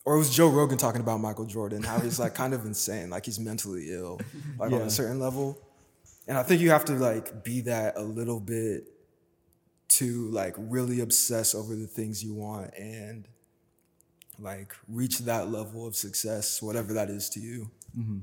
or 0.05 0.15
it 0.15 0.17
was 0.19 0.33
Joe 0.33 0.49
Rogan 0.49 0.77
talking 0.77 1.01
about 1.01 1.19
Michael 1.19 1.45
Jordan, 1.45 1.83
how 1.83 1.99
he's 1.99 2.19
like 2.19 2.35
kind 2.35 2.53
of 2.53 2.65
insane, 2.65 3.09
like 3.09 3.25
he's 3.25 3.39
mentally 3.39 3.91
ill, 3.91 4.21
like 4.59 4.71
on 4.71 4.81
a 4.81 4.89
certain 4.89 5.19
level. 5.19 5.59
And 6.27 6.37
I 6.37 6.43
think 6.43 6.61
you 6.61 6.69
have 6.69 6.85
to 6.85 6.93
like 6.93 7.43
be 7.43 7.61
that 7.61 7.97
a 7.97 8.03
little 8.03 8.39
bit 8.39 8.87
to 9.87 10.29
like 10.29 10.55
really 10.57 10.99
obsess 11.01 11.55
over 11.55 11.75
the 11.75 11.87
things 11.87 12.23
you 12.23 12.33
want 12.33 12.73
and 12.77 13.27
like 14.39 14.75
reach 14.87 15.19
that 15.19 15.49
level 15.49 15.87
of 15.87 15.95
success, 15.95 16.61
whatever 16.61 16.93
that 16.93 17.09
is 17.09 17.29
to 17.29 17.39
you. 17.39 17.71
Mm-hmm. 17.97 18.19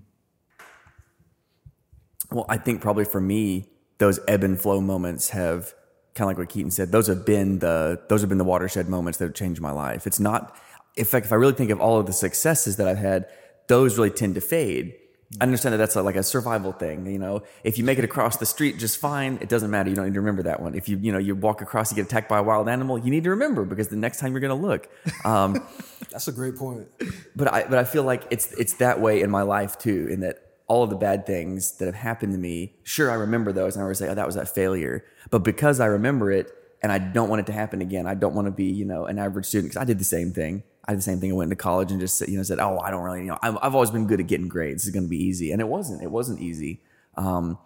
Well, 2.31 2.47
I 2.49 2.59
think 2.59 2.81
probably 2.81 3.05
for 3.05 3.21
me, 3.21 3.69
those 3.99 4.21
ebb 4.27 4.43
and 4.43 4.61
flow 4.61 4.81
moments 4.81 5.31
have 5.31 5.75
kind 6.15 6.27
of 6.27 6.29
like 6.29 6.39
what 6.39 6.49
Keaton 6.49 6.71
said. 6.71 6.93
Those 6.93 7.07
have 7.07 7.25
been 7.25 7.59
the 7.59 8.01
those 8.09 8.21
have 8.21 8.29
been 8.29 8.39
the 8.39 8.45
watershed 8.45 8.89
moments 8.89 9.19
that 9.19 9.27
have 9.27 9.35
changed 9.35 9.61
my 9.61 9.71
life. 9.71 10.07
It's 10.07 10.21
not, 10.21 10.57
in 10.97 11.05
fact, 11.05 11.27
if 11.27 11.33
I 11.33 11.37
really 11.37 11.55
think 11.55 11.71
of 11.71 11.81
all 11.81 11.99
of 11.99 12.07
the 12.07 12.13
successes 12.13 12.77
that 12.77 12.87
I've 12.87 12.99
had, 12.99 13.27
those 13.69 13.97
really 13.97 14.11
tend 14.11 14.35
to 14.35 14.41
fade. 14.41 14.95
I 15.41 15.45
understand 15.45 15.73
that 15.73 15.79
that's 15.79 15.97
a, 15.97 16.03
like 16.03 16.17
a 16.17 16.23
survival 16.23 16.73
thing. 16.73 17.07
You 17.07 17.19
know, 17.19 17.43
if 17.65 17.79
you 17.79 17.85
make 17.85 17.99
it 17.99 18.05
across 18.05 18.37
the 18.37 18.45
street 18.45 18.79
just 18.79 18.99
fine, 18.99 19.39
it 19.41 19.49
doesn't 19.49 19.71
matter. 19.71 19.89
You 19.89 19.97
don't 19.97 20.05
need 20.05 20.15
to 20.15 20.21
remember 20.21 20.43
that 20.43 20.61
one. 20.61 20.75
If 20.75 20.91
you 20.91 20.99
you 20.99 21.11
know 21.11 21.19
you 21.19 21.35
walk 21.35 21.63
across, 21.63 21.91
you 21.91 21.97
get 21.97 22.05
attacked 22.05 22.29
by 22.29 22.39
a 22.39 22.43
wild 22.43 22.69
animal, 22.69 22.99
you 22.99 23.11
need 23.11 23.25
to 23.25 23.31
remember 23.31 23.65
because 23.65 23.89
the 23.89 23.97
next 23.97 24.21
time 24.21 24.33
you're 24.33 24.43
going 24.43 24.61
to 24.61 24.67
look. 24.67 24.91
Um, 25.25 25.67
That's 26.11 26.29
a 26.29 26.33
great 26.33 26.57
point. 26.57 26.89
but 27.35 27.51
I 27.51 27.65
but 27.65 27.79
I 27.79 27.85
feel 27.85 28.03
like 28.03 28.25
it's 28.31 28.53
it's 28.53 28.75
that 28.75 29.01
way 29.01 29.23
in 29.23 29.31
my 29.31 29.43
life 29.43 29.79
too, 29.79 30.07
in 30.11 30.21
that 30.21 30.53
all 30.67 30.83
of 30.83 30.91
the 30.91 30.97
bad 30.97 31.27
things 31.27 31.79
that 31.79 31.87
have 31.87 31.95
happened 31.95 32.33
to 32.33 32.39
me, 32.39 32.75
sure 32.83 33.11
I 33.11 33.15
remember 33.15 33.53
those 33.53 33.75
and 33.75 33.83
I 33.83 33.85
always 33.85 33.99
say, 33.99 34.09
oh, 34.09 34.15
that 34.15 34.27
was 34.27 34.35
that 34.35 34.49
failure. 34.49 35.05
But 35.31 35.41
because 35.41 35.81
I 35.81 35.87
remember 35.87 36.31
it 36.31 36.51
and 36.83 36.93
I 36.93 36.99
don't 36.99 37.29
want 37.29 37.41
it 37.41 37.47
to 37.47 37.53
happen 37.53 37.81
again, 37.81 38.07
I 38.07 38.15
don't 38.15 38.35
want 38.35 38.47
to 38.47 38.53
be, 38.53 38.65
you 38.65 38.85
know, 38.85 39.07
an 39.07 39.19
average 39.19 39.47
student 39.47 39.71
because 39.71 39.83
I 39.83 39.85
did 39.85 39.99
the 39.99 40.05
same 40.05 40.33
thing. 40.33 40.63
I 40.85 40.93
did 40.93 40.99
the 40.99 41.03
same 41.03 41.21
thing. 41.21 41.31
I 41.31 41.35
went 41.35 41.53
into 41.53 41.63
college 41.63 41.93
and 41.93 42.01
just 42.01 42.27
you 42.29 42.37
know 42.37 42.43
said, 42.43 42.59
oh, 42.59 42.79
I 42.79 42.91
don't 42.91 43.03
really, 43.03 43.21
you 43.21 43.27
know, 43.27 43.39
I've, 43.43 43.57
I've 43.63 43.75
always 43.75 43.91
been 43.91 44.07
good 44.07 44.21
at 44.21 44.27
getting 44.27 44.49
grades. 44.49 44.87
It's 44.87 44.95
going 44.95 45.05
to 45.05 45.09
be 45.09 45.23
easy, 45.23 45.53
and 45.53 45.61
it 45.61 45.69
wasn't. 45.69 46.03
It 46.03 46.11
wasn't 46.11 46.41
easy. 46.41 46.83
Um, 47.17 47.59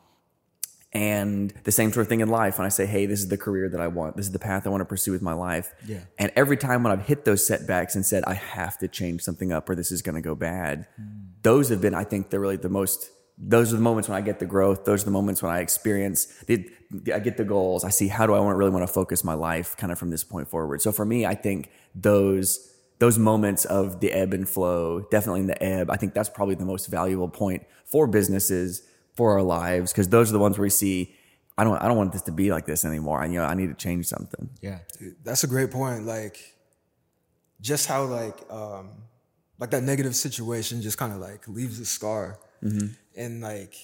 and 0.93 1.53
the 1.65 1.73
same 1.73 1.93
sort 1.93 2.07
of 2.07 2.09
thing 2.09 2.21
in 2.21 2.29
life 2.29 2.59
when 2.59 2.65
I 2.65 2.71
say, 2.71 2.87
hey, 2.87 3.05
this 3.05 3.21
is 3.21 3.29
the 3.29 3.37
career 3.37 3.69
that 3.69 3.81
I 3.81 3.87
want. 3.87 4.17
This 4.17 4.27
is 4.27 4.33
the 4.33 4.39
path 4.39 4.67
I 4.67 4.71
want 4.71 4.81
to 4.81 4.87
pursue 4.87 5.13
with 5.13 5.21
my 5.21 5.35
life. 5.35 5.75
Yeah. 5.87 6.01
And 6.19 6.33
every 6.37 6.57
time 6.57 6.83
when 6.83 6.93
I've 6.93 7.07
hit 7.07 7.27
those 7.27 7.47
setbacks 7.47 7.97
and 7.97 8.07
said, 8.07 8.25
I 8.27 8.33
have 8.33 8.79
to 8.79 8.89
change 8.89 9.21
something 9.21 9.53
up 9.53 9.69
or 9.69 9.75
this 9.75 9.93
is 9.93 10.01
going 10.01 10.15
to 10.15 10.23
go 10.23 10.35
bad, 10.35 10.87
those 11.43 11.69
have 11.69 11.83
been, 11.83 11.95
I 11.95 12.05
think, 12.05 12.31
they're 12.31 12.41
really 12.41 12.57
the 12.57 12.71
most, 12.71 13.11
those 13.37 13.75
are 13.75 13.77
the 13.77 13.83
moments 13.83 14.09
when 14.09 14.17
I 14.17 14.23
get 14.23 14.39
the 14.39 14.47
growth. 14.47 14.87
Those 14.87 15.03
are 15.03 15.07
the 15.07 15.11
moments 15.11 15.43
when 15.43 15.53
I 15.53 15.61
experience, 15.61 16.27
the, 16.47 16.67
I 17.13 17.19
get 17.19 17.37
the 17.37 17.45
goals. 17.45 17.85
I 17.85 17.91
see 17.91 18.09
how 18.09 18.27
do 18.27 18.33
I 18.33 18.41
want, 18.41 18.57
really 18.57 18.71
want 18.71 18.87
to 18.87 18.93
focus 18.93 19.23
my 19.23 19.35
life 19.35 19.77
kind 19.77 19.93
of 19.93 19.99
from 19.99 20.09
this 20.09 20.25
point 20.25 20.49
forward. 20.49 20.81
So 20.81 20.93
for 20.93 21.05
me, 21.05 21.27
I 21.27 21.35
think 21.35 21.69
those, 21.95 22.73
those 22.99 23.19
moments 23.19 23.65
of 23.65 24.01
the 24.01 24.13
ebb 24.13 24.33
and 24.33 24.49
flow, 24.49 25.01
definitely 25.11 25.41
in 25.41 25.47
the 25.47 25.63
ebb, 25.63 25.91
I 25.91 25.97
think 25.97 26.15
that's 26.15 26.29
probably 26.29 26.55
the 26.55 26.65
most 26.65 26.87
valuable 26.87 27.29
point 27.29 27.65
for 27.85 28.07
businesses, 28.07 28.83
for 29.15 29.33
our 29.33 29.43
lives, 29.43 29.93
because 29.93 30.09
those 30.09 30.31
are 30.31 30.33
the 30.33 30.39
ones 30.39 30.59
where 30.59 30.65
we 30.65 30.71
see, 30.71 31.15
I 31.59 31.65
don't, 31.65 31.77
I 31.79 31.89
don't 31.89 31.97
want 31.97 32.13
this 32.13 32.23
to 32.23 32.33
be 32.33 32.51
like 32.51 32.67
this 32.67 32.85
anymore. 32.85 33.23
I, 33.23 33.27
you 33.27 33.39
know, 33.39 33.45
I 33.45 33.55
need 33.55 33.69
to 33.69 33.75
change 33.75 34.07
something. 34.07 34.51
Yeah. 34.61 34.81
That's 35.25 35.45
a 35.45 35.47
great 35.47 35.71
point. 35.71 36.05
Like, 36.05 36.55
just 37.63 37.87
how 37.87 38.05
like 38.05 38.39
um 38.51 38.91
like 39.59 39.71
that 39.71 39.83
negative 39.83 40.15
situation 40.15 40.83
just 40.83 40.99
kind 40.99 41.11
of 41.11 41.19
like 41.21 41.49
leaves 41.49 41.81
a 41.81 41.87
scar, 41.87 42.39
and 43.17 43.41
like 43.41 43.75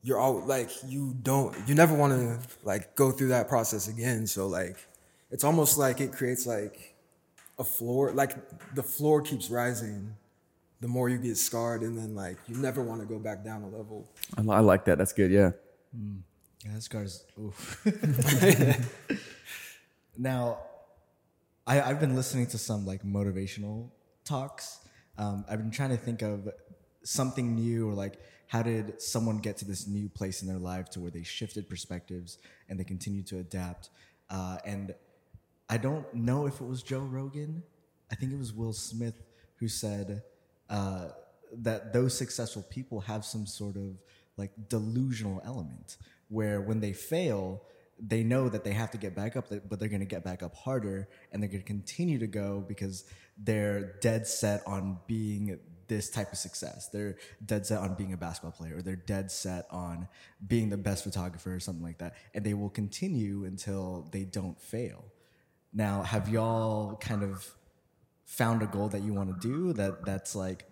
you're 0.00 0.18
all 0.18 0.40
like 0.46 0.70
you 0.86 1.14
don't 1.22 1.54
you 1.68 1.74
never 1.74 1.94
want 1.94 2.14
to 2.14 2.38
like 2.62 2.96
go 2.96 3.10
through 3.10 3.28
that 3.28 3.46
process 3.46 3.88
again. 3.88 4.26
So 4.26 4.46
like 4.46 4.78
it's 5.30 5.44
almost 5.44 5.76
like 5.76 6.00
it 6.00 6.12
creates 6.12 6.46
like 6.46 6.93
a 7.58 7.64
floor, 7.64 8.12
like 8.12 8.34
the 8.74 8.82
floor 8.82 9.22
keeps 9.22 9.50
rising 9.50 10.16
the 10.80 10.88
more 10.88 11.08
you 11.08 11.16
get 11.16 11.36
scarred, 11.36 11.82
and 11.82 11.96
then 11.96 12.14
like 12.14 12.36
you 12.46 12.56
never 12.56 12.82
want 12.82 13.00
to 13.00 13.06
go 13.06 13.18
back 13.18 13.44
down 13.44 13.62
a 13.62 13.68
level. 13.68 14.08
I, 14.36 14.42
I 14.42 14.60
like 14.60 14.84
that. 14.84 14.98
That's 14.98 15.12
good. 15.12 15.30
Yeah. 15.30 15.52
Yeah, 16.64 16.78
scars. 16.78 17.24
Oof. 17.38 17.86
now, 20.18 20.58
I, 21.66 21.80
I've 21.80 22.00
been 22.00 22.14
listening 22.14 22.46
to 22.48 22.58
some 22.58 22.86
like 22.86 23.02
motivational 23.02 23.90
talks. 24.24 24.78
Um, 25.18 25.44
I've 25.48 25.58
been 25.58 25.70
trying 25.70 25.90
to 25.90 25.96
think 25.96 26.22
of 26.22 26.48
something 27.02 27.54
new 27.54 27.88
or 27.88 27.94
like 27.94 28.18
how 28.48 28.62
did 28.62 29.00
someone 29.00 29.38
get 29.38 29.56
to 29.58 29.64
this 29.64 29.86
new 29.86 30.08
place 30.08 30.42
in 30.42 30.48
their 30.48 30.58
life 30.58 30.90
to 30.90 31.00
where 31.00 31.10
they 31.10 31.22
shifted 31.22 31.68
perspectives 31.68 32.38
and 32.68 32.78
they 32.78 32.84
continue 32.84 33.22
to 33.22 33.38
adapt. 33.38 33.90
Uh, 34.30 34.58
and 34.64 34.94
I 35.68 35.78
don't 35.78 36.12
know 36.14 36.46
if 36.46 36.60
it 36.60 36.66
was 36.66 36.82
Joe 36.82 37.00
Rogan. 37.00 37.62
I 38.10 38.14
think 38.14 38.32
it 38.32 38.38
was 38.38 38.52
Will 38.52 38.72
Smith 38.72 39.22
who 39.56 39.68
said 39.68 40.22
uh, 40.68 41.08
that 41.52 41.92
those 41.92 42.16
successful 42.16 42.62
people 42.68 43.00
have 43.00 43.24
some 43.24 43.46
sort 43.46 43.76
of 43.76 43.96
like 44.36 44.50
delusional 44.68 45.40
element 45.44 45.96
where 46.28 46.60
when 46.60 46.80
they 46.80 46.92
fail, 46.92 47.62
they 47.98 48.22
know 48.22 48.48
that 48.48 48.64
they 48.64 48.72
have 48.72 48.90
to 48.90 48.98
get 48.98 49.14
back 49.14 49.36
up, 49.36 49.46
but 49.68 49.78
they're 49.78 49.88
going 49.88 50.00
to 50.00 50.06
get 50.06 50.24
back 50.24 50.42
up 50.42 50.54
harder 50.54 51.08
and 51.32 51.42
they're 51.42 51.48
going 51.48 51.62
to 51.62 51.66
continue 51.66 52.18
to 52.18 52.26
go 52.26 52.64
because 52.66 53.04
they're 53.38 53.94
dead 54.00 54.26
set 54.26 54.62
on 54.66 54.98
being 55.06 55.58
this 55.86 56.10
type 56.10 56.32
of 56.32 56.38
success. 56.38 56.88
They're 56.88 57.16
dead 57.44 57.66
set 57.66 57.78
on 57.78 57.94
being 57.94 58.12
a 58.12 58.16
basketball 58.16 58.52
player 58.52 58.78
or 58.78 58.82
they're 58.82 58.96
dead 58.96 59.30
set 59.30 59.66
on 59.70 60.08
being 60.46 60.70
the 60.70 60.76
best 60.76 61.04
photographer 61.04 61.54
or 61.54 61.60
something 61.60 61.84
like 61.84 61.98
that. 61.98 62.14
And 62.34 62.44
they 62.44 62.54
will 62.54 62.70
continue 62.70 63.44
until 63.44 64.08
they 64.10 64.24
don't 64.24 64.60
fail. 64.60 65.04
Now, 65.74 66.02
have 66.02 66.28
y'all 66.28 66.96
kind 66.96 67.22
of 67.22 67.46
found 68.24 68.62
a 68.62 68.66
goal 68.66 68.88
that 68.88 69.02
you 69.02 69.12
want 69.12 69.40
to 69.40 69.48
do 69.48 69.72
that 69.74 70.04
that's 70.04 70.34
like, 70.34 70.64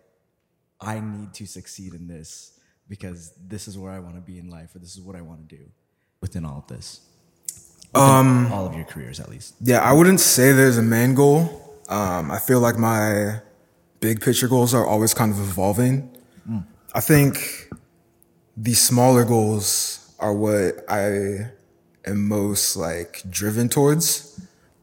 I 0.81 1.01
need 1.01 1.35
to 1.35 1.47
succeed 1.47 1.95
in 1.95 2.07
this 2.07 2.59
because 2.89 3.33
this 3.47 3.69
is 3.69 3.77
where 3.77 3.93
I 3.93 3.99
want 3.99 4.15
to 4.15 4.21
be 4.21 4.39
in 4.39 4.49
life 4.49 4.75
or 4.75 4.79
this 4.79 4.97
is 4.97 5.01
what 5.01 5.17
I 5.17 5.21
want 5.21 5.49
to 5.49 5.57
do 5.57 5.63
within 6.21 6.45
all 6.45 6.59
of 6.59 6.67
this? 6.69 7.01
Within 7.93 8.53
all 8.53 8.67
of 8.67 8.75
your 8.75 8.85
careers, 8.85 9.21
at 9.21 9.29
least. 9.29 9.55
Yeah, 9.61 9.81
I 9.81 9.93
wouldn't 9.93 10.21
say 10.21 10.53
there's 10.53 10.79
a 10.79 10.83
main 10.83 11.15
goal. 11.15 11.79
Um, 11.89 12.31
I 12.31 12.39
feel 12.39 12.61
like 12.61 12.79
my 12.79 13.41
big 14.01 14.21
picture 14.21 14.49
goals 14.49 14.73
are 14.73 14.87
always 14.87 15.15
kind 15.15 15.33
of 15.33 15.39
evolving. 15.41 16.09
I 16.95 17.01
think 17.01 17.69
the 18.57 18.75
smaller 18.75 19.25
goals 19.25 20.15
are 20.19 20.35
what 20.35 20.85
I 20.89 21.51
am 22.05 22.29
most 22.29 22.77
like 22.77 23.23
driven 23.31 23.69
towards. 23.69 24.41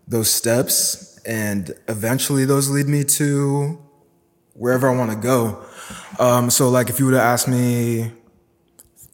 Those 0.10 0.30
steps, 0.30 1.18
and 1.26 1.74
eventually 1.88 2.44
those 2.44 2.70
lead 2.70 2.88
me 2.88 3.06
to 3.06 3.80
wherever 4.54 4.90
I 4.90 4.96
want 4.96 5.12
to 5.12 5.18
go. 5.18 5.64
Um, 6.20 6.50
so, 6.50 6.70
like, 6.70 6.90
if 6.90 7.00
you 7.00 7.06
would 7.06 7.14
have 7.14 7.24
asked 7.24 7.48
me 7.48 8.12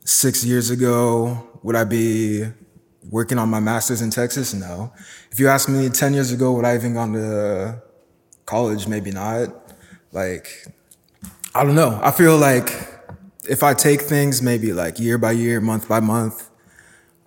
six 0.03 0.43
years 0.43 0.71
ago, 0.71 1.47
would 1.61 1.75
I 1.75 1.83
be 1.83 2.45
working 3.09 3.37
on 3.37 3.49
my 3.49 3.59
master's 3.59 4.01
in 4.01 4.09
Texas? 4.09 4.53
No. 4.53 4.91
If 5.31 5.39
you 5.39 5.47
asked 5.47 5.69
me 5.69 5.89
10 5.89 6.13
years 6.13 6.31
ago, 6.31 6.53
would 6.53 6.65
I 6.65 6.75
even 6.75 6.93
gone 6.93 7.13
to 7.13 7.81
college? 8.45 8.87
Maybe 8.87 9.11
not. 9.11 9.49
Like, 10.11 10.65
I 11.53 11.63
don't 11.63 11.75
know. 11.75 11.99
I 12.01 12.11
feel 12.11 12.37
like 12.37 12.71
if 13.47 13.63
I 13.63 13.73
take 13.73 14.01
things 14.01 14.41
maybe 14.41 14.73
like 14.73 14.99
year 14.99 15.17
by 15.17 15.31
year, 15.31 15.61
month 15.61 15.87
by 15.87 15.99
month, 15.99 16.49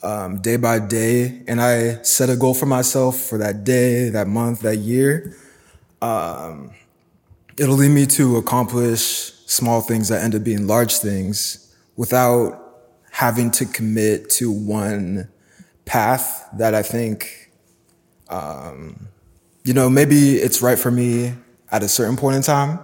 um, 0.02 0.40
day 0.40 0.56
by 0.56 0.78
day, 0.78 1.42
and 1.46 1.60
I 1.60 2.02
set 2.02 2.30
a 2.30 2.36
goal 2.36 2.54
for 2.54 2.66
myself 2.66 3.18
for 3.20 3.38
that 3.38 3.64
day, 3.64 4.10
that 4.10 4.28
month, 4.28 4.60
that 4.60 4.76
year, 4.76 5.36
um, 6.00 6.70
it'll 7.56 7.76
lead 7.76 7.90
me 7.90 8.06
to 8.06 8.36
accomplish 8.36 9.32
small 9.46 9.80
things 9.80 10.08
that 10.08 10.22
end 10.22 10.34
up 10.34 10.44
being 10.44 10.66
large 10.66 10.98
things 10.98 11.74
without 11.96 12.64
having 13.10 13.50
to 13.50 13.66
commit 13.66 14.30
to 14.30 14.52
one 14.52 15.28
path 15.84 16.48
that 16.52 16.74
I 16.74 16.82
think, 16.82 17.50
um, 18.28 19.08
you 19.64 19.74
know, 19.74 19.90
maybe 19.90 20.36
it's 20.36 20.62
right 20.62 20.78
for 20.78 20.90
me 20.90 21.34
at 21.72 21.82
a 21.82 21.88
certain 21.88 22.16
point 22.16 22.36
in 22.36 22.42
time. 22.42 22.78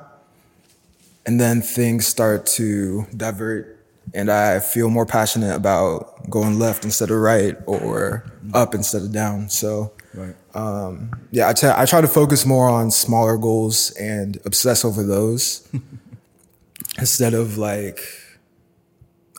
And 1.27 1.41
then 1.41 1.63
things 1.63 2.07
start 2.07 2.47
to 2.47 3.07
divert 3.17 3.74
and 4.13 4.31
I 4.31 4.61
feel 4.61 4.91
more 4.91 5.07
passionate 5.07 5.55
about 5.55 6.29
going 6.31 6.59
left 6.59 6.85
instead 6.85 7.11
of 7.11 7.17
right 7.19 7.57
or 7.67 8.25
up 8.53 8.75
instead 8.75 9.03
of 9.03 9.13
down. 9.13 9.49
So, 9.51 9.93
Right. 10.15 10.35
um, 10.55 11.11
yeah, 11.31 11.49
I 11.49 11.53
try- 11.55 11.81
I 11.81 11.85
try 11.87 12.01
to 12.01 12.09
focus 12.09 12.45
more 12.47 12.69
on 12.69 12.91
smaller 12.91 13.37
goals 13.37 13.91
and 13.99 14.39
obsess 14.45 14.85
over 14.85 15.03
those 15.03 15.67
instead 16.99 17.35
of 17.35 17.57
like, 17.59 18.01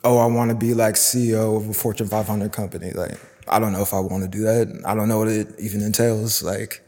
oh, 0.03 0.17
I 0.17 0.25
want 0.25 0.49
to 0.49 0.55
be 0.55 0.73
like 0.73 0.95
CEO 0.95 1.57
of 1.57 1.69
a 1.69 1.73
Fortune 1.73 2.07
500 2.07 2.51
company. 2.51 2.91
Like, 2.91 3.17
I 3.47 3.59
don't 3.59 3.71
know 3.71 3.81
if 3.81 3.93
I 3.93 3.99
want 3.99 4.23
to 4.23 4.29
do 4.29 4.43
that. 4.43 4.81
I 4.85 4.95
don't 4.95 5.07
know 5.07 5.19
what 5.19 5.27
it 5.29 5.47
even 5.59 5.81
entails. 5.81 6.43
Like, 6.43 6.81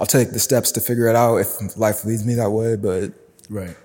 I'll 0.00 0.06
take 0.06 0.30
the 0.32 0.38
steps 0.38 0.72
to 0.72 0.80
figure 0.80 1.06
it 1.08 1.16
out 1.16 1.36
if 1.36 1.76
life 1.76 2.04
leads 2.04 2.24
me 2.24 2.34
that 2.34 2.50
way. 2.50 2.76
But 2.76 3.12
Right. 3.50 3.76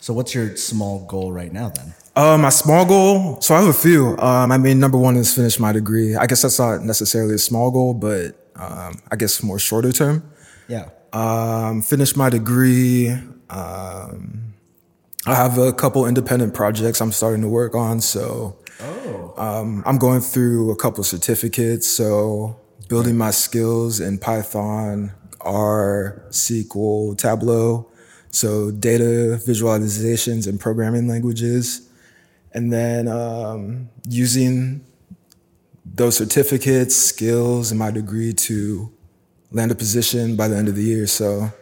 So, 0.00 0.12
what's 0.14 0.34
your 0.34 0.56
small 0.56 1.04
goal 1.06 1.32
right 1.32 1.52
now 1.52 1.70
then? 1.70 1.94
Uh, 2.18 2.36
my 2.36 2.48
small 2.48 2.84
goal, 2.84 3.40
so 3.40 3.54
I 3.54 3.60
have 3.60 3.68
a 3.68 3.72
few. 3.72 4.18
Um, 4.18 4.50
I 4.50 4.58
mean, 4.58 4.80
number 4.80 4.98
one 4.98 5.16
is 5.16 5.32
finish 5.32 5.58
my 5.60 5.70
degree. 5.72 6.16
I 6.16 6.26
guess 6.26 6.42
that's 6.42 6.58
not 6.58 6.82
necessarily 6.82 7.34
a 7.36 7.38
small 7.38 7.70
goal, 7.70 7.94
but 7.94 8.34
um, 8.56 9.00
I 9.10 9.14
guess 9.16 9.40
more 9.42 9.58
shorter 9.58 9.92
term. 9.92 10.28
Yeah. 10.66 10.88
um, 11.12 11.80
finished 11.80 12.16
my 12.16 12.28
degree. 12.28 13.10
Um, 13.48 14.54
I 15.26 15.34
have 15.34 15.58
a 15.58 15.72
couple 15.72 16.06
independent 16.06 16.54
projects 16.54 17.00
I'm 17.00 17.12
starting 17.12 17.42
to 17.42 17.48
work 17.48 17.74
on. 17.74 18.00
So 18.00 18.58
um, 19.36 19.82
I'm 19.86 19.96
going 19.98 20.20
through 20.20 20.70
a 20.72 20.76
couple 20.76 21.04
certificates. 21.04 21.88
So 21.88 22.58
building 22.88 23.16
my 23.16 23.30
skills 23.30 24.00
in 24.00 24.18
Python, 24.18 25.12
R, 25.40 26.22
SQL, 26.30 27.16
Tableau. 27.16 27.90
So 28.30 28.70
data 28.70 29.40
visualizations 29.46 30.46
and 30.48 30.58
programming 30.60 31.08
languages. 31.08 31.87
And 32.52 32.72
then 32.72 33.08
um, 33.08 33.90
using 34.08 34.84
those 35.84 36.16
certificates, 36.16 36.96
skills, 36.96 37.70
and 37.70 37.78
my 37.78 37.90
degree 37.90 38.32
to 38.32 38.92
land 39.50 39.70
a 39.70 39.74
position 39.74 40.36
by 40.36 40.48
the 40.48 40.56
end 40.56 40.68
of 40.68 40.76
the 40.76 40.82
year. 40.82 41.06
So, 41.06 41.52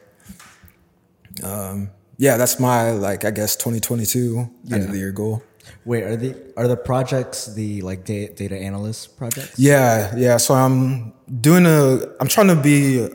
um, 1.42 1.90
yeah, 2.18 2.36
that's 2.36 2.58
my 2.58 2.92
like 2.92 3.24
I 3.24 3.30
guess 3.30 3.56
2022 3.56 4.50
end 4.72 4.84
of 4.84 4.90
the 4.90 4.98
year 4.98 5.12
goal. 5.12 5.42
Wait, 5.84 6.02
are 6.02 6.16
the 6.16 6.36
are 6.56 6.68
the 6.68 6.76
projects 6.76 7.46
the 7.54 7.82
like 7.82 8.04
data, 8.04 8.32
data 8.34 8.56
analyst 8.56 9.16
projects? 9.16 9.58
Yeah, 9.58 10.14
yeah. 10.16 10.36
So 10.36 10.54
I'm 10.54 11.12
doing 11.40 11.66
a. 11.66 12.00
I'm 12.20 12.28
trying 12.28 12.48
to 12.48 12.56
be 12.56 13.08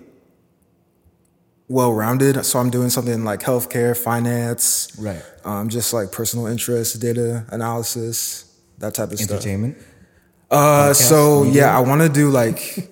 well 1.71 1.93
rounded. 1.93 2.45
So 2.45 2.59
I'm 2.59 2.69
doing 2.69 2.89
something 2.89 3.23
like 3.23 3.39
healthcare, 3.41 3.95
finance, 3.97 4.91
Right. 4.99 5.23
um, 5.45 5.69
just 5.69 5.93
like 5.93 6.11
personal 6.11 6.45
interest, 6.47 6.99
data 7.01 7.45
analysis, 7.49 8.45
that 8.79 8.93
type 8.93 9.11
of 9.11 9.19
stuff. 9.19 9.31
Entertainment. 9.31 9.77
Uh, 10.49 10.93
so 10.93 11.43
media? 11.45 11.61
yeah, 11.61 11.77
I 11.77 11.79
want 11.79 12.01
to 12.01 12.09
do 12.09 12.29
like. 12.29 12.89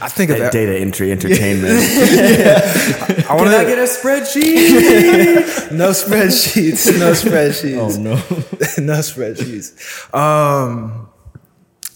I 0.00 0.08
think 0.08 0.30
of 0.30 0.38
that. 0.38 0.52
Data 0.52 0.78
entry 0.78 1.10
entertainment. 1.10 1.74
I 3.28 3.34
want 3.34 3.50
to 3.50 3.64
get 3.66 3.76
a 3.78 3.88
spreadsheet? 3.90 5.72
no 5.72 5.90
spreadsheets. 5.90 6.98
No 6.98 7.10
spreadsheets. 7.12 7.76
Oh 7.76 8.00
no. 8.00 8.14
no 8.84 9.00
spreadsheets. 9.00 10.14
Um, 10.14 11.08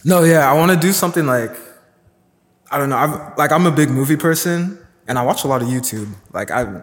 no, 0.04 0.24
yeah, 0.24 0.50
I 0.50 0.54
want 0.54 0.72
to 0.72 0.78
do 0.78 0.92
something 0.92 1.24
like 1.24 1.52
I 2.70 2.78
don't 2.78 2.90
know. 2.90 2.96
I've, 2.96 3.38
like 3.38 3.52
I'm 3.52 3.66
a 3.66 3.70
big 3.70 3.90
movie 3.90 4.16
person, 4.16 4.77
and 5.08 5.18
I 5.18 5.22
watch 5.22 5.42
a 5.44 5.48
lot 5.48 5.62
of 5.62 5.68
YouTube. 5.68 6.12
Like 6.32 6.50
I 6.50 6.82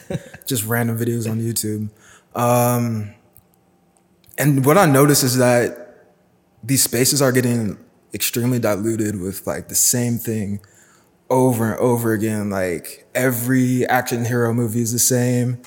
just 0.46 0.64
random 0.64 0.98
videos 0.98 1.30
on 1.30 1.40
YouTube. 1.40 1.90
Um, 2.34 3.14
and 4.38 4.64
what 4.64 4.76
I 4.78 4.86
notice 4.86 5.22
is 5.22 5.36
that 5.36 6.08
these 6.64 6.82
spaces 6.82 7.22
are 7.22 7.32
getting 7.32 7.78
extremely 8.12 8.58
diluted 8.58 9.20
with 9.20 9.46
like 9.46 9.68
the 9.68 9.74
same 9.74 10.18
thing 10.18 10.60
over 11.28 11.72
and 11.72 11.78
over 11.78 12.12
again. 12.12 12.50
Like 12.50 13.06
every 13.14 13.86
action 13.86 14.24
hero 14.24 14.52
movie 14.52 14.80
is 14.80 14.92
the 14.92 14.98
same. 14.98 15.60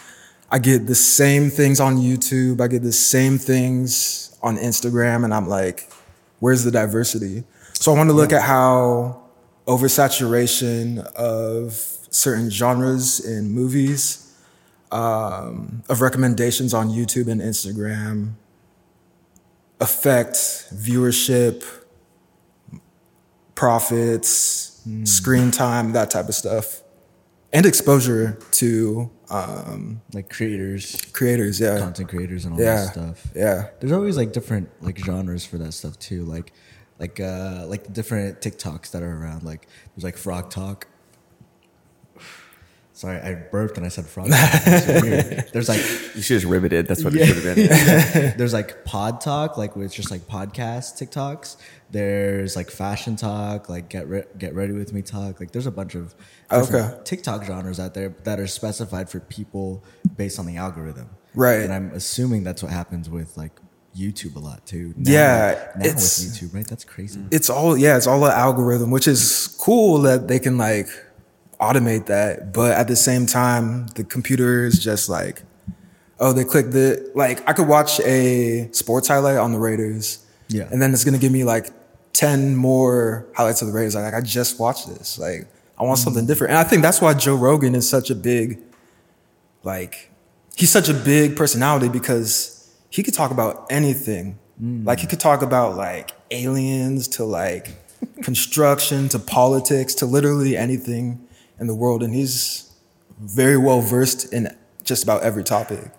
I 0.51 0.57
get 0.57 0.87
the 0.87 0.95
same 0.95 1.51
things 1.51 1.79
on 1.79 1.97
YouTube. 1.97 2.59
I 2.59 2.67
get 2.67 2.81
the 2.81 2.91
same 2.91 3.37
things 3.37 4.35
on 4.41 4.57
Instagram, 4.57 5.23
and 5.23 5.31
I'm 5.31 5.47
like, 5.47 5.91
where's 6.39 6.63
the 6.63 6.71
diversity? 6.71 7.43
So 7.73 7.93
I 7.93 7.97
want 7.97 8.09
to 8.09 8.15
look 8.15 8.33
at 8.33 8.41
how 8.41 9.21
oversaturation 9.67 11.05
of 11.13 11.98
certain 12.09 12.49
genres 12.49 13.19
in 13.19 13.51
movies, 13.51 14.35
um, 14.91 15.83
of 15.89 16.01
recommendations 16.01 16.73
on 16.73 16.89
YouTube 16.89 17.27
and 17.27 17.41
Instagram, 17.41 18.33
affect 19.79 20.35
viewership, 20.73 21.63
profits, 23.55 24.81
screen 25.03 25.51
time, 25.51 25.91
that 25.93 26.09
type 26.11 26.27
of 26.27 26.35
stuff, 26.35 26.81
and 27.53 27.65
exposure 27.65 28.39
to 28.51 29.09
um, 29.29 30.01
like 30.13 30.29
creators, 30.29 30.99
creators. 31.13 31.59
Yeah, 31.59 31.79
content 31.79 32.09
creators, 32.09 32.45
and 32.45 32.53
all 32.55 32.59
yeah, 32.59 32.75
that 32.75 32.93
stuff. 32.93 33.31
yeah. 33.35 33.69
There's 33.79 33.91
always 33.91 34.17
like 34.17 34.31
different 34.33 34.69
like 34.81 34.97
genres 34.97 35.45
for 35.45 35.57
that 35.59 35.73
stuff 35.73 35.97
too. 35.99 36.23
Like 36.25 36.53
like 36.99 37.19
uh 37.19 37.65
like 37.67 37.83
the 37.85 37.91
different 37.91 38.41
TikToks 38.41 38.91
that 38.91 39.03
are 39.03 39.17
around. 39.17 39.43
Like 39.43 39.67
there's 39.95 40.03
like 40.03 40.17
Frog 40.17 40.49
Talk. 40.49 40.87
Sorry, 42.99 43.17
I 43.17 43.33
burped 43.35 43.77
and 43.77 43.85
I 43.85 43.89
said 43.89 44.05
frog. 44.07 44.29
Talk. 44.31 45.01
Weird. 45.03 45.47
There's 45.53 45.69
like 45.69 45.79
You 46.15 46.21
should 46.21 46.41
just 46.41 46.45
riveted. 46.45 46.85
That's 46.85 47.01
what 47.01 47.13
Yeah. 47.13 47.23
it 47.23 47.27
should 47.27 47.43
have 47.45 47.55
been. 47.55 48.33
there's 48.38 48.51
like 48.51 48.83
pod 48.83 49.21
talk, 49.21 49.55
like 49.57 49.77
where 49.77 49.85
it's 49.85 49.95
just 49.95 50.12
like 50.12 50.23
podcast 50.27 50.99
TikToks. 50.99 51.55
There's 51.91 52.57
like 52.57 52.69
fashion 52.69 53.15
talk, 53.15 53.69
like 53.69 53.88
get 53.89 54.09
re- 54.09 54.25
get 54.38 54.53
ready 54.53 54.73
with 54.73 54.91
me 54.91 55.01
talk. 55.01 55.39
Like 55.39 55.51
there's 55.51 55.65
a 55.65 55.71
bunch 55.71 55.95
of 55.95 56.13
Okay. 56.51 56.91
TikTok 57.05 57.45
genres 57.45 57.79
out 57.79 57.93
there 57.93 58.09
that 58.25 58.38
are 58.38 58.47
specified 58.47 59.09
for 59.09 59.21
people 59.21 59.81
based 60.17 60.38
on 60.38 60.45
the 60.45 60.57
algorithm. 60.57 61.09
Right. 61.35 61.62
And 61.62 61.71
I'm 61.71 61.91
assuming 61.93 62.43
that's 62.43 62.62
what 62.62 62.73
happens 62.73 63.09
with 63.09 63.38
like 63.38 63.53
YouTube 63.95 64.35
a 64.35 64.39
lot 64.39 64.65
too. 64.65 64.93
Now- 64.97 65.12
Yeah, 65.12 65.67
Now 65.77 65.85
with 65.85 65.95
YouTube, 65.95 66.53
right? 66.53 66.67
That's 66.67 66.83
crazy. 66.83 67.21
it's 67.31 67.49
all 67.49 67.77
yeah 67.77 67.95
it's 67.95 68.07
all 68.07 68.25
an 68.25 68.33
algorithm 68.33 68.91
which 68.91 69.07
is 69.07 69.55
cool 69.57 70.01
that 70.01 70.27
they 70.27 70.39
can 70.39 70.57
like 70.57 70.88
automate 71.59 72.05
that 72.05 72.53
but 72.53 72.71
at 72.71 72.87
the 72.87 72.95
same 72.95 73.25
time 73.25 73.87
the 73.95 74.03
computer 74.03 74.65
is 74.65 74.79
just 74.79 75.09
like 75.09 75.43
oh 76.19 76.31
they 76.31 76.43
click 76.43 76.71
the 76.71 77.11
like 77.15 77.47
i 77.49 77.53
could 77.53 77.67
watch 77.67 77.99
a 78.01 78.69
sports 78.71 79.07
highlight 79.07 79.37
on 79.37 79.51
the 79.51 79.59
raiders 79.59 80.25
Yeah. 80.47 80.69
and 80.71 80.81
then 80.81 80.93
it's 80.93 81.03
gonna 81.03 81.17
give 81.17 81.31
me 81.31 81.43
like 81.43 81.71
10 82.13 82.55
more 82.55 83.25
highlights 83.33 83.61
of 83.61 83.69
the 83.69 83.73
raiders. 83.73 83.95
Like 83.95 84.13
i 84.13 84.19
just 84.19 84.59
watched 84.59 84.87
this. 84.89 85.17
Like 85.17 85.47
i 85.77 85.83
want 85.83 85.99
something 85.99 86.25
mm. 86.25 86.27
different. 86.27 86.51
And 86.51 86.57
i 86.59 86.63
think 86.63 86.81
that's 86.81 87.01
why 87.01 87.13
joe 87.13 87.35
rogan 87.35 87.75
is 87.75 87.87
such 87.87 88.09
a 88.09 88.15
big 88.15 88.59
like 89.63 90.11
he's 90.55 90.69
such 90.69 90.89
a 90.89 90.93
big 90.93 91.37
personality 91.37 91.87
because 91.87 92.69
he 92.89 93.03
could 93.03 93.13
talk 93.13 93.31
about 93.31 93.67
anything. 93.69 94.37
Mm. 94.61 94.85
Like 94.85 94.99
he 94.99 95.07
could 95.07 95.19
talk 95.19 95.41
about 95.41 95.77
like 95.77 96.11
aliens 96.31 97.07
to 97.09 97.23
like 97.23 97.69
construction 98.21 99.07
to 99.09 99.19
politics 99.19 99.93
to 99.95 100.05
literally 100.05 100.57
anything 100.57 101.25
in 101.59 101.67
the 101.67 101.75
world 101.75 102.03
and 102.03 102.13
he's 102.13 102.71
very 103.19 103.57
well 103.57 103.81
versed 103.81 104.31
in 104.33 104.55
just 104.83 105.03
about 105.03 105.23
every 105.23 105.43
topic. 105.43 105.91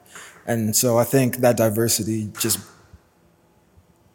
And 0.46 0.74
so 0.74 0.98
I 0.98 1.04
think 1.04 1.38
that 1.38 1.56
diversity 1.56 2.30
just 2.38 2.58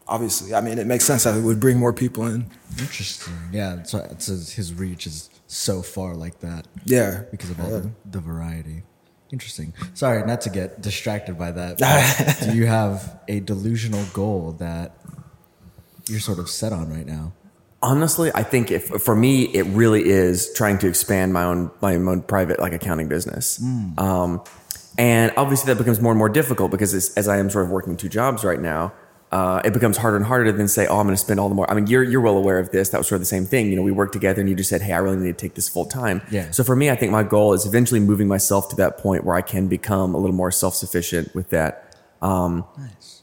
obviously, 0.08 0.54
I 0.54 0.62
mean, 0.62 0.78
it 0.80 0.88
makes 0.88 1.06
sense 1.06 1.24
that 1.24 1.36
it 1.38 1.42
would 1.42 1.60
bring 1.60 1.78
more 1.78 1.94
people 1.94 2.26
in. 2.26 2.50
Interesting. 2.80 3.34
Yeah. 3.52 3.84
So 3.84 4.00
it's 4.12 4.28
his 4.28 4.74
reach 4.74 5.08
is 5.08 5.30
so 5.48 5.82
far 5.82 6.16
like 6.16 6.40
that 6.40 6.68
Yeah. 6.86 7.24
because 7.32 7.50
of 7.52 7.60
all 7.60 7.70
the, 7.70 7.92
the 8.10 8.20
variety. 8.20 8.84
Interesting. 9.32 9.74
Sorry, 9.94 10.26
not 10.26 10.42
to 10.42 10.50
get 10.50 10.82
distracted 10.82 11.38
by 11.38 11.52
that. 11.52 11.78
do 12.44 12.56
you 12.56 12.68
have 12.68 13.20
a 13.28 13.40
delusional 13.40 14.04
goal 14.14 14.54
that 14.60 14.98
you're 16.08 16.20
sort 16.20 16.40
of 16.40 16.50
set 16.50 16.72
on 16.72 16.92
right 16.92 17.06
now? 17.06 17.34
Honestly, 17.86 18.32
I 18.34 18.42
think 18.42 18.72
if 18.72 18.88
for 18.88 19.16
me, 19.16 19.44
it 19.44 19.64
really 19.68 20.04
is 20.10 20.52
trying 20.54 20.80
to 20.80 20.88
expand 20.88 21.34
my 21.34 21.44
own 21.44 21.70
my 21.82 21.96
own 21.96 22.24
private 22.24 22.60
like 22.60 22.74
accounting 22.74 23.08
business. 23.08 23.62
Um, 23.98 24.42
and 24.98 25.32
obviously, 25.38 25.72
that 25.72 25.78
becomes 25.78 26.02
more 26.02 26.12
and 26.12 26.18
more 26.18 26.30
difficult 26.30 26.72
because 26.72 26.94
as, 26.96 27.14
as 27.16 27.28
I 27.28 27.38
am 27.38 27.50
sort 27.50 27.66
of 27.66 27.72
working 27.72 27.96
two 27.96 28.10
jobs 28.10 28.44
right 28.44 28.60
now, 28.60 28.92
uh, 29.32 29.62
it 29.66 29.74
becomes 29.74 29.98
harder 29.98 30.18
and 30.18 30.26
harder 30.26 30.46
to 30.46 30.54
then 30.54 30.68
say, 30.68 30.88
"Oh, 30.88 30.98
I'm 31.00 31.06
going 31.06 31.16
to 31.16 31.22
spend 31.22 31.40
all 31.40 31.50
the 31.50 31.56
more." 31.56 31.70
I 31.70 31.74
mean, 31.74 31.88
you're 31.88 32.04
you're 32.04 32.22
well 32.22 32.38
aware 32.38 32.58
of 32.58 32.72
this. 32.72 32.90
That 32.90 32.98
was 32.98 33.08
sort 33.08 33.18
of 33.18 33.22
the 33.22 33.26
same 33.26 33.46
thing. 33.46 33.70
You 33.70 33.76
know, 33.76 33.82
we 33.82 33.92
worked 33.92 34.14
together, 34.14 34.40
and 34.40 34.50
you 34.50 34.56
just 34.56 34.70
said, 34.70 34.82
"Hey, 34.82 34.94
I 34.94 34.98
really 34.98 35.18
need 35.18 35.38
to 35.38 35.46
take 35.46 35.56
this 35.56 35.68
full 35.70 35.86
time." 35.86 36.22
Yeah. 36.32 36.50
So 36.52 36.64
for 36.64 36.76
me, 36.76 36.90
I 36.90 36.96
think 36.96 37.12
my 37.12 37.24
goal 37.24 37.54
is 37.54 37.66
eventually 37.66 38.00
moving 38.00 38.28
myself 38.28 38.70
to 38.70 38.76
that 38.78 38.98
point 38.98 39.26
where 39.26 39.36
I 39.36 39.42
can 39.42 39.68
become 39.68 40.16
a 40.16 40.18
little 40.18 40.36
more 40.36 40.52
self 40.52 40.74
sufficient 40.76 41.36
with 41.36 41.50
that. 41.52 41.96
Um, 42.22 42.66
Nice. 42.78 43.15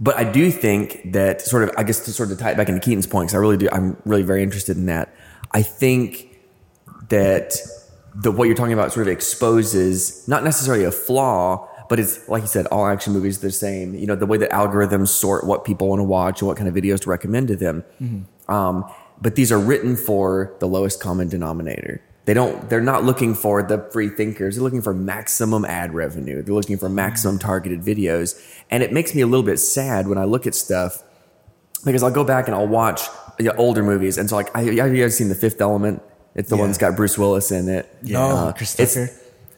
But 0.00 0.16
I 0.16 0.24
do 0.24 0.50
think 0.50 1.12
that 1.12 1.40
sort 1.40 1.62
of, 1.62 1.70
I 1.76 1.82
guess 1.82 2.04
to 2.04 2.12
sort 2.12 2.30
of 2.30 2.38
tie 2.38 2.50
it 2.50 2.56
back 2.56 2.68
into 2.68 2.80
Keaton's 2.80 3.06
point, 3.06 3.28
because 3.28 3.34
I 3.34 3.38
really 3.38 3.56
do, 3.56 3.68
I'm 3.72 3.96
really 4.04 4.22
very 4.22 4.42
interested 4.42 4.76
in 4.76 4.86
that. 4.86 5.14
I 5.52 5.62
think 5.62 6.38
that 7.08 7.54
the 8.14 8.30
what 8.30 8.44
you're 8.44 8.56
talking 8.56 8.72
about 8.72 8.92
sort 8.92 9.06
of 9.06 9.12
exposes 9.12 10.26
not 10.26 10.42
necessarily 10.44 10.84
a 10.84 10.90
flaw, 10.90 11.68
but 11.88 12.00
it's 12.00 12.28
like 12.28 12.42
you 12.42 12.48
said, 12.48 12.66
all 12.66 12.86
action 12.86 13.12
movies 13.12 13.38
are 13.38 13.46
the 13.46 13.52
same. 13.52 13.94
You 13.94 14.06
know, 14.06 14.16
the 14.16 14.26
way 14.26 14.38
that 14.38 14.50
algorithms 14.50 15.08
sort 15.08 15.46
what 15.46 15.64
people 15.64 15.88
want 15.88 16.00
to 16.00 16.04
watch 16.04 16.40
and 16.40 16.48
what 16.48 16.56
kind 16.56 16.68
of 16.68 16.74
videos 16.74 17.00
to 17.00 17.10
recommend 17.10 17.48
to 17.48 17.56
them. 17.56 17.84
Um, 18.48 18.84
but 19.20 19.34
these 19.34 19.52
are 19.52 19.58
written 19.58 19.96
for 19.96 20.54
the 20.60 20.66
lowest 20.66 21.00
common 21.00 21.28
denominator. 21.28 22.02
They 22.26 22.34
don't. 22.34 22.68
They're 22.68 22.80
not 22.80 23.04
looking 23.04 23.34
for 23.34 23.62
the 23.62 23.88
free 23.92 24.08
thinkers. 24.08 24.56
They're 24.56 24.64
looking 24.64 24.82
for 24.82 24.92
maximum 24.92 25.64
ad 25.64 25.94
revenue. 25.94 26.42
They're 26.42 26.54
looking 26.54 26.76
for 26.76 26.88
maximum 26.88 27.38
mm. 27.38 27.40
targeted 27.40 27.82
videos. 27.82 28.40
And 28.68 28.82
it 28.82 28.92
makes 28.92 29.14
me 29.14 29.22
a 29.22 29.26
little 29.26 29.46
bit 29.46 29.58
sad 29.58 30.08
when 30.08 30.18
I 30.18 30.24
look 30.24 30.46
at 30.46 30.54
stuff 30.54 31.04
because 31.84 32.02
I'll 32.02 32.10
go 32.10 32.24
back 32.24 32.48
and 32.48 32.54
I'll 32.54 32.66
watch 32.66 33.02
you 33.38 33.46
know, 33.46 33.54
older 33.56 33.82
movies. 33.82 34.18
And 34.18 34.28
so, 34.28 34.34
like, 34.34 34.54
I, 34.56 34.62
have 34.62 34.94
you 34.94 35.02
guys 35.02 35.16
seen 35.16 35.28
The 35.28 35.36
Fifth 35.36 35.60
Element? 35.60 36.02
It's 36.34 36.50
the 36.50 36.56
one 36.56 36.68
that's 36.68 36.78
got 36.78 36.96
Bruce 36.96 37.16
Willis 37.16 37.50
in 37.52 37.68
it. 37.68 37.88
Yeah. 38.02 38.22
Uh, 38.22 38.48
oh, 38.48 38.52
Chris 38.52 38.74
Tucker. 38.74 39.08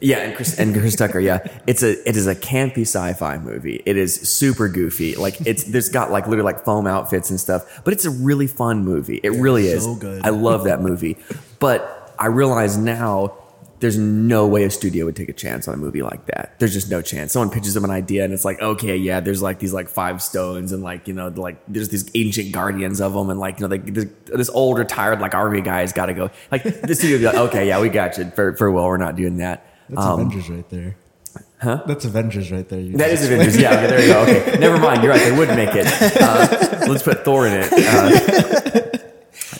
Yeah, 0.01 0.19
and 0.19 0.35
Chris, 0.35 0.57
and 0.57 0.73
Chris 0.73 0.95
Tucker. 0.95 1.19
Yeah, 1.19 1.39
it's 1.67 1.83
a 1.83 2.07
it 2.07 2.15
is 2.15 2.25
a 2.25 2.35
campy 2.35 2.83
sci-fi 2.83 3.37
movie. 3.37 3.83
It 3.85 3.97
is 3.97 4.15
super 4.15 4.69
goofy. 4.69 5.15
Like 5.15 5.41
it's 5.45 5.65
there's 5.65 5.89
got 5.89 6.09
like 6.09 6.25
literally 6.25 6.53
like 6.53 6.63
foam 6.63 6.87
outfits 6.87 7.29
and 7.29 7.37
stuff. 7.37 7.81
But 7.83 7.93
it's 7.93 8.05
a 8.05 8.09
really 8.09 8.47
fun 8.47 8.85
movie. 8.85 9.19
It 9.21 9.31
really 9.31 9.67
is. 9.67 9.83
so 9.83 9.95
good. 9.95 10.25
I 10.25 10.29
love 10.29 10.63
that 10.63 10.81
movie. 10.81 11.17
But 11.59 11.98
I 12.19 12.27
realize 12.27 12.77
now 12.77 13.35
there's 13.79 13.97
no 13.97 14.45
way 14.45 14.65
a 14.65 14.69
studio 14.69 15.05
would 15.05 15.15
take 15.15 15.29
a 15.29 15.33
chance 15.33 15.67
on 15.67 15.73
a 15.73 15.77
movie 15.77 16.01
like 16.01 16.25
that. 16.25 16.59
There's 16.59 16.73
just 16.73 16.91
no 16.91 17.01
chance. 17.01 17.31
Someone 17.31 17.49
pitches 17.49 17.73
them 17.73 17.85
an 17.85 17.91
idea 17.91 18.25
and 18.25 18.33
it's 18.33 18.43
like, 18.43 18.61
okay, 18.61 18.97
yeah, 18.97 19.21
there's 19.21 19.41
like 19.41 19.59
these 19.59 19.73
like 19.73 19.87
five 19.87 20.21
stones 20.21 20.73
and 20.73 20.83
like, 20.83 21.07
you 21.07 21.13
know, 21.13 21.29
like 21.29 21.61
there's 21.67 21.87
these 21.87 22.11
ancient 22.13 22.51
guardians 22.51 22.99
of 22.99 23.13
them 23.13 23.29
and 23.29 23.39
like, 23.39 23.59
you 23.59 23.67
know, 23.67 23.73
like 23.73 23.85
this, 23.85 24.05
this 24.25 24.49
old 24.49 24.77
retired 24.77 25.21
like 25.21 25.33
army 25.33 25.61
guy's 25.61 25.93
got 25.93 26.07
to 26.07 26.13
go. 26.13 26.29
Like 26.51 26.63
the 26.63 26.93
studio 26.93 27.15
would 27.15 27.19
be 27.19 27.25
like, 27.25 27.35
okay, 27.49 27.67
yeah, 27.67 27.79
we 27.79 27.87
got 27.87 28.17
you. 28.17 28.29
For, 28.31 28.55
for 28.57 28.69
well, 28.69 28.85
we're 28.85 28.97
not 28.97 29.15
doing 29.15 29.37
that. 29.37 29.65
That's 29.89 30.05
Avengers 30.05 30.49
right 30.49 30.69
there. 30.69 30.97
Huh? 31.61 31.83
That's 31.85 32.05
Avengers 32.05 32.51
right 32.51 32.67
there. 32.67 32.81
That 32.81 33.11
just 33.11 33.25
Avengers. 33.25 33.57
Yeah, 33.57 33.73
okay, 33.73 33.87
there 33.87 34.01
you 34.01 34.13
go. 34.13 34.21
Okay, 34.21 34.59
never 34.59 34.77
mind. 34.77 35.03
You're 35.03 35.11
right. 35.11 35.21
They 35.21 35.37
would 35.37 35.49
make 35.49 35.71
it. 35.73 35.87
Uh, 36.21 36.85
let's 36.87 37.03
put 37.03 37.25
Thor 37.25 37.47
in 37.47 37.53
it. 37.53 37.69
Uh, 37.71 38.97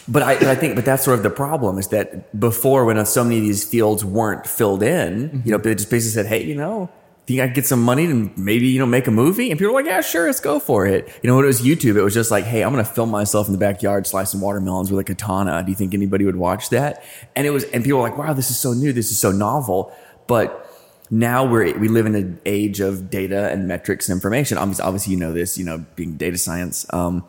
but 0.09 0.23
I, 0.23 0.35
but 0.35 0.47
I 0.47 0.55
think, 0.55 0.75
but 0.75 0.85
that's 0.85 1.03
sort 1.03 1.17
of 1.17 1.23
the 1.23 1.29
problem 1.29 1.77
is 1.77 1.87
that 1.89 2.37
before, 2.37 2.83
when 2.85 3.03
so 3.05 3.23
many 3.23 3.37
of 3.37 3.43
these 3.43 3.63
fields 3.63 4.03
weren't 4.03 4.47
filled 4.47 4.81
in, 4.81 5.43
you 5.45 5.51
know, 5.51 5.57
they 5.57 5.75
just 5.75 5.89
basically 5.89 6.11
said, 6.11 6.25
"Hey, 6.25 6.43
you 6.43 6.55
know, 6.55 6.89
think 7.27 7.41
I 7.41 7.47
could 7.47 7.55
get 7.55 7.67
some 7.67 7.83
money 7.83 8.05
and 8.05 8.35
maybe 8.37 8.67
you 8.67 8.79
know 8.79 8.87
make 8.87 9.07
a 9.07 9.11
movie?" 9.11 9.51
And 9.51 9.59
people 9.59 9.73
were 9.73 9.79
like, 9.79 9.89
"Yeah, 9.89 10.01
sure, 10.01 10.25
let's 10.25 10.39
go 10.39 10.59
for 10.59 10.87
it." 10.87 11.07
You 11.21 11.29
know, 11.29 11.35
when 11.35 11.45
it 11.45 11.47
was 11.47 11.61
YouTube, 11.61 11.95
it 11.95 12.01
was 12.01 12.13
just 12.13 12.31
like, 12.31 12.43
"Hey, 12.43 12.63
I'm 12.63 12.73
going 12.73 12.83
to 12.83 12.91
film 12.91 13.09
myself 13.11 13.47
in 13.47 13.53
the 13.53 13.59
backyard 13.59 14.07
slicing 14.07 14.41
watermelons 14.41 14.91
with 14.91 14.99
a 14.99 15.03
katana." 15.03 15.63
Do 15.63 15.71
you 15.71 15.75
think 15.75 15.93
anybody 15.93 16.25
would 16.25 16.35
watch 16.35 16.69
that? 16.69 17.03
And 17.35 17.45
it 17.45 17.51
was, 17.51 17.63
and 17.65 17.83
people 17.83 17.99
were 17.99 18.09
like, 18.09 18.17
"Wow, 18.17 18.33
this 18.33 18.49
is 18.49 18.57
so 18.57 18.73
new. 18.73 18.91
This 18.91 19.11
is 19.11 19.19
so 19.19 19.31
novel." 19.31 19.93
But 20.27 20.65
now 21.11 21.45
we're 21.45 21.77
we 21.77 21.87
live 21.87 22.07
in 22.07 22.15
an 22.15 22.39
age 22.45 22.79
of 22.79 23.09
data 23.09 23.49
and 23.49 23.67
metrics 23.67 24.09
and 24.09 24.17
information. 24.17 24.57
Obviously, 24.57 24.83
obviously, 24.83 25.13
you 25.13 25.19
know 25.19 25.33
this. 25.33 25.57
You 25.57 25.65
know, 25.65 25.85
being 25.95 26.17
data 26.17 26.37
science. 26.37 26.85
Um, 26.91 27.25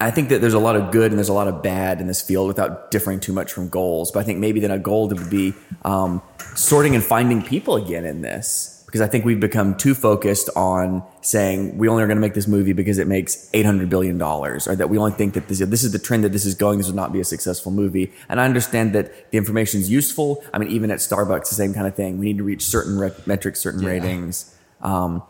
I 0.00 0.10
think 0.12 0.28
that 0.28 0.40
there's 0.40 0.54
a 0.54 0.60
lot 0.60 0.76
of 0.76 0.92
good 0.92 1.10
and 1.10 1.18
there's 1.18 1.28
a 1.28 1.34
lot 1.34 1.48
of 1.48 1.62
bad 1.62 2.00
in 2.00 2.06
this 2.06 2.22
field 2.22 2.46
without 2.46 2.90
differing 2.90 3.18
too 3.18 3.32
much 3.32 3.52
from 3.52 3.68
goals. 3.68 4.12
But 4.12 4.20
I 4.20 4.22
think 4.22 4.38
maybe 4.38 4.60
then 4.60 4.70
a 4.70 4.78
goal 4.78 5.08
would 5.08 5.30
be 5.30 5.54
um, 5.82 6.22
sorting 6.54 6.94
and 6.94 7.02
finding 7.02 7.42
people 7.42 7.74
again 7.74 8.04
in 8.04 8.22
this 8.22 8.78
because 8.88 9.02
I 9.02 9.06
think 9.06 9.26
we've 9.26 9.38
become 9.38 9.76
too 9.76 9.94
focused 9.94 10.48
on 10.56 11.02
saying 11.20 11.76
we 11.76 11.88
only 11.88 12.02
are 12.02 12.06
going 12.06 12.16
to 12.16 12.22
make 12.22 12.32
this 12.32 12.48
movie 12.48 12.72
because 12.72 12.96
it 12.96 13.06
makes 13.06 13.50
eight 13.52 13.66
hundred 13.66 13.90
billion 13.90 14.16
dollars, 14.16 14.66
or 14.66 14.74
that 14.76 14.88
we 14.88 14.96
only 14.96 15.12
think 15.12 15.34
that 15.34 15.46
this 15.46 15.58
this 15.58 15.84
is 15.84 15.92
the 15.92 15.98
trend 15.98 16.24
that 16.24 16.32
this 16.32 16.46
is 16.46 16.54
going. 16.54 16.78
This 16.78 16.86
would 16.86 16.96
not 16.96 17.12
be 17.12 17.20
a 17.20 17.24
successful 17.24 17.70
movie. 17.70 18.10
And 18.30 18.40
I 18.40 18.46
understand 18.46 18.94
that 18.94 19.30
the 19.30 19.36
information 19.36 19.80
is 19.80 19.90
useful. 19.90 20.42
I 20.54 20.58
mean, 20.58 20.70
even 20.70 20.90
at 20.90 21.00
Starbucks, 21.00 21.50
the 21.50 21.54
same 21.54 21.74
kind 21.74 21.86
of 21.86 21.96
thing. 21.96 22.18
We 22.18 22.26
need 22.26 22.38
to 22.38 22.44
reach 22.44 22.64
certain 22.64 22.98
re- 22.98 23.12
metrics, 23.26 23.60
certain 23.60 23.84
ratings. 23.84 24.56
Um, 24.80 25.22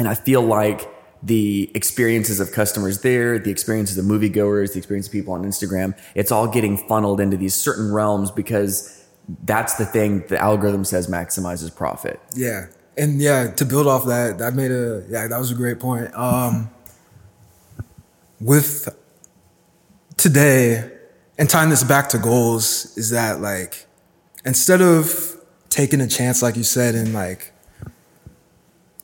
and 0.00 0.08
I 0.08 0.14
feel 0.14 0.42
like 0.42 0.88
the 1.22 1.70
experiences 1.74 2.40
of 2.40 2.52
customers 2.52 3.02
there, 3.02 3.38
the 3.38 3.50
experiences 3.50 3.98
of 3.98 4.04
moviegoers, 4.04 4.72
the 4.72 4.78
experience 4.78 5.06
of 5.06 5.12
people 5.12 5.34
on 5.34 5.44
Instagram, 5.44 5.98
it's 6.14 6.32
all 6.32 6.48
getting 6.48 6.76
funneled 6.76 7.20
into 7.20 7.36
these 7.36 7.54
certain 7.54 7.92
realms 7.92 8.30
because 8.30 9.04
that's 9.44 9.74
the 9.74 9.84
thing 9.84 10.24
the 10.28 10.38
algorithm 10.38 10.84
says 10.84 11.08
maximizes 11.08 11.74
profit. 11.74 12.20
Yeah. 12.34 12.66
And 12.96 13.20
yeah, 13.20 13.50
to 13.52 13.64
build 13.64 13.86
off 13.86 14.06
that, 14.06 14.38
that 14.38 14.54
made 14.54 14.70
a 14.70 15.04
yeah, 15.08 15.28
that 15.28 15.38
was 15.38 15.50
a 15.50 15.54
great 15.54 15.78
point. 15.78 16.14
Um 16.14 16.70
with 18.40 18.88
today 20.16 20.90
and 21.38 21.48
tying 21.48 21.68
this 21.68 21.84
back 21.84 22.08
to 22.10 22.18
goals 22.18 22.96
is 22.96 23.10
that 23.10 23.40
like 23.40 23.86
instead 24.44 24.80
of 24.80 25.36
taking 25.68 26.00
a 26.00 26.08
chance 26.08 26.42
like 26.42 26.56
you 26.56 26.64
said 26.64 26.94
and 26.94 27.12
like 27.12 27.52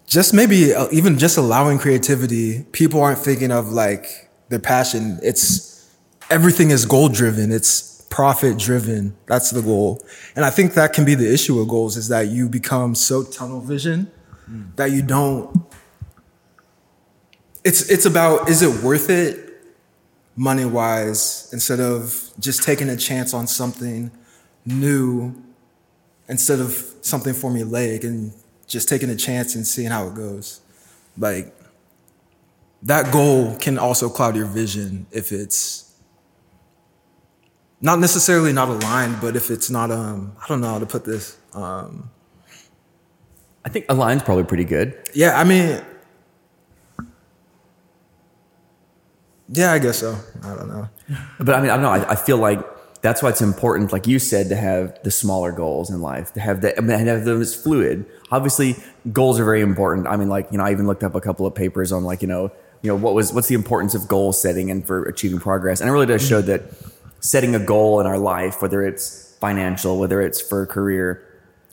just 0.06 0.32
maybe 0.32 0.72
uh, 0.72 0.88
even 0.92 1.18
just 1.18 1.36
allowing 1.36 1.78
creativity, 1.78 2.64
people 2.72 3.00
aren't 3.00 3.18
thinking 3.18 3.50
of 3.50 3.68
like 3.68 4.30
their 4.48 4.58
passion. 4.58 5.18
It's 5.22 5.88
everything 6.30 6.70
is 6.70 6.86
goal 6.86 7.08
driven. 7.08 7.52
It's 7.52 8.02
profit 8.08 8.58
driven. 8.58 9.16
That's 9.26 9.50
the 9.50 9.62
goal. 9.62 10.04
And 10.34 10.44
I 10.44 10.50
think 10.50 10.74
that 10.74 10.92
can 10.92 11.04
be 11.04 11.14
the 11.14 11.32
issue 11.32 11.58
with 11.58 11.68
goals 11.68 11.96
is 11.96 12.08
that 12.08 12.28
you 12.28 12.48
become 12.48 12.94
so 12.94 13.22
tunnel 13.24 13.60
vision 13.60 14.10
that 14.76 14.92
you 14.92 15.02
don't 15.02 15.66
it's 17.64 17.90
it's 17.90 18.06
about 18.06 18.48
is 18.48 18.62
it 18.62 18.82
worth 18.84 19.10
it 19.10 19.60
money 20.36 20.64
wise 20.64 21.48
instead 21.52 21.80
of 21.80 22.30
just 22.38 22.62
taking 22.62 22.88
a 22.88 22.96
chance 22.96 23.34
on 23.34 23.46
something 23.46 24.10
new 24.64 25.34
instead 26.28 26.60
of 26.60 26.94
something 27.00 27.34
formulaic 27.34 28.04
and 28.04 28.32
just 28.66 28.88
taking 28.88 29.10
a 29.10 29.16
chance 29.16 29.54
and 29.54 29.66
seeing 29.66 29.90
how 29.90 30.06
it 30.08 30.14
goes. 30.14 30.60
Like 31.18 31.54
that 32.82 33.12
goal 33.12 33.56
can 33.56 33.78
also 33.78 34.08
cloud 34.08 34.36
your 34.36 34.46
vision 34.46 35.06
if 35.10 35.32
it's 35.32 35.94
not 37.80 37.98
necessarily 37.98 38.52
not 38.52 38.68
aligned, 38.68 39.20
but 39.20 39.36
if 39.36 39.50
it's 39.50 39.70
not 39.70 39.90
um 39.90 40.36
I 40.42 40.46
don't 40.48 40.60
know 40.60 40.68
how 40.68 40.78
to 40.78 40.86
put 40.86 41.04
this. 41.04 41.36
Um 41.54 42.10
I 43.64 43.68
think 43.68 43.86
align's 43.88 44.22
probably 44.22 44.44
pretty 44.44 44.64
good. 44.64 44.96
yeah, 45.14 45.38
I 45.38 45.44
mean 45.44 45.82
Yeah, 49.48 49.72
I 49.72 49.78
guess 49.78 49.98
so. 49.98 50.16
I 50.42 50.54
don't 50.54 50.68
know. 50.68 50.88
But 51.38 51.54
I 51.54 51.60
mean, 51.60 51.70
I 51.70 51.74
don't 51.76 51.82
know. 51.82 51.90
I, 51.90 52.12
I 52.12 52.16
feel 52.16 52.36
like 52.36 52.58
that's 53.06 53.22
why 53.22 53.28
it's 53.28 53.40
important, 53.40 53.92
like 53.92 54.08
you 54.08 54.18
said, 54.18 54.48
to 54.48 54.56
have 54.56 55.00
the 55.04 55.12
smaller 55.12 55.52
goals 55.52 55.90
in 55.90 56.02
life, 56.02 56.32
to 56.32 56.40
have 56.40 56.60
that, 56.62 56.76
I 56.76 56.80
mean, 56.80 57.06
have 57.06 57.24
them 57.24 57.40
as 57.40 57.54
fluid. 57.54 58.04
Obviously, 58.32 58.74
goals 59.12 59.38
are 59.38 59.44
very 59.44 59.60
important. 59.60 60.08
I 60.08 60.16
mean, 60.16 60.28
like 60.28 60.50
you 60.50 60.58
know, 60.58 60.64
I 60.64 60.72
even 60.72 60.88
looked 60.88 61.04
up 61.04 61.14
a 61.14 61.20
couple 61.20 61.46
of 61.46 61.54
papers 61.54 61.92
on 61.92 62.02
like 62.02 62.20
you 62.20 62.26
know, 62.26 62.50
you 62.82 62.90
know, 62.90 62.96
what 62.96 63.14
was 63.14 63.32
what's 63.32 63.46
the 63.46 63.54
importance 63.54 63.94
of 63.94 64.08
goal 64.08 64.32
setting 64.32 64.72
and 64.72 64.84
for 64.84 65.04
achieving 65.04 65.38
progress, 65.38 65.80
and 65.80 65.88
it 65.88 65.92
really 65.92 66.06
does 66.06 66.26
show 66.26 66.42
that 66.42 66.62
setting 67.20 67.54
a 67.54 67.60
goal 67.60 68.00
in 68.00 68.06
our 68.06 68.18
life, 68.18 68.60
whether 68.60 68.82
it's 68.82 69.36
financial, 69.40 70.00
whether 70.00 70.20
it's 70.20 70.40
for 70.40 70.62
a 70.62 70.66
career, 70.66 71.22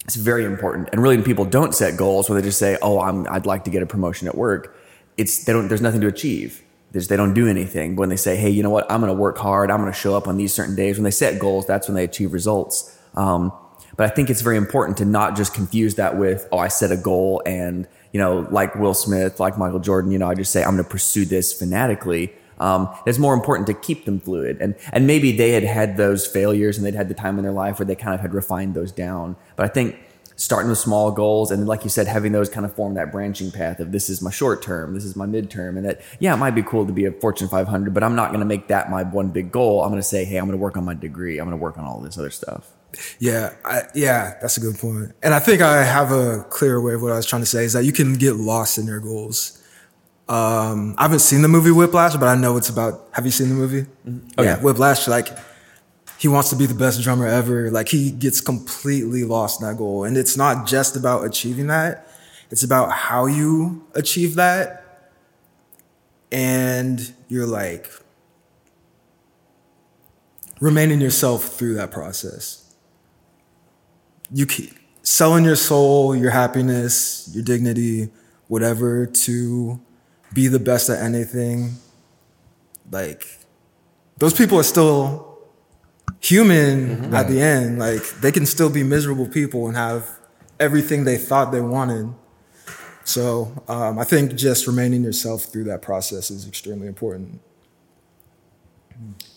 it's 0.06 0.16
very 0.16 0.46
important. 0.46 0.90
And 0.92 1.02
really, 1.02 1.16
when 1.16 1.26
people 1.26 1.46
don't 1.46 1.74
set 1.74 1.98
goals, 1.98 2.30
where 2.30 2.40
they 2.40 2.46
just 2.48 2.60
say, 2.60 2.78
"Oh, 2.84 3.00
I'm, 3.00 3.28
I'd 3.28 3.48
like 3.48 3.64
to 3.64 3.72
get 3.72 3.82
a 3.82 3.88
promotion 3.88 4.28
at 4.28 4.38
work," 4.38 4.76
it's 5.18 5.46
they 5.46 5.54
don't. 5.54 5.68
There's 5.68 5.82
nothing 5.82 6.02
to 6.02 6.08
achieve. 6.08 6.62
They 6.94 7.18
don't 7.18 7.34
do 7.34 7.48
anything. 7.48 7.96
But 7.96 8.02
when 8.02 8.10
they 8.10 8.16
say, 8.16 8.36
"Hey, 8.36 8.50
you 8.50 8.64
know 8.64 8.70
what? 8.70 8.90
I'm 8.92 9.02
going 9.02 9.12
to 9.12 9.20
work 9.20 9.38
hard. 9.38 9.72
I'm 9.72 9.80
going 9.82 9.92
to 9.92 9.98
show 9.98 10.16
up 10.16 10.28
on 10.28 10.38
these 10.38 10.54
certain 10.54 10.76
days," 10.76 10.98
when 10.98 11.04
they 11.04 11.12
set 11.12 11.40
goals, 11.40 11.66
that's 11.66 11.88
when 11.88 11.96
they 11.96 12.04
achieve 12.04 12.34
results. 12.34 12.98
Um, 13.16 13.52
but 13.98 14.10
I 14.10 14.14
think 14.14 14.30
it's 14.30 14.42
very 14.42 14.58
important 14.58 14.98
to 14.98 15.06
not 15.06 15.36
just 15.36 15.54
confuse 15.54 15.96
that 15.96 16.18
with, 16.18 16.48
"Oh, 16.52 16.60
I 16.60 16.68
set 16.68 16.92
a 16.92 16.98
goal," 16.98 17.42
and 17.46 17.88
you 18.12 18.20
know, 18.20 18.48
like 18.52 18.76
Will 18.76 18.94
Smith, 18.94 19.40
like 19.40 19.58
Michael 19.58 19.80
Jordan, 19.80 20.12
you 20.12 20.20
know, 20.20 20.30
I 20.30 20.36
just 20.36 20.52
say, 20.52 20.64
"I'm 20.64 20.76
going 20.76 20.84
to 20.84 20.90
pursue 20.90 21.26
this 21.26 21.52
fanatically." 21.52 22.32
Um, 22.60 22.90
it's 23.08 23.18
more 23.18 23.34
important 23.34 23.68
to 23.68 23.74
keep 23.74 24.06
them 24.06 24.20
fluid, 24.20 24.58
and 24.62 24.76
and 24.92 25.08
maybe 25.08 25.32
they 25.32 25.52
had 25.52 25.64
had 25.64 25.98
those 25.98 26.28
failures 26.28 26.78
and 26.78 26.86
they'd 26.86 26.96
had 26.96 27.10
the 27.10 27.16
time 27.16 27.38
in 27.38 27.44
their 27.44 27.54
life 27.54 27.80
where 27.80 27.86
they 27.88 27.96
kind 27.96 28.14
of 28.14 28.22
had 28.22 28.34
refined 28.34 28.76
those 28.76 28.92
down. 28.92 29.36
But 29.56 29.66
I 29.66 29.70
think 29.70 29.98
starting 30.44 30.70
with 30.70 30.78
small 30.78 31.10
goals 31.12 31.52
and 31.52 31.68
like 31.68 31.84
you 31.84 31.90
said 31.90 32.06
having 32.06 32.32
those 32.34 32.50
kind 32.50 32.66
of 32.66 32.76
form 32.76 32.96
that 32.96 33.12
branching 33.12 33.50
path 33.50 33.80
of 33.80 33.92
this 33.94 34.10
is 34.10 34.22
my 34.22 34.30
short 34.32 34.62
term 34.62 34.94
this 34.94 35.06
is 35.06 35.16
my 35.16 35.26
midterm 35.26 35.78
and 35.78 35.86
that 35.86 36.02
yeah 36.20 36.34
it 36.34 36.38
might 36.38 36.54
be 36.54 36.62
cool 36.64 36.86
to 36.86 36.92
be 36.92 37.06
a 37.06 37.12
fortune 37.14 37.48
500 37.48 37.94
but 37.94 38.04
i'm 38.04 38.16
not 38.16 38.30
going 38.30 38.42
to 38.42 38.46
make 38.46 38.68
that 38.68 38.92
my 38.92 39.04
one 39.04 39.30
big 39.30 39.52
goal 39.52 39.82
i'm 39.84 39.90
going 39.90 40.02
to 40.02 40.08
say 40.08 40.26
hey 40.26 40.38
i'm 40.38 40.46
going 40.46 40.58
to 40.58 40.62
work 40.62 40.76
on 40.76 40.84
my 40.84 40.94
degree 40.94 41.40
i'm 41.40 41.48
going 41.48 41.58
to 41.58 41.64
work 41.64 41.78
on 41.78 41.86
all 41.86 42.00
this 42.02 42.18
other 42.18 42.30
stuff 42.30 42.72
Yeah, 43.18 43.56
I, 43.66 43.84
yeah, 43.96 44.36
that's 44.40 44.58
a 44.58 44.60
good 44.60 44.78
point. 44.78 45.14
And 45.24 45.34
I 45.34 45.40
think 45.40 45.64
I 45.64 45.84
have 45.84 46.12
a 46.12 46.44
clear 46.52 46.80
way 46.80 46.94
of 46.94 47.02
what 47.02 47.12
I 47.12 47.16
was 47.16 47.26
trying 47.26 47.42
to 47.42 47.48
say 47.48 47.64
is 47.66 47.74
that 47.74 47.86
you 47.86 47.92
can 47.92 48.14
get 48.14 48.36
lost 48.36 48.78
in 48.78 48.86
your 48.86 49.00
goals. 49.00 49.60
Um, 50.30 50.94
I 51.00 51.04
haven't 51.04 51.20
seen 51.26 51.42
the 51.42 51.48
movie 51.48 51.72
Whiplash, 51.72 52.16
but 52.18 52.28
I 52.28 52.36
know 52.36 52.56
it's 52.56 52.70
about. 52.70 53.10
Have 53.14 53.26
you 53.26 53.32
seen 53.32 53.50
the 53.50 53.56
movie? 53.56 53.88
Oh, 54.38 54.44
yeah. 54.44 54.60
Whiplash. 54.62 55.08
Like 55.08 55.30
he 56.24 56.30
wants 56.30 56.50
to 56.52 56.56
be 56.56 56.66
the 56.66 56.74
best 56.74 57.02
drummer 57.02 57.28
ever. 57.28 57.70
Like 57.70 57.90
he 57.90 58.10
gets 58.10 58.40
completely 58.40 59.26
lost 59.26 59.62
in 59.62 59.68
that 59.68 59.76
goal, 59.76 60.06
and 60.06 60.16
it's 60.16 60.38
not 60.38 60.66
just 60.66 60.96
about 60.96 61.26
achieving 61.26 61.68
that. 61.68 62.08
It's 62.50 62.64
about 62.64 62.94
how 62.94 63.26
you 63.26 63.86
achieve 63.94 64.36
that, 64.36 65.12
and 66.32 67.14
you're 67.28 67.46
like 67.46 67.92
remaining 70.62 71.02
yourself 71.02 71.44
through 71.44 71.74
that 71.74 71.92
process 71.92 72.64
you 74.32 74.46
keep 74.48 74.72
selling 75.04 75.44
your 75.44 75.58
soul, 75.58 76.16
your 76.16 76.32
happiness, 76.32 77.30
your 77.34 77.44
dignity, 77.44 78.10
whatever 78.48 79.06
to 79.06 79.80
be 80.34 80.48
the 80.48 80.60
best 80.60 80.90
at 80.90 81.00
anything. 81.04 81.76
Like 82.90 83.28
those 84.18 84.34
people 84.34 84.58
are 84.58 84.64
still 84.64 85.33
human 86.24 87.14
at 87.14 87.28
the 87.28 87.42
end. 87.42 87.80
Like 87.80 88.04
they 88.22 88.32
can 88.32 88.46
still 88.46 88.70
be 88.70 88.84
miserable 88.84 89.28
people 89.28 89.68
and 89.68 89.76
have 89.76 90.10
everything 90.60 91.04
they 91.04 91.18
thought 91.18 91.52
they 91.52 91.62
wanted. 91.62 92.14
So 93.04 93.64
um, 93.68 94.00
I 94.00 94.06
think 94.06 94.36
just 94.36 94.66
remaining 94.66 95.04
yourself 95.04 95.44
through 95.44 95.66
that 95.66 95.82
process 95.82 96.32
is 96.32 96.48
extremely 96.48 96.88
important. 96.88 97.42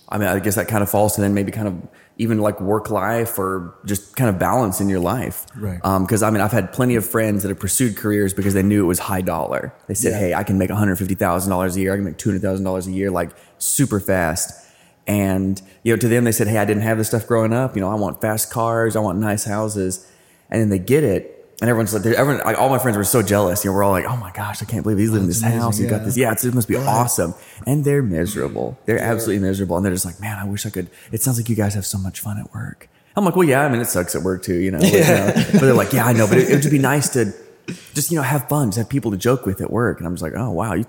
I 0.09 0.19
mean, 0.19 0.29
I 0.29 0.39
guess 0.39 0.55
that 0.55 0.69
kind 0.69 0.85
of 0.85 0.91
falls 0.91 1.17
to 1.17 1.21
then 1.21 1.35
maybe 1.35 1.51
kind 1.51 1.67
of 1.67 1.89
even 2.19 2.39
like 2.39 2.61
work 2.61 2.91
life 2.91 3.39
or 3.41 3.75
just 3.85 4.15
kind 4.15 4.31
of 4.31 4.39
balance 4.39 4.81
in 4.81 4.89
your 4.89 5.01
life. 5.01 5.47
Right. 5.57 5.81
Because 6.01 6.23
I 6.23 6.31
mean, 6.31 6.41
I've 6.41 6.53
had 6.53 6.73
plenty 6.73 6.95
of 6.95 7.05
friends 7.05 7.43
that 7.43 7.49
have 7.49 7.59
pursued 7.59 7.97
careers 7.97 8.33
because 8.33 8.55
they 8.55 8.63
knew 8.63 8.85
it 8.85 8.87
was 8.87 9.01
high 9.01 9.21
dollar. 9.21 9.75
They 9.89 9.95
said, 9.95 10.13
Yeah. 10.13 10.19
hey, 10.21 10.35
I 10.35 10.45
can 10.45 10.59
make 10.59 10.71
$150,000 10.71 11.77
a 11.77 11.81
year. 11.81 11.93
I 11.93 11.97
can 11.97 12.05
make 12.05 12.19
$200,000 12.19 12.87
a 12.87 12.93
year, 12.93 13.11
like 13.11 13.31
super 13.59 13.99
fast. 13.99 14.63
And, 15.07 15.61
you 15.85 15.93
know, 15.93 15.97
to 15.99 16.09
them, 16.09 16.25
they 16.25 16.33
said, 16.33 16.49
hey, 16.49 16.59
I 16.59 16.65
didn't 16.65 16.83
have 16.83 16.99
this 16.99 17.09
stuff 17.09 17.27
growing 17.27 17.53
up. 17.53 17.77
You 17.77 17.81
know, 17.81 17.91
I 17.91 17.95
want 17.95 18.21
fast 18.21 18.51
cars. 18.51 18.97
I 18.97 19.01
want 19.01 19.19
nice 19.19 19.45
houses. 19.45 20.11
And 20.51 20.61
then 20.61 20.69
they 20.69 20.79
get 20.79 21.05
it. 21.05 21.33
And 21.61 21.71
everyone's 21.71 21.95
like, 21.95 22.05
everyone, 22.05 22.45
like, 22.45 22.59
all 22.59 22.69
my 22.69 22.79
friends 22.79 22.99
were 22.99 23.05
so 23.05 23.23
jealous. 23.23 23.65
You 23.65 23.71
know, 23.71 23.77
we're 23.77 23.83
all 23.85 23.93
like, 23.93 24.05
oh 24.05 24.17
my 24.17 24.31
gosh, 24.33 24.63
I 24.63 24.67
can't 24.67 24.83
believe 24.83 24.99
he's 24.99 25.11
living 25.11 25.23
in 25.23 25.29
this 25.29 25.41
amazing, 25.41 25.61
house. 25.61 25.79
He's 25.79 25.89
got 25.89 26.05
this. 26.05 26.17
Yeah, 26.17 26.33
it's, 26.33 26.45
it 26.45 26.53
must 26.53 26.69
be 26.69 26.77
awesome. 26.77 27.35
And 27.67 27.85
they're 27.85 28.03
miserable. 28.03 28.79
They're 28.85 29.01
absolutely 29.01 29.47
miserable. 29.47 29.77
And 29.77 29.85
they're 29.85 29.93
just 29.93 30.05
like, 30.05 30.21
man, 30.21 30.39
I 30.39 30.45
wish 30.45 30.67
I 30.67 30.71
could. 30.71 30.91
It 31.13 31.23
sounds 31.23 31.39
like 31.39 31.49
you 31.49 31.57
guys 31.57 31.73
have 31.75 31.87
so 31.87 31.97
much 31.99 32.21
fun 32.21 32.39
at 32.39 32.53
work. 32.53 32.91
I'm 33.17 33.25
like, 33.25 33.37
well, 33.37 33.49
yeah, 33.49 33.65
I 33.65 33.71
mean, 33.71 33.81
it 33.81 33.87
sucks 33.87 34.15
at 34.15 34.23
work 34.23 34.43
too, 34.43 34.57
you 34.57 34.71
know. 34.71 34.81
but, 34.81 34.93
you 34.93 34.99
know, 34.99 35.33
but 35.53 35.61
they're 35.63 35.73
like, 35.73 35.95
yeah, 35.95 36.05
I 36.05 36.13
know, 36.13 36.27
but 36.27 36.37
it, 36.37 36.51
it 36.51 36.63
would 36.63 36.71
be 36.71 36.79
nice 36.79 37.09
to 37.11 37.33
just, 37.95 38.11
you 38.11 38.17
know, 38.17 38.23
have 38.23 38.49
fun, 38.51 38.69
just 38.69 38.77
have 38.77 38.91
people 38.91 39.11
to 39.13 39.17
joke 39.17 39.47
with 39.47 39.63
at 39.63 39.71
work. 39.71 39.99
And 39.99 40.07
I'm 40.07 40.13
just 40.13 40.23
like, 40.23 40.35
oh, 40.37 40.51
wow, 40.51 40.75
you, 40.75 40.85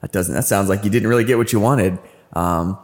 that 0.00 0.10
doesn't, 0.10 0.34
that 0.34 0.44
sounds 0.44 0.68
like 0.68 0.82
you 0.82 0.90
didn't 0.90 1.08
really 1.08 1.22
get 1.22 1.38
what 1.38 1.52
you 1.52 1.60
wanted. 1.60 1.96
Um, 2.32 2.76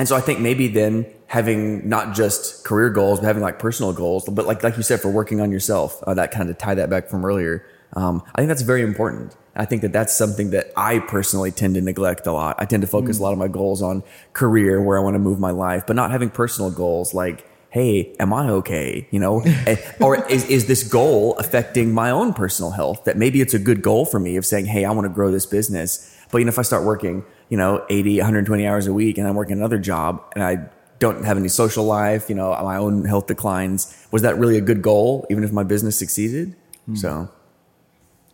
and 0.00 0.08
so 0.08 0.16
I 0.16 0.22
think 0.22 0.40
maybe 0.40 0.66
then 0.66 1.04
having 1.26 1.86
not 1.86 2.14
just 2.14 2.64
career 2.64 2.88
goals, 2.88 3.20
but 3.20 3.26
having 3.26 3.42
like 3.42 3.58
personal 3.58 3.92
goals, 3.92 4.24
but 4.24 4.46
like 4.46 4.62
like 4.62 4.78
you 4.78 4.82
said, 4.82 4.98
for 4.98 5.10
working 5.10 5.42
on 5.42 5.52
yourself, 5.52 6.02
uh, 6.04 6.14
that 6.14 6.30
kind 6.30 6.48
of 6.48 6.56
tie 6.56 6.74
that 6.74 6.88
back 6.88 7.10
from 7.10 7.22
earlier. 7.22 7.66
Um, 7.92 8.22
I 8.34 8.40
think 8.40 8.48
that's 8.48 8.62
very 8.62 8.80
important. 8.80 9.36
I 9.54 9.66
think 9.66 9.82
that 9.82 9.92
that's 9.92 10.16
something 10.16 10.52
that 10.52 10.72
I 10.74 11.00
personally 11.00 11.50
tend 11.50 11.74
to 11.74 11.82
neglect 11.82 12.26
a 12.26 12.32
lot. 12.32 12.56
I 12.58 12.64
tend 12.64 12.80
to 12.80 12.86
focus 12.86 13.18
a 13.18 13.22
lot 13.22 13.34
of 13.34 13.38
my 13.38 13.48
goals 13.48 13.82
on 13.82 14.02
career, 14.32 14.80
where 14.80 14.98
I 14.98 15.02
want 15.02 15.16
to 15.16 15.18
move 15.18 15.38
my 15.38 15.50
life, 15.50 15.86
but 15.86 15.96
not 15.96 16.10
having 16.10 16.30
personal 16.30 16.70
goals 16.70 17.12
like, 17.12 17.46
hey, 17.68 18.16
am 18.18 18.32
I 18.32 18.48
okay? 18.48 19.06
You 19.10 19.20
know, 19.20 19.44
or 20.00 20.26
is, 20.30 20.46
is 20.46 20.66
this 20.66 20.82
goal 20.82 21.36
affecting 21.36 21.92
my 21.92 22.10
own 22.10 22.32
personal 22.32 22.70
health? 22.70 23.04
That 23.04 23.18
maybe 23.18 23.42
it's 23.42 23.52
a 23.52 23.58
good 23.58 23.82
goal 23.82 24.06
for 24.06 24.18
me 24.18 24.36
of 24.38 24.46
saying, 24.46 24.64
hey, 24.64 24.86
I 24.86 24.92
want 24.92 25.04
to 25.04 25.12
grow 25.12 25.30
this 25.30 25.44
business. 25.44 26.16
But 26.30 26.38
you 26.38 26.46
know, 26.46 26.50
if 26.50 26.58
I 26.58 26.62
start 26.62 26.84
working, 26.86 27.22
you 27.50 27.56
know, 27.56 27.84
80, 27.90 28.18
120 28.18 28.66
hours 28.66 28.86
a 28.86 28.92
week 28.92 29.18
and 29.18 29.28
I'm 29.28 29.34
working 29.34 29.58
another 29.58 29.78
job 29.78 30.24
and 30.34 30.42
I 30.42 30.68
don't 31.00 31.24
have 31.24 31.36
any 31.36 31.48
social 31.48 31.84
life, 31.84 32.28
you 32.28 32.34
know, 32.34 32.50
my 32.62 32.76
own 32.76 33.04
health 33.04 33.26
declines, 33.26 34.06
was 34.10 34.22
that 34.22 34.38
really 34.38 34.56
a 34.56 34.60
good 34.60 34.80
goal, 34.82 35.26
even 35.30 35.44
if 35.44 35.52
my 35.52 35.62
business 35.64 35.98
succeeded? 35.98 36.54
So, 36.94 37.28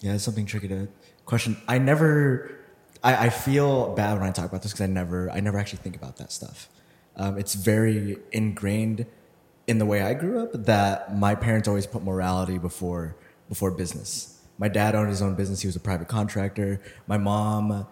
Yeah, 0.01 0.15
it's 0.15 0.25
something 0.25 0.47
tricky 0.47 0.69
to 0.69 0.89
question. 1.27 1.57
I 1.69 1.79
never, 1.79 2.51
I, 3.03 3.27
I 3.27 3.29
feel 3.29 3.95
bad 3.95 4.19
when 4.19 4.27
I 4.27 4.33
talk 4.33 4.47
about 4.47 4.63
this 4.63 4.73
because 4.73 4.85
I 4.85 4.87
never, 4.87 5.31
I 5.31 5.41
never 5.41 5.59
actually 5.59 5.81
think 5.81 5.97
about 5.97 6.17
that 6.17 6.33
stuff. 6.33 6.69
Um, 7.17 7.39
it's 7.39 7.55
very 7.55 8.19
ingrained 8.33 9.07
in 9.67 9.79
the 9.79 9.87
way 9.87 10.03
I 10.03 10.15
grew 10.15 10.43
up 10.43 10.53
that 10.65 11.17
my 11.17 11.35
parents 11.35 11.69
always 11.69 11.87
put 11.87 12.03
morality 12.03 12.59
before 12.59 13.17
before 13.49 13.71
business. 13.71 14.41
My 14.59 14.69
dad 14.69 14.95
owned 14.95 15.09
his 15.09 15.23
own 15.23 15.35
business; 15.35 15.61
he 15.61 15.67
was 15.67 15.77
a 15.77 15.81
private 15.81 16.09
contractor. 16.09 16.81
My 17.07 17.17
mom 17.17 17.87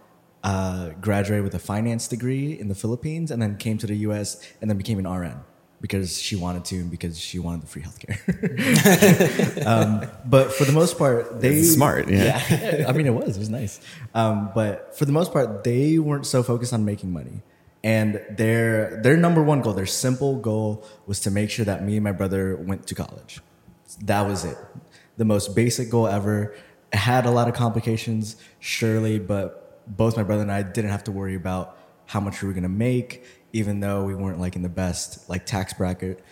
uh, 0.45 0.91
graduated 1.01 1.43
with 1.43 1.55
a 1.55 1.59
finance 1.59 2.07
degree 2.07 2.53
in 2.53 2.69
the 2.69 2.75
Philippines 2.75 3.31
and 3.31 3.41
then 3.41 3.57
came 3.57 3.79
to 3.79 3.87
the 3.87 3.97
U.S. 4.09 4.41
and 4.61 4.71
then 4.71 4.77
became 4.77 4.99
an 4.99 5.09
RN 5.09 5.41
because 5.81 6.21
she 6.21 6.37
wanted 6.37 6.65
to 6.67 6.77
and 6.77 6.91
because 6.91 7.19
she 7.19 7.39
wanted 7.39 7.63
the 7.63 7.67
free 7.67 7.83
healthcare. 7.83 9.67
um, 9.67 10.07
but 10.27 10.53
for 10.53 10.67
the 10.67 10.73
most 10.73 10.99
part, 10.99 11.41
they 11.41 11.57
It's 11.57 11.73
smart, 11.73 12.09
yeah. 12.09 12.85
I 12.89 12.93
mean, 12.93 13.07
it 13.07 13.15
was. 13.15 13.37
It 13.37 13.41
was 13.41 13.49
nice. 13.49 13.81
Um, 14.15 14.51
but 14.55 14.97
for 14.97 15.07
the 15.07 15.13
most 15.13 15.33
part, 15.33 15.65
they 15.65 15.99
weren't 15.99 16.27
so 16.27 16.43
focused 16.43 16.75
on 16.75 16.85
making 16.85 17.11
money. 17.11 17.43
And 17.83 18.21
their 18.31 19.03
their 19.03 19.17
number 19.17 19.43
one 19.43 19.61
goal, 19.61 19.75
their 19.75 19.85
simple 19.87 20.39
goal, 20.39 20.87
was 21.07 21.21
to 21.21 21.31
make 21.31 21.51
sure 21.51 21.65
that 21.67 21.85
me 21.85 21.97
and 21.97 22.05
my 22.05 22.13
brother 22.13 22.57
went 22.57 22.87
to 22.87 22.95
college. 22.95 23.41
That 24.03 24.27
was 24.27 24.45
it. 24.45 24.57
The 25.17 25.25
most 25.25 25.55
basic 25.55 25.91
goal 25.91 26.07
ever. 26.07 26.55
It 26.93 26.99
had 26.99 27.27
a 27.27 27.31
lot 27.31 27.49
of 27.49 27.55
complications, 27.55 28.37
surely, 28.59 29.19
but 29.19 29.64
both 29.87 30.17
my 30.17 30.23
brother 30.23 30.43
and 30.43 30.53
I 30.53 30.63
didn't 30.63 30.91
have 30.91 31.05
to 31.05 31.13
worry 31.13 31.35
about 31.35 31.79
how 32.07 32.21
much 32.21 32.43
we 32.43 32.49
were 32.49 32.55
gonna 32.55 32.69
make. 32.69 33.25
even 33.53 33.79
though 33.79 34.03
we 34.03 34.17
weren't 34.17 34.41
like 34.41 34.57
in 34.57 34.63
the 34.63 34.69
best 34.69 35.31
like 35.31 35.47
tax 35.47 35.73
bracket, 35.73 36.25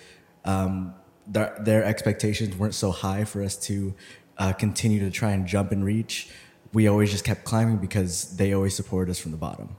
um, 0.44 0.92
their, 1.26 1.56
their 1.60 1.84
expectations 1.84 2.56
weren't 2.56 2.74
so 2.74 2.90
high 2.90 3.24
for 3.24 3.44
us 3.44 3.56
to 3.56 3.94
uh, 4.38 4.52
continue 4.52 4.98
to 4.98 5.10
try 5.10 5.30
and 5.30 5.46
jump 5.46 5.70
and 5.70 5.84
reach. 5.84 6.30
We 6.72 6.88
always 6.88 7.12
just 7.12 7.24
kept 7.24 7.44
climbing 7.44 7.76
because 7.76 8.36
they 8.36 8.52
always 8.52 8.74
supported 8.74 9.10
us 9.10 9.20
from 9.20 9.30
the 9.30 9.36
bottom. 9.36 9.76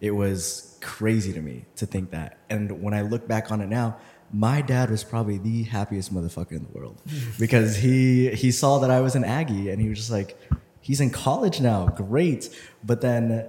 It 0.00 0.10
was 0.10 0.76
crazy 0.80 1.32
to 1.32 1.40
me 1.40 1.66
to 1.76 1.86
think 1.86 2.10
that. 2.10 2.38
And 2.50 2.82
when 2.82 2.94
I 2.94 3.02
look 3.02 3.28
back 3.28 3.52
on 3.52 3.60
it 3.60 3.68
now, 3.68 3.98
my 4.32 4.62
dad 4.62 4.90
was 4.90 5.04
probably 5.04 5.38
the 5.38 5.62
happiest 5.64 6.12
motherfucker 6.12 6.52
in 6.52 6.64
the 6.64 6.70
world 6.76 7.00
because 7.38 7.76
he 7.76 8.30
he 8.30 8.50
saw 8.50 8.78
that 8.78 8.90
I 8.90 9.00
was 9.00 9.14
an 9.14 9.24
Aggie 9.24 9.70
and 9.70 9.80
he 9.80 9.88
was 9.88 9.98
just 9.98 10.10
like, 10.10 10.36
he's 10.82 11.00
in 11.00 11.08
college 11.08 11.60
now, 11.60 11.86
great. 11.86 12.50
But 12.84 13.00
then 13.00 13.48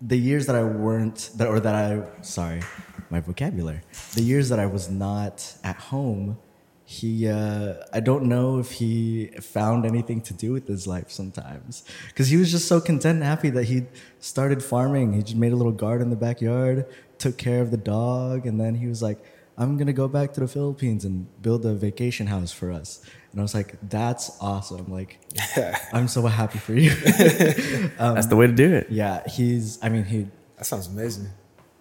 the 0.00 0.16
years 0.16 0.46
that 0.46 0.56
I 0.56 0.64
weren't 0.64 1.30
that 1.36 1.46
or 1.46 1.60
that 1.60 1.74
I 1.74 2.22
sorry, 2.22 2.62
my 3.10 3.20
vocabulary. 3.20 3.82
The 4.14 4.22
years 4.22 4.48
that 4.48 4.58
I 4.58 4.66
was 4.66 4.90
not 4.90 5.54
at 5.62 5.76
home, 5.76 6.38
he 6.84 7.28
uh, 7.28 7.74
I 7.92 8.00
don't 8.00 8.24
know 8.24 8.58
if 8.58 8.72
he 8.72 9.28
found 9.40 9.86
anything 9.86 10.20
to 10.22 10.34
do 10.34 10.52
with 10.52 10.66
his 10.66 10.86
life 10.86 11.10
sometimes 11.10 11.84
because 12.08 12.28
he 12.28 12.36
was 12.36 12.50
just 12.50 12.66
so 12.66 12.80
content 12.80 13.16
and 13.16 13.24
happy 13.24 13.50
that 13.50 13.64
he 13.64 13.84
started 14.18 14.62
farming. 14.62 15.12
He 15.12 15.22
just 15.22 15.36
made 15.36 15.52
a 15.52 15.56
little 15.56 15.72
garden 15.72 16.06
in 16.06 16.10
the 16.10 16.16
backyard, 16.16 16.86
took 17.18 17.38
care 17.38 17.62
of 17.62 17.70
the 17.70 17.76
dog, 17.76 18.46
and 18.46 18.60
then 18.60 18.74
he 18.74 18.86
was 18.86 19.02
like 19.02 19.18
I'm 19.56 19.76
gonna 19.76 19.92
go 19.92 20.08
back 20.08 20.32
to 20.34 20.40
the 20.40 20.48
Philippines 20.48 21.04
and 21.04 21.26
build 21.40 21.64
a 21.64 21.74
vacation 21.74 22.26
house 22.26 22.52
for 22.52 22.72
us. 22.72 23.00
And 23.34 23.40
I 23.40 23.42
was 23.42 23.52
like, 23.52 23.74
that's 23.90 24.30
awesome. 24.40 24.92
Like, 24.92 25.18
I'm 25.92 26.06
so 26.06 26.24
happy 26.24 26.60
for 26.60 26.72
you. 26.72 26.92
um, 27.98 28.14
that's 28.14 28.28
the 28.28 28.36
way 28.36 28.46
to 28.46 28.52
do 28.52 28.72
it. 28.72 28.86
Yeah, 28.90 29.26
he's. 29.28 29.76
I 29.82 29.88
mean, 29.88 30.04
he. 30.04 30.28
That 30.56 30.66
sounds 30.66 30.86
amazing. 30.86 31.30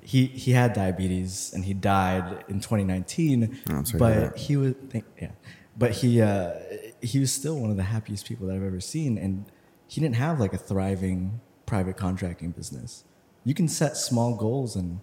He 0.01 0.25
he 0.25 0.49
had 0.49 0.73
diabetes 0.73 1.51
and 1.53 1.63
he 1.63 1.75
died 1.75 2.43
in 2.47 2.59
2019. 2.59 3.59
Oh, 3.69 3.83
but 3.99 4.35
he 4.35 4.57
was 4.57 4.73
yeah, 5.21 5.29
but 5.77 5.91
he 5.91 6.23
uh, 6.23 6.53
he 7.01 7.19
was 7.19 7.31
still 7.31 7.59
one 7.59 7.69
of 7.69 7.77
the 7.77 7.83
happiest 7.83 8.27
people 8.27 8.47
that 8.47 8.55
I've 8.55 8.63
ever 8.63 8.79
seen, 8.79 9.19
and 9.19 9.45
he 9.87 10.01
didn't 10.01 10.15
have 10.15 10.39
like 10.39 10.53
a 10.53 10.57
thriving 10.57 11.39
private 11.67 11.97
contracting 11.97 12.49
business. 12.49 13.03
You 13.45 13.53
can 13.53 13.67
set 13.67 13.95
small 13.95 14.35
goals 14.35 14.75
and 14.75 15.01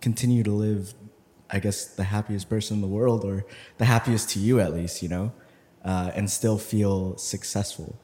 continue 0.00 0.42
to 0.44 0.50
live 0.50 0.94
I 1.50 1.58
guess, 1.58 1.84
the 1.84 2.04
happiest 2.04 2.48
person 2.48 2.76
in 2.76 2.80
the 2.80 2.88
world, 2.88 3.22
or 3.22 3.44
the 3.76 3.84
happiest 3.84 4.30
to 4.30 4.38
you 4.38 4.60
at 4.60 4.72
least, 4.72 5.02
you 5.02 5.08
know, 5.10 5.32
uh, 5.84 6.10
and 6.14 6.30
still 6.30 6.58
feel 6.58 7.16
successful. 7.16 7.96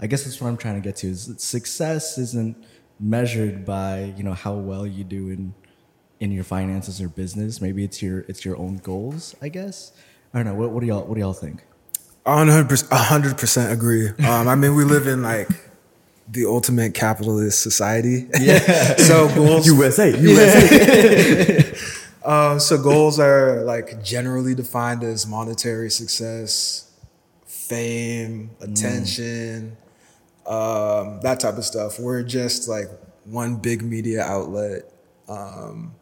I 0.00 0.06
guess 0.06 0.24
that's 0.24 0.40
what 0.40 0.48
I'm 0.48 0.56
trying 0.56 0.76
to 0.76 0.80
get 0.80 0.96
to. 0.96 1.08
Is 1.08 1.34
success 1.38 2.18
isn't 2.18 2.56
measured 3.00 3.64
by 3.64 4.12
you 4.16 4.22
know 4.22 4.34
how 4.34 4.54
well 4.54 4.86
you 4.86 5.04
do 5.04 5.30
in 5.30 5.54
in 6.20 6.32
your 6.32 6.44
finances 6.44 7.00
or 7.00 7.08
business. 7.08 7.60
Maybe 7.60 7.84
it's 7.84 8.00
your 8.02 8.20
it's 8.28 8.44
your 8.44 8.56
own 8.56 8.76
goals. 8.78 9.34
I 9.42 9.48
guess. 9.48 9.92
I 10.32 10.38
don't 10.38 10.46
know. 10.46 10.54
What, 10.54 10.70
what 10.70 10.80
do 10.80 10.86
y'all 10.86 11.04
What 11.04 11.14
do 11.14 11.20
y'all 11.20 11.32
think? 11.32 11.64
hundred 12.92 13.38
percent 13.38 13.72
agree. 13.72 14.08
Um, 14.08 14.48
I 14.48 14.54
mean, 14.54 14.74
we 14.74 14.84
live 14.84 15.06
in 15.06 15.22
like 15.22 15.48
the 16.30 16.44
ultimate 16.44 16.94
capitalist 16.94 17.62
society. 17.62 18.26
Yeah. 18.38 18.58
so 18.96 19.34
goals. 19.34 19.66
USA. 19.66 20.16
USA. 20.18 21.74
Uh, 22.22 22.58
so 22.58 22.76
goals 22.76 23.18
are 23.18 23.62
like 23.62 24.02
generally 24.02 24.54
defined 24.54 25.02
as 25.02 25.26
monetary 25.26 25.90
success, 25.90 26.87
fame, 27.68 28.50
attention, 28.60 29.76
mm. 30.46 30.50
um, 30.50 31.20
that 31.20 31.40
type 31.40 31.58
of 31.58 31.64
stuff. 31.64 31.98
We're 31.98 32.22
just 32.22 32.68
like 32.68 32.88
one 33.24 33.56
big 33.56 33.82
media 33.82 34.22
outlet 34.22 34.90
um, 35.28 35.94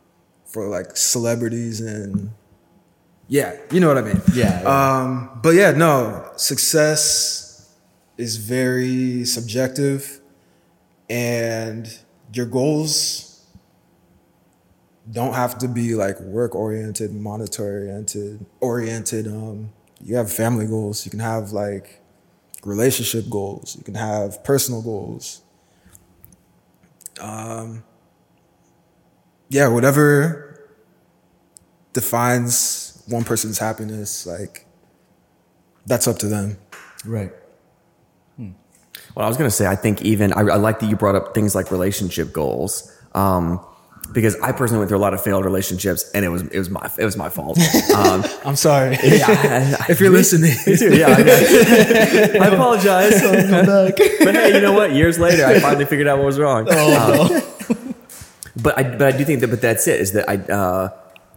for 0.45 0.69
like 0.69 0.97
celebrities 0.97 1.81
and 1.81 2.31
yeah, 3.29 3.57
you 3.73 3.81
know 3.81 3.89
what 3.89 3.99
I 3.99 4.03
mean. 4.03 4.23
Yeah. 4.33 4.63
yeah. 4.63 5.01
Um, 5.01 5.41
but 5.43 5.51
yeah, 5.51 5.73
no, 5.73 6.31
success 6.37 7.75
is 8.17 8.37
very 8.37 9.25
subjective, 9.25 10.21
and 11.11 11.93
your 12.33 12.47
goals 12.47 13.45
don't 15.11 15.35
have 15.35 15.59
to 15.59 15.69
be 15.69 15.95
like 15.95 16.21
work 16.21 16.55
oriented, 16.55 17.13
monetary 17.13 17.89
oriented, 17.89 18.47
oriented. 18.61 19.27
Um, 19.27 19.73
you 20.03 20.17
have 20.17 20.33
family 20.33 20.67
goals. 20.67 21.05
You 21.05 21.11
can 21.11 21.21
have 21.21 21.53
like 21.53 22.03
relationship 22.65 23.29
goals. 23.31 23.77
You 23.77 23.85
can 23.85 23.95
have 23.95 24.43
personal 24.45 24.83
goals. 24.83 25.43
Um, 27.21 27.85
yeah, 29.49 29.69
whatever 29.69 30.71
defines 31.93 33.03
one 33.07 33.25
person's 33.25 33.59
happiness, 33.59 34.27
like 34.27 34.67
that's 35.87 36.07
up 36.07 36.19
to 36.19 36.27
them. 36.27 36.59
Right. 37.05 37.33
Hmm. 38.37 38.51
Well, 39.15 39.25
I 39.25 39.29
was 39.29 39.37
going 39.37 39.49
to 39.49 39.55
say, 39.55 39.67
I 39.67 39.77
think 39.77 40.03
even 40.03 40.33
I, 40.33 40.41
I, 40.41 40.57
like 40.57 40.81
that 40.81 40.87
you 40.91 40.97
brought 40.97 41.15
up 41.15 41.35
things 41.35 41.55
like 41.55 41.71
relationship 41.71 42.33
goals. 42.33 42.93
Um, 43.15 43.65
because 44.13 44.35
I 44.41 44.53
personally 44.53 44.81
went 44.81 44.89
through 44.89 44.99
a 44.99 45.07
lot 45.07 45.15
of 45.15 45.23
failed 45.23 45.45
relationships, 45.45 46.11
and 46.15 46.25
it 46.25 46.29
was 46.29 46.43
it 46.43 46.59
was 46.59 46.71
my 46.71 46.91
it 46.99 47.05
was 47.05 47.17
my 47.17 47.29
fault. 47.29 47.59
Um, 47.95 48.25
I'm 48.45 48.57
sorry. 48.57 48.99
Yeah, 49.07 49.77
if 49.89 50.01
you're 50.01 50.11
listening, 50.11 50.55
me 50.67 50.77
too. 50.77 50.97
Yeah, 50.97 51.07
I, 51.09 52.39
I 52.41 52.47
apologize. 52.49 53.21
but 53.23 54.35
hey, 54.35 54.55
you 54.55 54.61
know 54.61 54.73
what? 54.73 54.93
Years 54.93 55.19
later, 55.19 55.45
I 55.45 55.59
finally 55.61 55.87
figured 55.87 56.07
out 56.07 56.19
what 56.19 56.27
was 56.27 56.39
wrong. 56.39 56.67
Oh. 56.69 57.43
Um, 57.69 57.95
but 58.57 58.79
I 58.79 58.83
but 58.83 59.15
I 59.15 59.17
do 59.17 59.25
think 59.25 59.41
that 59.41 59.49
but 59.49 59.61
that's 59.61 59.87
it 59.87 60.01
is 60.01 60.13
that 60.13 60.29
I 60.29 60.37
uh, 60.53 60.89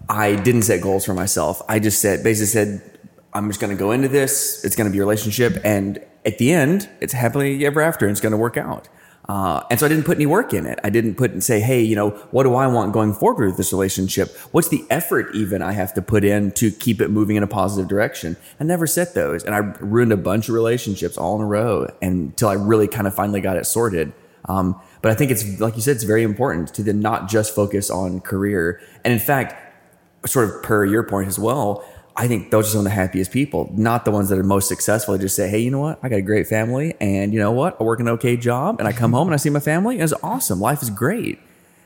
I 0.10 0.36
didn't 0.36 0.64
set 0.64 0.82
goals 0.82 1.06
for 1.06 1.14
myself. 1.14 1.62
I 1.70 1.80
just 1.80 2.02
said 2.02 2.24
basically 2.24 2.48
said 2.48 3.00
I'm 3.34 3.48
just 3.48 3.60
going 3.60 3.76
to 3.76 3.80
go 3.80 3.92
into 3.92 4.08
this. 4.08 4.64
It's 4.66 4.76
going 4.76 4.90
to 4.90 4.92
be 4.92 5.00
a 5.00 5.02
relationship, 5.02 5.58
and 5.64 6.04
at 6.26 6.38
the 6.38 6.52
end, 6.52 6.90
it's 7.00 7.14
happily 7.14 7.66
ever 7.66 7.82
after. 7.82 8.06
And 8.06 8.12
it's 8.12 8.22
going 8.22 8.32
to 8.32 8.38
work 8.38 8.58
out. 8.58 8.90
Uh, 9.30 9.64
and 9.70 9.80
so 9.80 9.86
I 9.86 9.90
didn't 9.90 10.06
put 10.06 10.18
any 10.18 10.26
work 10.26 10.56
in 10.56 10.66
it. 10.66 10.80
I 10.84 10.90
didn't 10.90 11.14
put 11.14 11.30
and 11.30 11.44
say, 11.44 11.60
hey, 11.60 11.84
you 11.84 11.96
know, 11.96 12.10
what 12.32 12.44
do 12.44 12.56
I 12.56 12.66
want 12.66 12.94
going 12.94 13.14
forward 13.14 13.46
with 13.46 13.58
this 13.58 13.72
relationship? 13.72 14.36
What's 14.52 14.70
the 14.70 14.84
effort 14.90 15.36
even 15.36 15.62
I 15.62 15.74
have 15.74 15.94
to 15.94 16.02
put 16.02 16.26
in 16.26 16.52
to 16.54 16.72
keep 16.72 17.00
it 17.00 17.10
moving 17.10 17.36
in 17.36 17.44
a 17.44 17.48
positive 17.48 17.88
direction? 17.88 18.38
I 18.60 18.64
never 18.64 18.88
set 18.88 19.14
those. 19.14 19.44
And 19.44 19.54
I 19.54 19.60
ruined 19.60 20.12
a 20.12 20.18
bunch 20.18 20.50
of 20.50 20.56
relationships 20.56 21.16
all 21.16 21.36
in 21.36 21.44
a 21.44 21.46
row 21.46 21.88
until 22.02 22.50
I 22.50 22.54
really 22.54 22.88
kind 22.88 23.06
of 23.06 23.14
finally 23.14 23.40
got 23.40 23.56
it 23.56 23.68
sorted. 23.68 24.14
Um, 24.46 24.82
but 25.04 25.12
I 25.12 25.16
think 25.16 25.30
it's, 25.30 25.60
like 25.60 25.76
you 25.76 25.84
said, 25.84 25.98
it's 25.98 26.06
very 26.06 26.24
important 26.24 26.74
to 26.74 26.82
then 26.82 27.00
not 27.00 27.30
just 27.30 27.54
focus 27.54 27.92
on 27.92 28.22
career. 28.22 28.82
And 29.06 29.14
in 29.14 29.20
fact, 29.20 29.54
sort 30.26 30.50
of 30.50 30.64
per 30.64 30.86
your 30.86 31.04
point 31.04 31.28
as 31.28 31.38
well, 31.38 31.86
I 32.20 32.28
think 32.28 32.52
those 32.52 32.68
are 32.68 32.72
some 32.72 32.80
of 32.80 32.84
the 32.84 32.90
happiest 32.90 33.32
people, 33.32 33.72
not 33.74 34.04
the 34.04 34.12
ones 34.12 34.28
that 34.28 34.38
are 34.38 34.44
most 34.44 34.68
successful. 34.68 35.14
They 35.14 35.22
just 35.22 35.38
say, 35.38 35.48
hey, 35.48 35.60
you 35.60 35.72
know 35.72 35.80
what? 35.80 36.00
I 36.04 36.10
got 36.10 36.18
a 36.18 36.22
great 36.22 36.48
family 36.48 36.94
and 37.00 37.34
you 37.34 37.40
know 37.40 37.54
what? 37.54 37.78
I 37.80 37.86
work 37.86 38.02
an 38.02 38.10
okay 38.10 38.36
job 38.36 38.80
and 38.80 38.90
I 38.90 38.92
come 38.92 39.14
home 39.14 39.30
and 39.30 39.34
I 39.34 39.38
see 39.38 39.50
my 39.50 39.62
family 39.62 39.96
and 39.96 40.04
it's 40.04 40.12
awesome. 40.22 40.60
Life 40.60 40.82
is 40.82 40.90
great. 40.90 41.40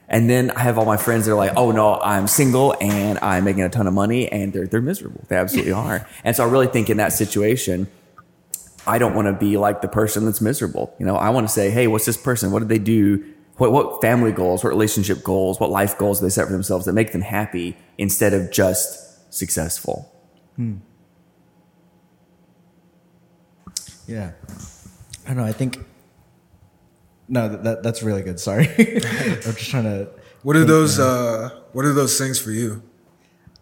And 0.09 0.27
then 0.27 0.49
I 0.49 0.61
have 0.61 0.79
all 0.79 0.85
my 0.85 0.97
friends 0.97 1.27
that 1.27 1.33
are 1.33 1.35
like, 1.35 1.53
oh 1.55 1.71
no, 1.71 1.99
I'm 2.01 2.25
single 2.25 2.75
and 2.81 3.19
I'm 3.19 3.43
making 3.43 3.61
a 3.61 3.69
ton 3.69 3.85
of 3.85 3.93
money 3.93 4.27
and 4.27 4.51
they're, 4.51 4.65
they're 4.65 4.81
miserable. 4.81 5.23
They 5.27 5.35
absolutely 5.35 5.71
are. 5.71 6.07
And 6.23 6.35
so 6.35 6.43
I 6.43 6.49
really 6.49 6.65
think 6.65 6.89
in 6.89 6.97
that 6.97 7.13
situation, 7.13 7.85
I 8.87 8.97
don't 8.97 9.13
want 9.13 9.27
to 9.27 9.33
be 9.33 9.57
like 9.57 9.83
the 9.83 9.87
person 9.87 10.25
that's 10.25 10.41
miserable. 10.41 10.95
You 10.97 11.05
know, 11.05 11.15
I 11.15 11.29
want 11.29 11.47
to 11.47 11.53
say, 11.53 11.69
hey, 11.69 11.85
what's 11.85 12.05
this 12.05 12.17
person? 12.17 12.51
What 12.51 12.59
did 12.59 12.69
they 12.69 12.79
do? 12.79 13.23
What, 13.57 13.71
what 13.71 14.01
family 14.01 14.31
goals, 14.31 14.63
what 14.63 14.71
relationship 14.71 15.23
goals, 15.23 15.59
what 15.59 15.69
life 15.69 15.95
goals 15.99 16.21
they 16.21 16.29
set 16.29 16.47
for 16.47 16.53
themselves 16.53 16.85
that 16.85 16.93
make 16.93 17.11
them 17.11 17.21
happy 17.21 17.77
instead 17.99 18.33
of 18.33 18.51
just 18.51 19.31
successful? 19.31 20.09
Hmm. 20.55 20.75
Yeah. 24.07 24.31
I 25.25 25.27
don't 25.29 25.37
know. 25.37 25.45
I 25.45 25.51
think. 25.51 25.79
No, 27.27 27.47
that, 27.49 27.83
that's 27.83 28.03
really 28.03 28.21
good. 28.21 28.39
Sorry. 28.39 28.67
I'm 28.77 29.41
just 29.41 29.69
trying 29.69 29.83
to. 29.83 30.09
What 30.43 30.55
are 30.55 30.65
those? 30.65 30.99
Uh, 30.99 31.61
what 31.71 31.85
are 31.85 31.93
those 31.93 32.17
things 32.17 32.39
for 32.39 32.51
you? 32.51 32.83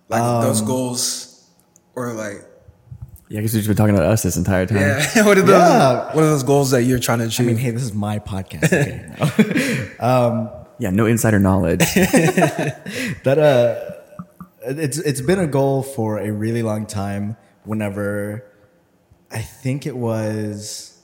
Like 0.09 0.21
um, 0.21 0.43
those 0.43 0.61
goals, 0.61 1.47
or 1.95 2.13
like. 2.13 2.45
Yeah, 3.29 3.39
I 3.39 3.43
guess 3.43 3.53
we've 3.53 3.65
been 3.65 3.77
talking 3.77 3.95
about 3.95 4.07
us 4.07 4.23
this 4.23 4.35
entire 4.35 4.65
time. 4.65 4.79
Yeah. 4.79 5.23
what 5.25 5.37
are 5.37 5.41
those? 5.41 5.49
Yeah. 5.49 6.05
What 6.13 6.23
are 6.23 6.29
those 6.29 6.43
goals 6.43 6.71
that 6.71 6.83
you're 6.83 6.99
trying 6.99 7.19
to 7.19 7.25
achieve? 7.25 7.45
I 7.45 7.51
mean, 7.51 7.57
hey, 7.57 7.71
this 7.71 7.83
is 7.83 7.93
my 7.93 8.19
podcast. 8.19 8.65
Okay, 8.65 9.95
um, 9.99 10.49
yeah, 10.79 10.89
no 10.89 11.05
insider 11.05 11.39
knowledge. 11.39 11.79
that 11.79 13.37
uh 13.37 14.00
it's 14.63 14.97
it's 14.99 15.21
been 15.21 15.39
a 15.39 15.47
goal 15.47 15.83
for 15.83 16.19
a 16.19 16.31
really 16.31 16.61
long 16.61 16.85
time. 16.85 17.37
Whenever 17.63 18.45
I 19.31 19.39
think 19.39 19.85
it 19.85 19.95
was, 19.95 21.01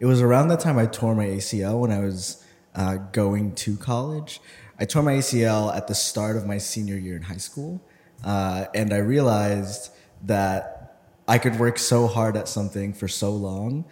it 0.00 0.06
was 0.06 0.20
around 0.20 0.48
that 0.48 0.60
time 0.60 0.78
I 0.78 0.86
tore 0.86 1.14
my 1.14 1.26
ACL 1.26 1.80
when 1.80 1.92
I 1.92 2.00
was 2.00 2.44
uh, 2.74 2.96
going 3.12 3.54
to 3.56 3.76
college. 3.76 4.40
I 4.78 4.84
tore 4.84 5.02
my 5.02 5.14
ACL 5.14 5.74
at 5.74 5.86
the 5.86 5.94
start 5.94 6.36
of 6.36 6.46
my 6.46 6.58
senior 6.58 6.96
year 6.96 7.16
in 7.16 7.22
high 7.22 7.36
school, 7.36 7.80
uh, 8.24 8.66
and 8.74 8.92
I 8.92 8.98
realized 8.98 9.90
that 10.22 10.98
I 11.28 11.38
could 11.38 11.58
work 11.58 11.78
so 11.78 12.06
hard 12.06 12.36
at 12.36 12.48
something 12.48 12.92
for 12.92 13.08
so 13.08 13.30
long 13.30 13.84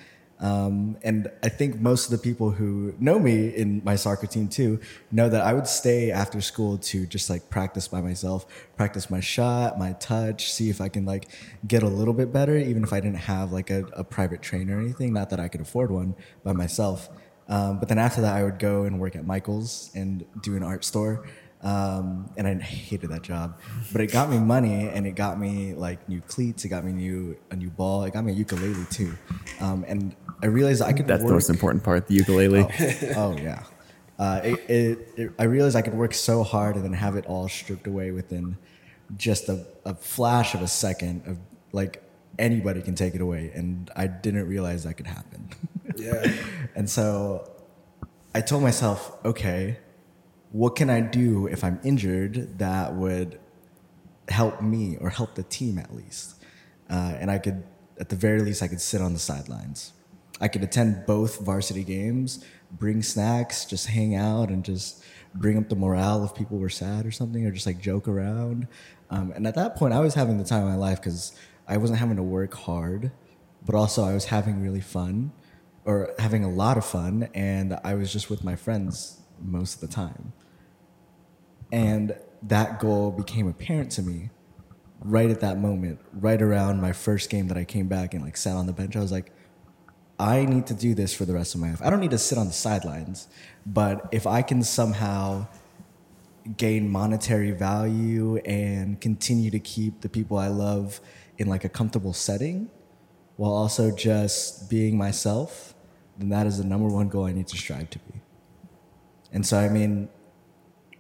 Um, 0.43 0.97
and 1.05 1.31
I 1.45 1.49
think 1.49 1.81
most 1.81 2.07
of 2.07 2.11
the 2.11 2.19
people 2.19 2.51
who 2.51 2.95
know 2.99 3.21
me 3.21 3.49
in 3.49 3.81
my 3.85 3.95
soccer 3.95 4.27
team 4.27 4.49
too 4.49 4.81
know 5.13 5.29
that 5.29 5.41
I 5.41 5.53
would 5.55 5.69
stay 5.69 6.11
after 6.11 6.41
school 6.41 6.79
to 6.79 7.07
just 7.07 7.31
like 7.31 7.49
practice 7.49 7.87
by 7.87 8.01
myself, 8.01 8.45
practice 8.77 9.09
my 9.09 9.21
shot, 9.21 9.79
my 9.79 9.93
touch, 9.95 10.53
see 10.53 10.69
if 10.69 10.81
I 10.81 10.89
can 10.89 11.07
like 11.07 11.29
get 11.69 11.85
a 11.85 11.89
little 11.89 12.13
bit 12.13 12.33
better, 12.33 12.57
even 12.59 12.83
if 12.83 12.93
I 12.93 12.99
didn't 12.99 13.21
have 13.21 13.53
like 13.53 13.71
a, 13.71 13.85
a 13.93 14.03
private 14.03 14.43
trainer 14.43 14.79
or 14.79 14.81
anything. 14.81 15.13
Not 15.13 15.31
that 15.31 15.39
I 15.39 15.47
could 15.47 15.61
afford 15.61 15.93
one 15.93 16.17
by 16.43 16.53
myself. 16.53 17.09
Um, 17.49 17.79
but 17.79 17.89
then 17.89 17.99
after 17.99 18.21
that, 18.23 18.35
I 18.35 18.43
would 18.43 18.59
go 18.59 18.85
and 18.85 18.99
work 18.99 19.15
at 19.15 19.25
Michael's 19.25 19.91
and 19.95 20.25
do 20.43 20.57
an 20.57 20.65
art 20.65 20.85
store. 20.85 21.25
Um, 21.63 22.29
and 22.37 22.49
I 22.49 22.55
hated 22.55 23.11
that 23.11 23.23
job, 23.23 23.61
but 23.93 24.01
it 24.01 24.11
got 24.11 24.29
me 24.29 24.39
money 24.39 24.89
and 24.89 25.07
it 25.07 25.13
got 25.13 25.39
me 25.39 25.75
like 25.75 26.09
new 26.09 26.21
cleats. 26.21 26.65
It 26.65 26.71
got 26.71 26.85
me 26.85 26.93
new 26.93 27.37
a 27.53 27.57
new 27.57 27.71
ball. 27.71 28.03
It 28.03 28.13
got 28.13 28.25
me 28.25 28.33
a 28.33 28.35
ukulele 28.35 28.85
too. 28.91 29.17
Um, 29.61 29.85
and 29.87 30.17
I 30.43 30.47
realized 30.47 30.83
I 30.83 30.93
could. 30.93 31.07
That's 31.07 31.23
work, 31.23 31.29
the 31.29 31.35
most 31.35 31.51
important 31.51 31.85
part, 31.85 32.09
the 32.09 32.15
ukulele. 32.15 32.67
Oh, 33.17 33.35
oh 33.35 33.37
yeah. 33.37 33.63
Uh, 34.19 34.41
it, 34.45 34.71
it, 34.71 35.09
it, 35.17 35.33
I 35.39 35.45
realized 35.45 35.75
I 35.75 35.83
could 35.83 35.95
work 35.95 36.15
so 36.15 36.43
hard 36.43 36.77
and 36.77 36.85
then 36.85 36.93
have 36.93 37.17
it 37.17 37.27
all 37.27 37.49
stripped 37.49 37.87
away 37.87 38.11
within 38.11 38.57
just 39.17 39.49
a, 39.49 39.67
a 39.85 39.95
flash 39.95 40.55
of 40.55 40.63
a 40.63 40.69
second 40.69 41.27
of 41.27 41.39
like 41.73 42.03
anybody 42.39 42.83
can 42.83 42.95
take 42.95 43.15
it 43.15 43.21
away. 43.21 43.51
And 43.55 43.91
I 43.97 44.07
didn't 44.07 44.47
realize 44.47 44.85
that 44.85 44.95
could 44.95 45.07
happen. 45.07 45.49
Yeah. 45.97 46.33
and 46.75 46.89
so 46.89 47.51
I 48.35 48.41
told 48.41 48.63
myself, 48.63 49.17
okay, 49.25 49.79
what 50.51 50.77
can 50.77 50.91
I 50.91 51.01
do 51.01 51.47
if 51.47 51.65
I'm 51.65 51.81
injured 51.83 52.59
that 52.59 52.95
would 52.95 53.41
help 54.29 54.63
me 54.63 54.99
or 55.01 55.11
help 55.11 55.35
the 55.35 55.43
team 55.43 55.79
at 55.79 55.95
least? 55.95 56.43
Uh, 56.89 57.15
and 57.19 57.31
I 57.31 57.39
could, 57.39 57.65
at 57.99 58.09
the 58.09 58.17
very 58.17 58.41
least, 58.41 58.63
I 58.63 58.69
could 58.69 58.81
sit 58.81 59.01
on 59.01 59.15
the 59.15 59.19
sidelines. 59.19 59.93
I 60.43 60.49
could 60.49 60.65
attend 60.65 61.07
both 61.07 61.39
varsity 61.41 61.85
games, 61.85 62.45
bring 62.73 63.01
snacks, 63.03 63.65
just 63.65 63.87
hang 63.87 64.17
out 64.17 64.49
and 64.51 64.65
just 64.65 65.03
bring 65.35 65.57
up 65.57 65.69
the 65.69 65.77
morale 65.77 66.25
if 66.25 66.35
people 66.35 66.59
were 66.59 66.69
sad 66.69 67.07
or 67.07 67.13
something, 67.13 67.47
or 67.47 67.53
just 67.53 67.65
like 67.65 67.81
joke 67.81 68.09
around. 68.09 68.67
Um, 69.09 69.33
and 69.37 69.47
at 69.47 69.55
that 69.55 69.77
point, 69.77 69.95
I 69.95 70.01
was 70.01 70.15
having 70.15 70.39
the 70.39 70.45
time 70.45 70.65
of 70.65 70.69
my 70.69 70.77
life 70.77 71.01
because 71.01 71.33
I 71.69 71.77
wasn't 71.77 72.01
having 72.01 72.17
to 72.17 72.25
work 72.25 72.55
hard, 72.55 73.13
but 73.65 73.77
also 73.77 74.03
I 74.03 74.15
was 74.15 74.27
having 74.27 74.61
really 74.61 74.81
fun 74.81 75.33
or 75.85 76.11
having 76.19 76.45
a 76.45 76.51
lot 76.51 76.77
of 76.77 76.85
fun, 76.85 77.29
and 77.35 77.79
I 77.85 77.95
was 77.95 78.13
just 78.13 78.29
with 78.29 78.45
my 78.45 78.57
friends 78.57 79.21
most 79.41 79.75
of 79.75 79.81
the 79.81 79.95
time. 79.95 80.33
And 81.71 82.17
that 82.43 82.81
goal 82.81 83.13
became 83.13 83.49
apparent 83.49 83.93
to 83.93 84.03
me 84.03 84.31
right 85.01 85.31
at 85.31 85.41
that 85.41 85.59
moment, 85.59 86.01
right 86.13 86.41
around 86.41 86.81
my 86.81 86.93
first 86.93 87.31
game 87.31 87.49
that 87.49 87.57
I 87.57 87.65
came 87.65 87.89
back 87.89 88.15
and 88.15 88.23
like 88.23 88.37
sat 88.37 88.57
on 88.57 88.67
the 88.67 88.73
bench. 88.73 88.97
I 88.97 89.01
was 89.01 89.13
like, 89.13 89.33
I 90.23 90.45
need 90.45 90.67
to 90.69 90.75
do 90.75 90.95
this 90.95 91.13
for 91.13 91.25
the 91.25 91.35
rest 91.35 91.57
of 91.57 91.61
my 91.61 91.71
life. 91.71 91.83
I 91.83 91.91
don't 91.91 91.99
need 91.99 92.13
to 92.13 92.19
sit 92.19 92.39
on 92.39 92.47
the 92.47 92.53
sidelines, 92.53 93.27
but 93.67 94.09
if 94.13 94.25
I 94.25 94.43
can 94.43 94.63
somehow 94.63 95.49
gain 96.57 96.89
monetary 96.89 97.51
value 97.51 98.37
and 98.39 99.01
continue 99.01 99.51
to 99.51 99.59
keep 99.59 100.01
the 100.01 100.09
people 100.09 100.39
I 100.39 100.47
love 100.47 101.01
in 101.39 101.49
like 101.49 101.65
a 101.65 101.69
comfortable 101.69 102.13
setting 102.13 102.71
while 103.37 103.53
also 103.53 103.91
just 103.91 104.71
being 104.71 104.97
myself, 104.97 105.75
then 106.17 106.29
that 106.29 106.47
is 106.47 106.59
the 106.59 106.65
number 106.65 106.87
one 106.87 107.09
goal 107.09 107.25
I 107.25 107.33
need 107.33 107.49
to 107.49 107.57
strive 107.57 107.91
to 107.91 107.99
be. 107.99 108.21
And 109.33 109.45
so, 109.45 109.59
I 109.59 109.69
mean, 109.69 110.09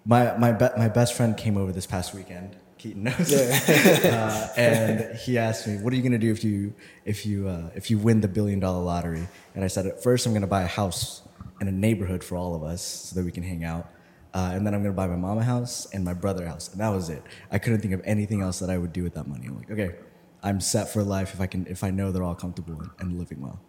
my 0.04 0.36
my 0.36 0.50
be- 0.50 0.76
my 0.76 0.88
best 0.88 1.14
friend 1.14 1.36
came 1.36 1.56
over 1.56 1.70
this 1.70 1.86
past 1.86 2.12
weekend. 2.12 2.56
Keaton 2.82 3.04
knows, 3.04 3.32
uh, 3.32 4.52
and 4.56 5.16
he 5.16 5.38
asked 5.38 5.68
me, 5.68 5.76
"What 5.76 5.92
are 5.92 5.96
you 5.96 6.02
going 6.02 6.10
to 6.12 6.18
do 6.18 6.32
if 6.32 6.42
you 6.42 6.74
if 7.04 7.24
you 7.24 7.46
uh, 7.46 7.70
if 7.76 7.92
you 7.92 7.98
win 7.98 8.20
the 8.20 8.26
billion 8.26 8.58
dollar 8.58 8.82
lottery?" 8.82 9.28
And 9.54 9.62
I 9.62 9.68
said, 9.68 9.86
"At 9.86 10.02
first, 10.02 10.26
I'm 10.26 10.32
going 10.32 10.42
to 10.42 10.48
buy 10.48 10.62
a 10.62 10.66
house 10.66 11.22
in 11.60 11.68
a 11.68 11.72
neighborhood 11.72 12.24
for 12.24 12.36
all 12.36 12.56
of 12.56 12.64
us 12.64 12.82
so 12.82 13.14
that 13.14 13.24
we 13.24 13.30
can 13.30 13.44
hang 13.44 13.62
out." 13.62 13.88
Uh, 14.34 14.50
and 14.54 14.66
then 14.66 14.74
I'm 14.74 14.82
gonna 14.82 14.94
buy 14.94 15.06
my 15.06 15.14
mom 15.14 15.38
a 15.38 15.44
house 15.44 15.86
and 15.92 16.04
my 16.04 16.14
brother 16.14 16.44
a 16.44 16.48
house, 16.48 16.72
and 16.72 16.80
that 16.80 16.88
was 16.88 17.08
it. 17.08 17.22
I 17.52 17.58
couldn't 17.58 17.82
think 17.82 17.94
of 17.94 18.00
anything 18.04 18.40
else 18.40 18.58
that 18.58 18.70
I 18.70 18.78
would 18.78 18.92
do 18.92 19.04
with 19.04 19.14
that 19.14 19.28
money. 19.28 19.46
I'm 19.46 19.58
like, 19.58 19.70
okay, 19.70 19.94
I'm 20.42 20.60
set 20.60 20.88
for 20.92 21.04
life 21.04 21.34
if 21.34 21.40
I 21.40 21.46
can, 21.46 21.66
if 21.68 21.84
I 21.84 21.90
know 21.90 22.10
they're 22.10 22.24
all 22.24 22.34
comfortable 22.34 22.80
and, 22.80 22.90
and 22.98 23.18
living 23.18 23.40
well. 23.40 23.60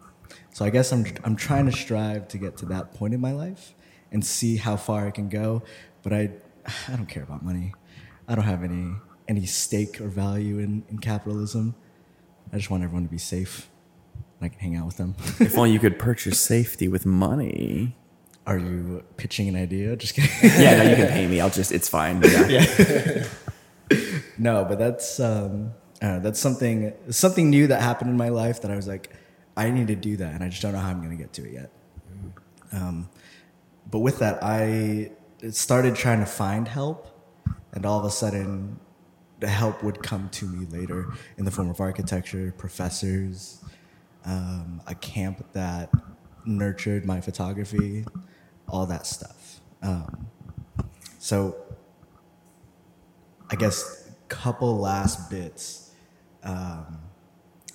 So 0.53 0.66
I 0.66 0.72
guess 0.72 0.91
I'm 0.91 1.05
I'm 1.24 1.36
trying 1.36 1.68
to 1.68 1.72
strive 1.72 2.30
to 2.30 2.39
get 2.39 2.57
to 2.57 2.66
that 2.68 2.95
point 2.95 3.14
in 3.14 3.22
my 3.22 3.34
life 3.34 3.76
and 4.11 4.26
see 4.26 4.57
how 4.57 4.76
far 4.76 5.05
I 5.05 5.11
can 5.11 5.30
go. 5.30 5.61
But 6.01 6.14
I 6.14 6.32
I 6.88 6.95
don't 6.95 7.07
care 7.07 7.24
about 7.24 7.43
money. 7.43 7.74
I 8.28 8.36
don't 8.36 8.45
have 8.45 8.63
any 8.63 8.95
any 9.28 9.45
stake 9.45 10.01
or 10.01 10.07
value 10.07 10.59
in, 10.59 10.84
in 10.89 10.99
capitalism. 10.99 11.76
I 12.51 12.57
just 12.57 12.69
want 12.69 12.84
everyone 12.84 13.03
to 13.03 13.09
be 13.09 13.17
safe. 13.17 13.69
And 14.39 14.45
I 14.45 14.49
can 14.49 14.59
hang 14.59 14.76
out 14.76 14.86
with 14.86 14.97
them. 14.97 15.15
if 15.39 15.57
only 15.57 15.71
you 15.71 15.80
could 15.80 15.97
purchase 15.97 16.39
safety 16.39 16.88
with 16.88 17.05
money. 17.05 17.95
Are 18.45 18.57
you 18.57 19.03
pitching 19.15 19.47
an 19.47 19.55
idea? 19.55 19.95
Just 20.03 20.15
kidding. 20.15 20.30
Yeah, 20.43 20.84
no, 20.84 20.89
you 20.89 20.95
can 20.97 21.07
pay 21.07 21.28
me. 21.28 21.39
I'll 21.39 21.49
just, 21.49 21.71
it's 21.71 21.88
fine. 21.88 22.21
Yeah. 22.21 23.26
no, 24.38 24.65
but 24.65 24.78
that's 24.78 25.19
um, 25.21 25.71
uh, 26.01 26.19
that's 26.19 26.39
something 26.39 26.93
something 27.09 27.49
new 27.49 27.67
that 27.67 27.82
happened 27.82 28.09
in 28.09 28.17
my 28.17 28.30
life 28.30 28.61
that 28.61 28.71
I 28.71 28.76
was 28.76 28.88
like, 28.88 29.13
I 29.55 29.69
need 29.71 29.88
to 29.88 29.95
do 29.95 30.17
that, 30.17 30.34
and 30.34 30.43
I 30.43 30.49
just 30.49 30.61
don't 30.61 30.74
know 30.74 30.80
how 30.80 30.89
I'm 30.89 30.99
going 30.99 31.15
to 31.15 31.24
get 31.24 31.32
to 31.34 31.45
it 31.45 31.53
yet. 31.53 31.71
Um, 32.74 33.09
but 33.89 33.99
with 33.99 34.19
that, 34.19 34.43
I 34.43 35.11
started 35.51 35.95
trying 35.95 36.19
to 36.19 36.26
find 36.26 36.67
help, 36.67 37.12
and 37.74 37.86
all 37.86 37.99
of 37.99 38.05
a 38.05 38.09
sudden, 38.09 38.80
the 39.39 39.47
help 39.47 39.84
would 39.84 40.01
come 40.01 40.30
to 40.30 40.45
me 40.45 40.65
later 40.67 41.11
in 41.38 41.45
the 41.45 41.51
form 41.51 41.69
of 41.69 41.80
architecture, 41.82 42.53
professors, 42.57 43.63
um, 44.26 44.82
a 44.88 44.95
camp 44.95 45.45
that 45.53 45.89
nurtured 46.45 47.05
my 47.05 47.19
photography, 47.19 48.05
all 48.69 48.86
that 48.86 49.05
stuff. 49.05 49.59
Um, 49.82 50.28
so, 51.19 51.57
I 53.49 53.55
guess 53.55 54.03
couple 54.34 54.78
last 54.80 55.30
bits. 55.30 55.91
Um, 56.43 56.99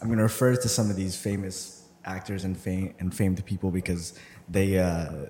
I'm 0.01 0.09
going 0.09 0.19
to 0.19 0.25
refer 0.25 0.57
to 0.57 0.69
some 0.69 0.91
of 0.91 0.97
these 0.97 1.17
famous 1.17 1.85
actors 2.05 2.45
and 2.45 2.57
fame 2.57 2.95
and 2.99 3.15
famed 3.15 3.45
people 3.45 3.71
because 3.71 4.19
they 4.49 4.79
uh, 4.79 5.27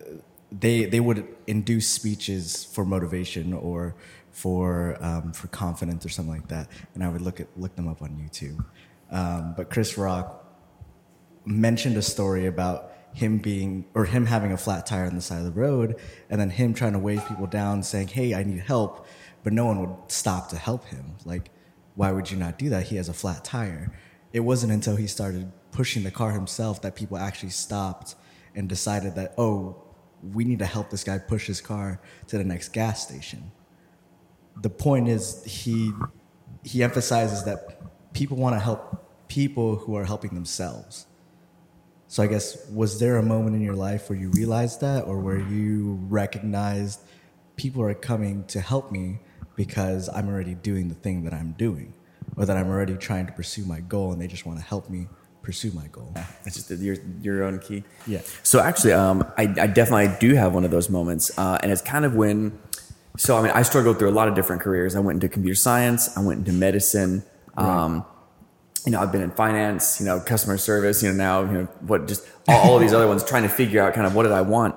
they 0.50 0.86
they 0.86 1.00
would 1.00 1.26
induce 1.46 1.88
speeches 1.88 2.64
for 2.64 2.84
motivation 2.84 3.52
or 3.52 3.94
for 4.38 4.96
um, 5.00 5.32
for 5.32 5.48
confidence 5.48 6.06
or 6.06 6.08
something 6.08 6.32
like 6.32 6.46
that, 6.46 6.68
and 6.94 7.02
I 7.02 7.08
would 7.08 7.22
look 7.22 7.40
at 7.40 7.48
look 7.56 7.74
them 7.74 7.88
up 7.88 8.02
on 8.02 8.10
YouTube. 8.10 8.64
Um, 9.10 9.54
but 9.56 9.68
Chris 9.68 9.98
Rock 9.98 10.44
mentioned 11.44 11.96
a 11.96 12.02
story 12.02 12.46
about 12.46 12.92
him 13.14 13.38
being 13.38 13.84
or 13.94 14.04
him 14.04 14.26
having 14.26 14.52
a 14.52 14.56
flat 14.56 14.86
tire 14.86 15.06
on 15.06 15.16
the 15.16 15.20
side 15.20 15.38
of 15.38 15.44
the 15.44 15.60
road, 15.60 15.96
and 16.30 16.40
then 16.40 16.50
him 16.50 16.72
trying 16.72 16.92
to 16.92 17.00
wave 17.00 17.26
people 17.26 17.48
down, 17.48 17.82
saying, 17.82 18.08
"Hey, 18.08 18.32
I 18.32 18.44
need 18.44 18.60
help," 18.60 19.06
but 19.42 19.52
no 19.52 19.64
one 19.66 19.80
would 19.80 19.96
stop 20.06 20.50
to 20.50 20.56
help 20.56 20.84
him. 20.84 21.16
Like, 21.24 21.50
why 21.96 22.12
would 22.12 22.30
you 22.30 22.36
not 22.36 22.58
do 22.58 22.68
that? 22.68 22.84
He 22.84 22.96
has 22.96 23.08
a 23.08 23.14
flat 23.14 23.44
tire. 23.44 23.92
It 24.32 24.40
wasn't 24.40 24.72
until 24.72 24.94
he 24.94 25.08
started 25.08 25.50
pushing 25.72 26.04
the 26.04 26.12
car 26.12 26.30
himself 26.30 26.80
that 26.82 26.94
people 26.94 27.18
actually 27.18 27.50
stopped 27.50 28.14
and 28.54 28.68
decided 28.68 29.16
that, 29.16 29.34
oh, 29.36 29.82
we 30.22 30.44
need 30.44 30.60
to 30.60 30.66
help 30.66 30.90
this 30.90 31.02
guy 31.02 31.18
push 31.18 31.46
his 31.48 31.60
car 31.60 32.00
to 32.28 32.38
the 32.38 32.44
next 32.44 32.68
gas 32.68 33.02
station. 33.02 33.50
The 34.60 34.70
point 34.70 35.08
is 35.08 35.44
he 35.44 35.92
he 36.64 36.82
emphasizes 36.82 37.44
that 37.44 37.80
people 38.12 38.36
want 38.36 38.54
to 38.56 38.60
help 38.60 39.28
people 39.28 39.76
who 39.76 39.96
are 39.96 40.04
helping 40.04 40.34
themselves. 40.34 41.06
So 42.08 42.22
I 42.22 42.26
guess 42.26 42.68
was 42.70 42.98
there 42.98 43.16
a 43.18 43.22
moment 43.22 43.54
in 43.54 43.62
your 43.62 43.76
life 43.76 44.08
where 44.08 44.18
you 44.18 44.30
realized 44.30 44.80
that 44.80 45.04
or 45.04 45.18
where 45.18 45.38
you 45.38 45.98
recognized 46.08 47.00
people 47.56 47.82
are 47.82 47.92
coming 47.94 48.44
to 48.46 48.60
help 48.60 48.90
me 48.90 49.18
because 49.56 50.08
I'm 50.08 50.28
already 50.28 50.54
doing 50.54 50.88
the 50.88 50.94
thing 50.94 51.24
that 51.24 51.34
I'm 51.34 51.52
doing 51.52 51.92
or 52.36 52.46
that 52.46 52.56
I'm 52.56 52.68
already 52.68 52.96
trying 52.96 53.26
to 53.26 53.32
pursue 53.32 53.64
my 53.64 53.80
goal 53.80 54.12
and 54.12 54.22
they 54.22 54.26
just 54.26 54.46
want 54.46 54.58
to 54.58 54.64
help 54.64 54.88
me 54.88 55.08
pursue 55.42 55.70
my 55.72 55.86
goal. 55.88 56.14
It's 56.44 56.56
just 56.56 56.70
your, 56.70 56.96
your 57.20 57.42
own 57.44 57.58
key. 57.58 57.84
Yeah. 58.06 58.20
So 58.42 58.60
actually, 58.60 58.92
um, 58.92 59.30
I, 59.36 59.42
I 59.42 59.66
definitely 59.66 60.14
do 60.20 60.34
have 60.34 60.54
one 60.54 60.64
of 60.64 60.70
those 60.70 60.88
moments. 60.88 61.36
Uh, 61.38 61.58
and 61.62 61.72
it's 61.72 61.82
kind 61.82 62.04
of 62.04 62.14
when, 62.14 62.58
so 63.18 63.36
I 63.36 63.42
mean, 63.42 63.52
I 63.52 63.62
struggled 63.62 63.98
through 63.98 64.10
a 64.10 64.16
lot 64.16 64.28
of 64.28 64.34
different 64.34 64.62
careers. 64.62 64.96
I 64.96 65.00
went 65.00 65.16
into 65.16 65.28
computer 65.28 65.54
science, 65.54 66.16
I 66.16 66.22
went 66.22 66.38
into 66.38 66.52
medicine. 66.52 67.24
Um, 67.56 68.06
you 68.86 68.92
know, 68.92 69.00
I've 69.00 69.12
been 69.12 69.22
in 69.22 69.32
finance, 69.32 70.00
you 70.00 70.06
know, 70.06 70.20
customer 70.20 70.56
service, 70.56 71.02
you 71.02 71.10
know, 71.10 71.16
now, 71.16 71.40
you 71.42 71.58
know, 71.58 71.64
what 71.80 72.06
just 72.06 72.24
all, 72.46 72.70
all 72.70 72.76
of 72.76 72.80
these 72.80 72.94
other 72.94 73.06
ones 73.06 73.22
trying 73.24 73.42
to 73.42 73.48
figure 73.48 73.82
out 73.82 73.92
kind 73.92 74.06
of 74.06 74.14
what 74.14 74.22
did 74.22 74.32
I 74.32 74.40
want. 74.42 74.76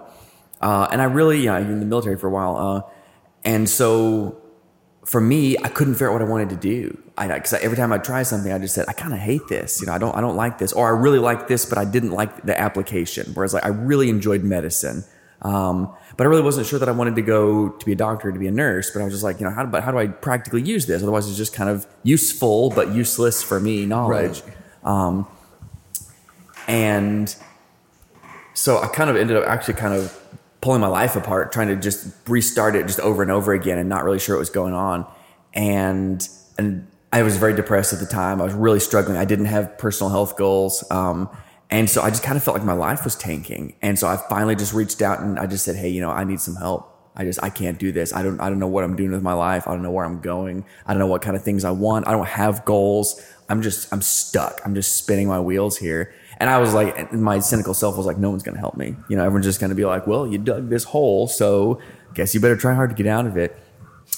Uh, 0.59 0.87
and 0.91 1.01
I 1.01 1.05
really, 1.05 1.39
you 1.39 1.45
know, 1.45 1.55
I've 1.55 1.63
been 1.63 1.73
in 1.73 1.79
the 1.79 1.85
military 1.85 2.17
for 2.17 2.27
a 2.27 2.31
while. 2.31 2.57
Uh, 2.57 2.81
and 3.43 3.69
so 3.69 4.41
for 5.05 5.21
me, 5.21 5.57
I 5.63 5.69
couldn't 5.69 5.93
figure 5.93 6.09
out 6.09 6.13
what 6.13 6.21
I 6.21 6.25
wanted 6.25 6.49
to 6.49 6.55
do. 6.55 7.01
I, 7.17 7.27
cause 7.39 7.53
every 7.53 7.77
time 7.77 7.93
I 7.93 7.99
try 7.99 8.23
something, 8.23 8.51
I 8.51 8.57
just 8.57 8.75
said, 8.75 8.85
I 8.87 8.93
kind 8.93 9.13
of 9.13 9.19
hate 9.19 9.47
this. 9.47 9.79
You 9.79 9.87
know, 9.87 9.93
I 9.93 9.97
don't, 9.97 10.15
I 10.15 10.21
don't 10.21 10.35
like 10.35 10.57
this, 10.57 10.73
or 10.73 10.87
I 10.87 10.99
really 10.99 11.19
like 11.19 11.47
this, 11.47 11.65
but 11.65 11.77
I 11.77 11.85
didn't 11.85 12.11
like 12.11 12.43
the 12.43 12.59
application. 12.59 13.31
Whereas 13.33 13.53
like, 13.53 13.63
I 13.63 13.69
really 13.69 14.09
enjoyed 14.09 14.43
medicine. 14.43 15.03
Um, 15.41 15.93
but 16.17 16.25
I 16.25 16.29
really 16.29 16.43
wasn't 16.43 16.67
sure 16.67 16.77
that 16.77 16.87
I 16.87 16.91
wanted 16.91 17.15
to 17.15 17.21
go 17.21 17.69
to 17.69 17.85
be 17.85 17.91
a 17.93 17.95
doctor, 17.95 18.31
to 18.31 18.39
be 18.39 18.47
a 18.47 18.51
nurse. 18.51 18.91
But 18.91 19.01
I 19.01 19.05
was 19.05 19.13
just 19.13 19.23
like, 19.23 19.39
you 19.39 19.45
know, 19.45 19.51
how, 19.51 19.65
but 19.65 19.83
how 19.83 19.91
do 19.91 19.97
I 19.97 20.07
practically 20.07 20.61
use 20.61 20.85
this? 20.85 21.01
Otherwise, 21.01 21.27
it's 21.27 21.37
just 21.37 21.53
kind 21.53 21.69
of 21.69 21.87
useful 22.03 22.69
but 22.69 22.93
useless 22.93 23.41
for 23.41 23.59
me 23.59 23.85
knowledge. 23.85 24.43
Right. 24.43 24.55
Um, 24.83 25.27
and 26.67 27.35
so 28.53 28.79
I 28.79 28.87
kind 28.87 29.09
of 29.09 29.15
ended 29.15 29.37
up 29.37 29.47
actually 29.47 29.75
kind 29.75 29.93
of 29.93 30.17
pulling 30.61 30.81
my 30.81 30.87
life 30.87 31.15
apart, 31.15 31.51
trying 31.51 31.69
to 31.69 31.75
just 31.75 32.13
restart 32.27 32.75
it 32.75 32.85
just 32.85 32.99
over 32.99 33.23
and 33.23 33.31
over 33.31 33.53
again, 33.53 33.79
and 33.79 33.89
not 33.89 34.03
really 34.03 34.19
sure 34.19 34.35
what 34.35 34.39
was 34.39 34.49
going 34.51 34.73
on. 34.73 35.05
And 35.53 36.27
and 36.57 36.87
I 37.11 37.23
was 37.23 37.37
very 37.37 37.55
depressed 37.55 37.93
at 37.93 37.99
the 37.99 38.05
time. 38.05 38.39
I 38.39 38.45
was 38.45 38.53
really 38.53 38.79
struggling. 38.79 39.17
I 39.17 39.25
didn't 39.25 39.45
have 39.45 39.77
personal 39.77 40.11
health 40.11 40.37
goals. 40.37 40.83
Um, 40.91 41.29
and 41.71 41.89
so 41.89 42.01
I 42.01 42.09
just 42.09 42.21
kind 42.21 42.37
of 42.37 42.43
felt 42.43 42.57
like 42.57 42.65
my 42.65 42.73
life 42.73 43.05
was 43.05 43.15
tanking. 43.15 43.75
And 43.81 43.97
so 43.97 44.07
I 44.07 44.17
finally 44.17 44.55
just 44.55 44.73
reached 44.73 45.01
out 45.01 45.21
and 45.21 45.39
I 45.39 45.47
just 45.47 45.63
said, 45.63 45.77
Hey, 45.77 45.87
you 45.87 46.01
know, 46.01 46.11
I 46.11 46.25
need 46.25 46.41
some 46.41 46.55
help. 46.55 46.89
I 47.15 47.23
just 47.23 47.41
I 47.41 47.49
can't 47.49 47.79
do 47.79 47.91
this. 47.91 48.13
I 48.13 48.23
don't 48.23 48.39
I 48.41 48.49
don't 48.49 48.59
know 48.59 48.67
what 48.67 48.83
I'm 48.83 48.95
doing 48.95 49.11
with 49.11 49.23
my 49.23 49.33
life. 49.33 49.67
I 49.67 49.71
don't 49.71 49.81
know 49.81 49.91
where 49.91 50.05
I'm 50.05 50.19
going. 50.19 50.65
I 50.85 50.93
don't 50.93 50.99
know 50.99 51.07
what 51.07 51.21
kind 51.21 51.35
of 51.35 51.43
things 51.43 51.63
I 51.63 51.71
want. 51.71 52.07
I 52.07 52.11
don't 52.11 52.27
have 52.27 52.65
goals. 52.65 53.21
I'm 53.49 53.61
just 53.61 53.91
I'm 53.93 54.01
stuck. 54.01 54.61
I'm 54.65 54.75
just 54.75 54.97
spinning 54.97 55.27
my 55.27 55.39
wheels 55.39 55.77
here. 55.77 56.13
And 56.39 56.49
I 56.49 56.57
was 56.57 56.73
like, 56.73 57.13
my 57.13 57.39
cynical 57.39 57.73
self 57.73 57.97
was 57.97 58.05
like, 58.05 58.17
no 58.17 58.29
one's 58.29 58.43
gonna 58.43 58.59
help 58.59 58.75
me. 58.75 58.95
You 59.09 59.15
know, 59.15 59.23
everyone's 59.23 59.45
just 59.45 59.61
gonna 59.61 59.75
be 59.75 59.85
like, 59.85 60.07
well, 60.07 60.27
you 60.27 60.37
dug 60.39 60.69
this 60.69 60.83
hole, 60.83 61.27
so 61.27 61.79
guess 62.13 62.33
you 62.33 62.41
better 62.41 62.57
try 62.57 62.73
hard 62.73 62.89
to 62.89 62.95
get 62.95 63.07
out 63.07 63.25
of 63.25 63.37
it. 63.37 63.57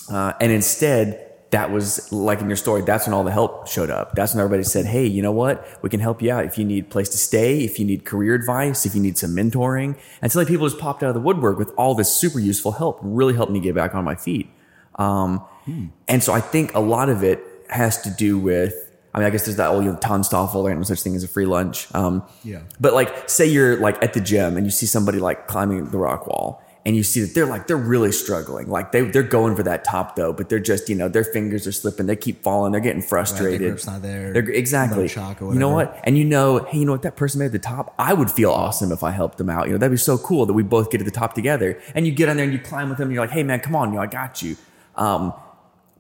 Uh, 0.10 0.34
and 0.40 0.52
instead, 0.52 1.33
that 1.54 1.70
was 1.70 2.12
like 2.12 2.42
in 2.42 2.48
your 2.50 2.58
story, 2.58 2.82
that's 2.82 3.06
when 3.06 3.14
all 3.14 3.24
the 3.24 3.32
help 3.32 3.68
showed 3.68 3.92
up. 3.92 4.16
That's 4.16 4.34
when 4.34 4.44
everybody 4.44 4.64
said, 4.64 4.88
Hey, 4.88 5.06
you 5.06 5.22
know 5.22 5.32
what? 5.32 5.68
We 5.84 5.90
can 5.90 6.00
help 6.00 6.20
you 6.20 6.32
out. 6.32 6.46
If 6.46 6.58
you 6.58 6.66
need 6.66 6.90
place 6.90 7.10
to 7.10 7.18
stay, 7.18 7.64
if 7.64 7.78
you 7.78 7.86
need 7.86 8.06
career 8.06 8.34
advice, 8.34 8.88
if 8.88 8.96
you 8.96 9.02
need 9.02 9.20
some 9.20 9.36
mentoring. 9.36 9.96
And 10.24 10.32
so 10.32 10.40
like 10.40 10.48
people 10.48 10.68
just 10.68 10.82
popped 10.82 11.04
out 11.04 11.10
of 11.10 11.14
the 11.14 11.22
woodwork 11.22 11.60
with 11.60 11.72
all 11.78 11.94
this 11.94 12.12
super 12.12 12.40
useful 12.40 12.72
help, 12.72 12.98
really 13.04 13.36
helped 13.36 13.52
me 13.52 13.60
get 13.60 13.76
back 13.76 13.94
on 13.94 14.04
my 14.04 14.16
feet. 14.16 14.50
Um, 14.96 15.40
hmm. 15.66 15.88
And 16.08 16.24
so 16.24 16.34
I 16.34 16.42
think 16.42 16.74
a 16.74 16.80
lot 16.80 17.10
of 17.10 17.24
it 17.24 17.40
has 17.70 18.02
to 18.02 18.10
do 18.10 18.40
with, 18.40 18.74
I 19.14 19.20
mean, 19.20 19.28
I 19.28 19.30
guess 19.30 19.46
there's 19.46 19.58
that 19.58 19.68
old 19.68 19.84
you 19.84 19.92
know, 19.92 19.98
TANSTAAFL, 20.00 20.66
there's 20.66 20.78
no 20.78 20.84
such 20.84 21.04
thing 21.04 21.16
as 21.16 21.24
a 21.24 21.28
free 21.28 21.46
lunch. 21.46 21.88
Um, 21.94 22.24
yeah. 22.44 22.62
But 22.80 22.94
like, 22.94 23.30
say 23.30 23.46
you're 23.46 23.78
like 23.78 24.02
at 24.02 24.14
the 24.14 24.22
gym 24.22 24.58
and 24.58 24.66
you 24.66 24.72
see 24.72 24.88
somebody 24.88 25.20
like 25.20 25.46
climbing 25.46 25.86
the 25.92 26.00
rock 26.00 26.26
wall 26.26 26.63
and 26.86 26.96
you 26.98 27.04
see 27.04 27.22
that 27.22 27.34
they're 27.34 27.46
like 27.46 27.68
they're 27.68 27.78
really 27.78 28.12
struggling. 28.12 28.68
Like 28.68 28.92
they 28.92 29.02
they're 29.02 29.24
going 29.24 29.56
for 29.56 29.64
that 29.64 29.86
top 29.86 30.16
though, 30.16 30.34
but 30.34 30.50
they're 30.50 30.60
just 30.60 30.90
you 30.90 30.96
know 30.96 31.08
their 31.08 31.24
fingers 31.24 31.66
are 31.66 31.72
slipping. 31.72 32.08
They 32.08 32.16
keep 32.16 32.44
falling. 32.44 32.74
They're 32.74 32.82
getting 32.82 33.02
frustrated. 33.02 33.62
Right, 33.62 33.68
grip's 33.70 33.88
not 33.88 34.02
there. 34.02 34.34
They're, 34.34 34.50
exactly. 34.50 35.10
You 35.54 35.60
know 35.60 35.70
what? 35.70 36.00
And 36.04 36.18
you 36.18 36.26
know, 36.26 36.60
hey, 36.66 36.80
you 36.80 36.86
know 36.86 36.92
what? 36.92 37.04
That 37.04 37.16
person 37.16 37.40
made 37.40 37.54
the 37.54 37.60
top. 37.60 37.94
I 37.98 38.14
would 38.14 38.30
feel 38.30 38.52
awesome 38.52 38.92
if 38.92 39.04
I 39.04 39.12
helped 39.12 39.38
them 39.38 39.50
out. 39.50 39.68
You 39.68 39.74
know, 39.74 39.78
that'd 39.78 39.92
be 39.92 39.98
so 39.98 40.18
cool 40.18 40.46
that 40.46 40.54
we 40.54 40.64
both 40.64 40.92
get 40.92 40.98
to 40.98 41.06
the 41.06 41.12
top 41.12 41.34
together. 41.34 41.82
And 41.96 42.06
you 42.06 42.12
get 42.12 42.28
on 42.28 42.36
there 42.36 42.44
and 42.44 42.54
you 42.54 42.60
climb 42.60 42.90
with 42.90 42.98
them. 42.98 43.08
And 43.08 43.16
you're 43.16 43.24
like, 43.24 43.34
hey 43.34 43.44
man, 43.44 43.62
come 43.62 43.76
on, 43.76 43.90
you 43.90 43.96
know, 43.96 44.02
I 44.02 44.08
got 44.08 44.42
you. 44.42 44.58
Um, 44.96 45.34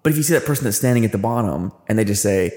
but 0.04 0.12
if 0.12 0.18
you 0.18 0.24
see 0.24 0.34
that 0.34 0.46
person 0.46 0.66
that's 0.66 0.78
standing 0.78 1.06
at 1.06 1.14
the 1.14 1.18
bottom 1.18 1.72
and 1.88 1.98
they 1.98 2.04
just 2.04 2.22
say, 2.22 2.52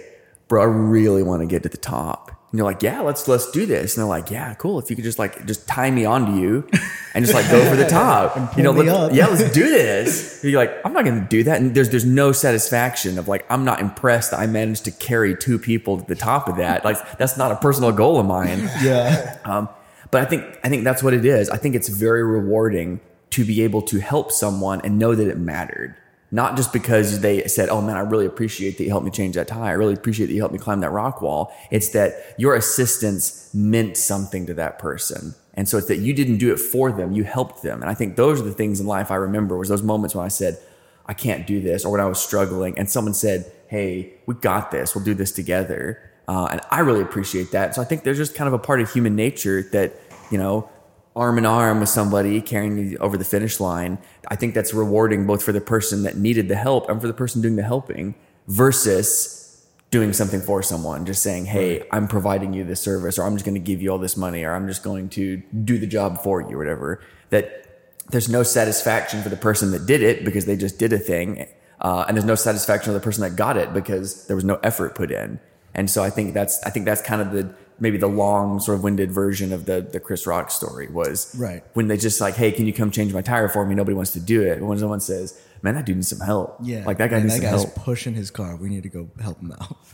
bro, 0.48 0.62
I 0.62 0.64
really 0.64 1.22
want 1.22 1.42
to 1.42 1.46
get 1.46 1.62
to 1.62 1.68
the 1.68 1.76
top 1.76 2.32
and 2.56 2.60
you're 2.60 2.72
like, 2.72 2.82
yeah, 2.82 3.02
let's 3.02 3.28
let's 3.28 3.50
do 3.50 3.66
this. 3.66 3.94
And 3.94 4.00
they're 4.00 4.08
like, 4.08 4.30
yeah, 4.30 4.54
cool. 4.54 4.78
If 4.78 4.88
you 4.88 4.96
could 4.96 5.04
just 5.04 5.18
like 5.18 5.44
just 5.44 5.68
tie 5.68 5.90
me 5.90 6.06
onto 6.06 6.40
you 6.40 6.66
and 7.12 7.22
just 7.22 7.34
like 7.34 7.50
go 7.50 7.62
for 7.68 7.76
the 7.76 7.84
top, 7.90 8.56
you 8.56 8.62
know, 8.62 8.70
let, 8.70 9.12
yeah, 9.12 9.26
let's 9.26 9.52
do 9.52 9.68
this. 9.68 10.40
you're 10.42 10.58
like, 10.58 10.74
I'm 10.82 10.94
not 10.94 11.04
going 11.04 11.20
to 11.20 11.28
do 11.28 11.42
that. 11.42 11.60
And 11.60 11.74
there's 11.74 11.90
there's 11.90 12.06
no 12.06 12.32
satisfaction 12.32 13.18
of 13.18 13.28
like, 13.28 13.44
I'm 13.50 13.66
not 13.66 13.82
impressed 13.82 14.30
that 14.30 14.40
I 14.40 14.46
managed 14.46 14.86
to 14.86 14.90
carry 14.90 15.36
two 15.36 15.58
people 15.58 16.00
to 16.00 16.06
the 16.06 16.14
top 16.14 16.48
of 16.48 16.56
that. 16.56 16.82
Like 16.82 17.18
that's 17.18 17.36
not 17.36 17.52
a 17.52 17.56
personal 17.56 17.92
goal 17.92 18.18
of 18.18 18.24
mine. 18.24 18.70
Yeah. 18.80 19.38
Um, 19.44 19.68
but 20.10 20.22
I 20.22 20.24
think 20.24 20.58
I 20.64 20.70
think 20.70 20.84
that's 20.84 21.02
what 21.02 21.12
it 21.12 21.26
is. 21.26 21.50
I 21.50 21.58
think 21.58 21.74
it's 21.74 21.88
very 21.90 22.24
rewarding 22.24 23.00
to 23.30 23.44
be 23.44 23.64
able 23.64 23.82
to 23.82 23.98
help 23.98 24.32
someone 24.32 24.80
and 24.80 24.98
know 24.98 25.14
that 25.14 25.28
it 25.28 25.36
mattered 25.36 25.94
not 26.30 26.56
just 26.56 26.72
because 26.72 27.20
they 27.20 27.46
said, 27.46 27.68
"Oh 27.68 27.80
man, 27.80 27.96
I 27.96 28.00
really 28.00 28.26
appreciate 28.26 28.78
that 28.78 28.84
you 28.84 28.90
helped 28.90 29.04
me 29.04 29.10
change 29.10 29.34
that 29.36 29.48
tire. 29.48 29.70
I 29.70 29.72
really 29.72 29.94
appreciate 29.94 30.26
that 30.26 30.32
you 30.32 30.40
helped 30.40 30.52
me 30.52 30.58
climb 30.58 30.80
that 30.80 30.90
rock 30.90 31.22
wall." 31.22 31.52
It's 31.70 31.90
that 31.90 32.34
your 32.36 32.54
assistance 32.54 33.50
meant 33.54 33.96
something 33.96 34.46
to 34.46 34.54
that 34.54 34.78
person. 34.78 35.34
And 35.54 35.68
so 35.68 35.78
it's 35.78 35.86
that 35.86 35.98
you 35.98 36.12
didn't 36.12 36.38
do 36.38 36.52
it 36.52 36.58
for 36.58 36.92
them, 36.92 37.12
you 37.12 37.24
helped 37.24 37.62
them. 37.62 37.80
And 37.80 37.90
I 37.90 37.94
think 37.94 38.16
those 38.16 38.40
are 38.40 38.44
the 38.44 38.52
things 38.52 38.80
in 38.80 38.86
life 38.86 39.10
I 39.10 39.14
remember 39.14 39.56
was 39.56 39.68
those 39.68 39.82
moments 39.82 40.14
when 40.14 40.24
I 40.24 40.28
said, 40.28 40.58
"I 41.06 41.14
can't 41.14 41.46
do 41.46 41.60
this," 41.60 41.84
or 41.84 41.92
when 41.92 42.00
I 42.00 42.06
was 42.06 42.18
struggling 42.18 42.78
and 42.78 42.90
someone 42.90 43.14
said, 43.14 43.46
"Hey, 43.68 44.14
we 44.26 44.34
got 44.34 44.70
this. 44.70 44.94
We'll 44.94 45.04
do 45.04 45.14
this 45.14 45.32
together." 45.32 45.98
Uh, 46.28 46.48
and 46.50 46.60
I 46.70 46.80
really 46.80 47.02
appreciate 47.02 47.52
that. 47.52 47.74
So 47.74 47.80
I 47.80 47.84
think 47.84 48.02
there's 48.02 48.18
just 48.18 48.34
kind 48.34 48.48
of 48.48 48.54
a 48.54 48.58
part 48.58 48.80
of 48.80 48.92
human 48.92 49.14
nature 49.14 49.62
that, 49.72 49.94
you 50.30 50.38
know, 50.38 50.68
arm 51.16 51.38
in 51.38 51.46
arm 51.46 51.80
with 51.80 51.88
somebody 51.88 52.40
carrying 52.42 52.90
you 52.90 52.98
over 52.98 53.16
the 53.16 53.24
finish 53.24 53.58
line, 53.58 53.98
I 54.28 54.36
think 54.36 54.54
that's 54.54 54.74
rewarding 54.74 55.26
both 55.26 55.42
for 55.42 55.52
the 55.52 55.62
person 55.62 56.02
that 56.02 56.16
needed 56.16 56.48
the 56.48 56.56
help 56.56 56.88
and 56.90 57.00
for 57.00 57.06
the 57.06 57.14
person 57.14 57.40
doing 57.40 57.56
the 57.56 57.62
helping 57.62 58.14
versus 58.46 59.66
doing 59.90 60.12
something 60.12 60.42
for 60.42 60.62
someone, 60.62 61.06
just 61.06 61.22
saying, 61.22 61.46
Hey, 61.46 61.88
I'm 61.90 62.06
providing 62.06 62.52
you 62.52 62.64
this 62.64 62.80
service, 62.80 63.18
or 63.18 63.22
I'm 63.26 63.34
just 63.34 63.46
going 63.46 63.54
to 63.54 63.60
give 63.60 63.80
you 63.80 63.90
all 63.90 63.98
this 63.98 64.16
money, 64.16 64.44
or 64.44 64.54
I'm 64.54 64.68
just 64.68 64.82
going 64.82 65.08
to 65.10 65.38
do 65.64 65.78
the 65.78 65.86
job 65.86 66.22
for 66.22 66.42
you, 66.42 66.56
or 66.56 66.58
whatever. 66.58 67.00
That 67.30 67.66
there's 68.10 68.28
no 68.28 68.42
satisfaction 68.42 69.22
for 69.22 69.30
the 69.30 69.36
person 69.36 69.70
that 69.70 69.86
did 69.86 70.02
it 70.02 70.24
because 70.24 70.44
they 70.44 70.56
just 70.56 70.78
did 70.78 70.92
a 70.92 70.98
thing. 70.98 71.48
Uh, 71.80 72.04
and 72.06 72.16
there's 72.16 72.26
no 72.26 72.34
satisfaction 72.34 72.90
for 72.90 72.94
the 72.94 73.04
person 73.04 73.22
that 73.22 73.36
got 73.36 73.56
it 73.56 73.72
because 73.72 74.26
there 74.26 74.36
was 74.36 74.44
no 74.44 74.56
effort 74.62 74.94
put 74.94 75.10
in. 75.10 75.40
And 75.74 75.90
so 75.90 76.02
I 76.02 76.10
think 76.10 76.32
that's, 76.32 76.62
I 76.62 76.70
think 76.70 76.86
that's 76.86 77.02
kind 77.02 77.20
of 77.20 77.32
the, 77.32 77.54
maybe 77.78 77.98
the 77.98 78.06
long 78.08 78.60
sort 78.60 78.78
of 78.78 78.84
winded 78.84 79.10
version 79.12 79.52
of 79.52 79.66
the 79.66 79.80
the 79.80 80.00
Chris 80.00 80.26
Rock 80.26 80.50
story 80.50 80.88
was 80.88 81.34
right 81.38 81.62
when 81.74 81.88
they 81.88 81.96
just 81.96 82.20
like, 82.20 82.34
hey, 82.34 82.52
can 82.52 82.66
you 82.66 82.72
come 82.72 82.90
change 82.90 83.12
my 83.12 83.22
tire 83.22 83.48
for 83.48 83.64
me? 83.66 83.74
Nobody 83.74 83.94
wants 83.94 84.12
to 84.12 84.20
do 84.20 84.42
it. 84.42 84.60
But 84.60 84.66
when 84.66 84.78
someone 84.78 85.00
says, 85.00 85.40
man, 85.62 85.74
that 85.74 85.84
dude 85.86 85.96
needs 85.96 86.08
some 86.08 86.20
help. 86.20 86.56
Yeah, 86.62 86.84
like 86.84 86.98
that 86.98 87.10
guy 87.10 87.20
needs 87.20 87.34
that 87.34 87.42
some 87.42 87.50
guy's 87.50 87.62
help. 87.64 87.74
pushing 87.76 88.14
his 88.14 88.30
car. 88.30 88.56
We 88.56 88.68
need 88.68 88.82
to 88.84 88.88
go 88.88 89.08
help 89.20 89.40
him 89.40 89.52
out. 89.52 89.76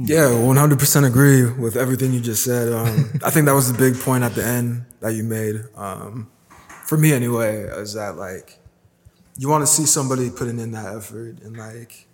Yeah, 0.00 0.28
100% 0.28 1.04
agree 1.04 1.50
with 1.50 1.76
everything 1.76 2.12
you 2.12 2.20
just 2.20 2.44
said. 2.44 2.72
Um, 2.72 3.18
I 3.24 3.30
think 3.30 3.46
that 3.46 3.52
was 3.54 3.72
the 3.72 3.76
big 3.76 3.98
point 3.98 4.22
at 4.22 4.32
the 4.36 4.44
end 4.44 4.84
that 5.00 5.14
you 5.14 5.24
made. 5.24 5.56
Um, 5.74 6.30
for 6.86 6.96
me, 6.96 7.12
anyway, 7.12 7.62
is 7.62 7.94
that 7.94 8.16
like 8.16 8.60
you 9.36 9.48
want 9.48 9.62
to 9.62 9.66
see 9.66 9.86
somebody 9.86 10.30
putting 10.30 10.60
in 10.60 10.70
that 10.72 10.94
effort 10.94 11.40
and 11.42 11.56
like 11.56 12.06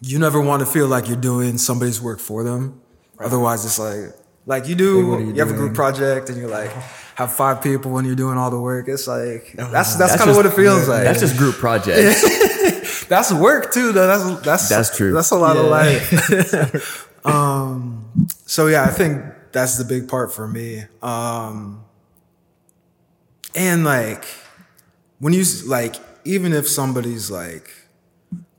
you 0.00 0.18
never 0.18 0.40
want 0.40 0.60
to 0.60 0.66
feel 0.66 0.86
like 0.88 1.08
you're 1.08 1.16
doing 1.16 1.58
somebody's 1.58 2.00
work 2.00 2.20
for 2.20 2.44
them. 2.44 2.80
Otherwise, 3.22 3.64
it's 3.64 3.78
like 3.78 4.14
like 4.46 4.68
you 4.68 4.74
do. 4.74 5.16
Like, 5.16 5.20
you 5.20 5.32
you, 5.34 5.40
have 5.40 5.50
a 5.50 5.54
group 5.54 5.74
project, 5.74 6.28
and 6.28 6.38
you're 6.38 6.50
like 6.50 6.70
have 7.14 7.32
five 7.32 7.62
people 7.62 7.92
when 7.92 8.04
you're 8.04 8.16
doing 8.16 8.38
all 8.38 8.50
the 8.50 8.60
work. 8.60 8.88
It's 8.88 9.06
like 9.06 9.52
that's 9.56 9.96
that's, 9.96 10.16
kind 10.16 10.30
of 10.30 10.36
what 10.36 10.46
it 10.46 10.54
feels 10.54 10.88
like. 10.88 11.04
That's 11.04 11.20
just 11.20 11.36
group 11.36 11.56
projects. 11.56 13.06
that's 13.08 13.32
work 13.32 13.72
too, 13.72 13.92
though. 13.92 14.06
That's 14.06 14.40
that's 14.44 14.68
That's 14.68 14.96
true. 14.96 15.12
That's 15.12 15.30
a 15.30 15.36
lot 15.36 15.56
of 15.56 15.66
life. 15.66 17.08
um, 17.26 18.28
so 18.46 18.66
yeah, 18.66 18.84
I 18.84 18.88
think 18.88 19.22
that's 19.52 19.78
the 19.78 19.84
big 19.84 20.08
part 20.08 20.32
for 20.32 20.48
me. 20.48 20.84
Um, 21.02 21.84
and 23.54 23.84
like 23.84 24.24
when 25.18 25.32
you 25.32 25.44
like, 25.66 25.96
even 26.24 26.52
if 26.52 26.66
somebody's 26.68 27.30
like 27.30 27.70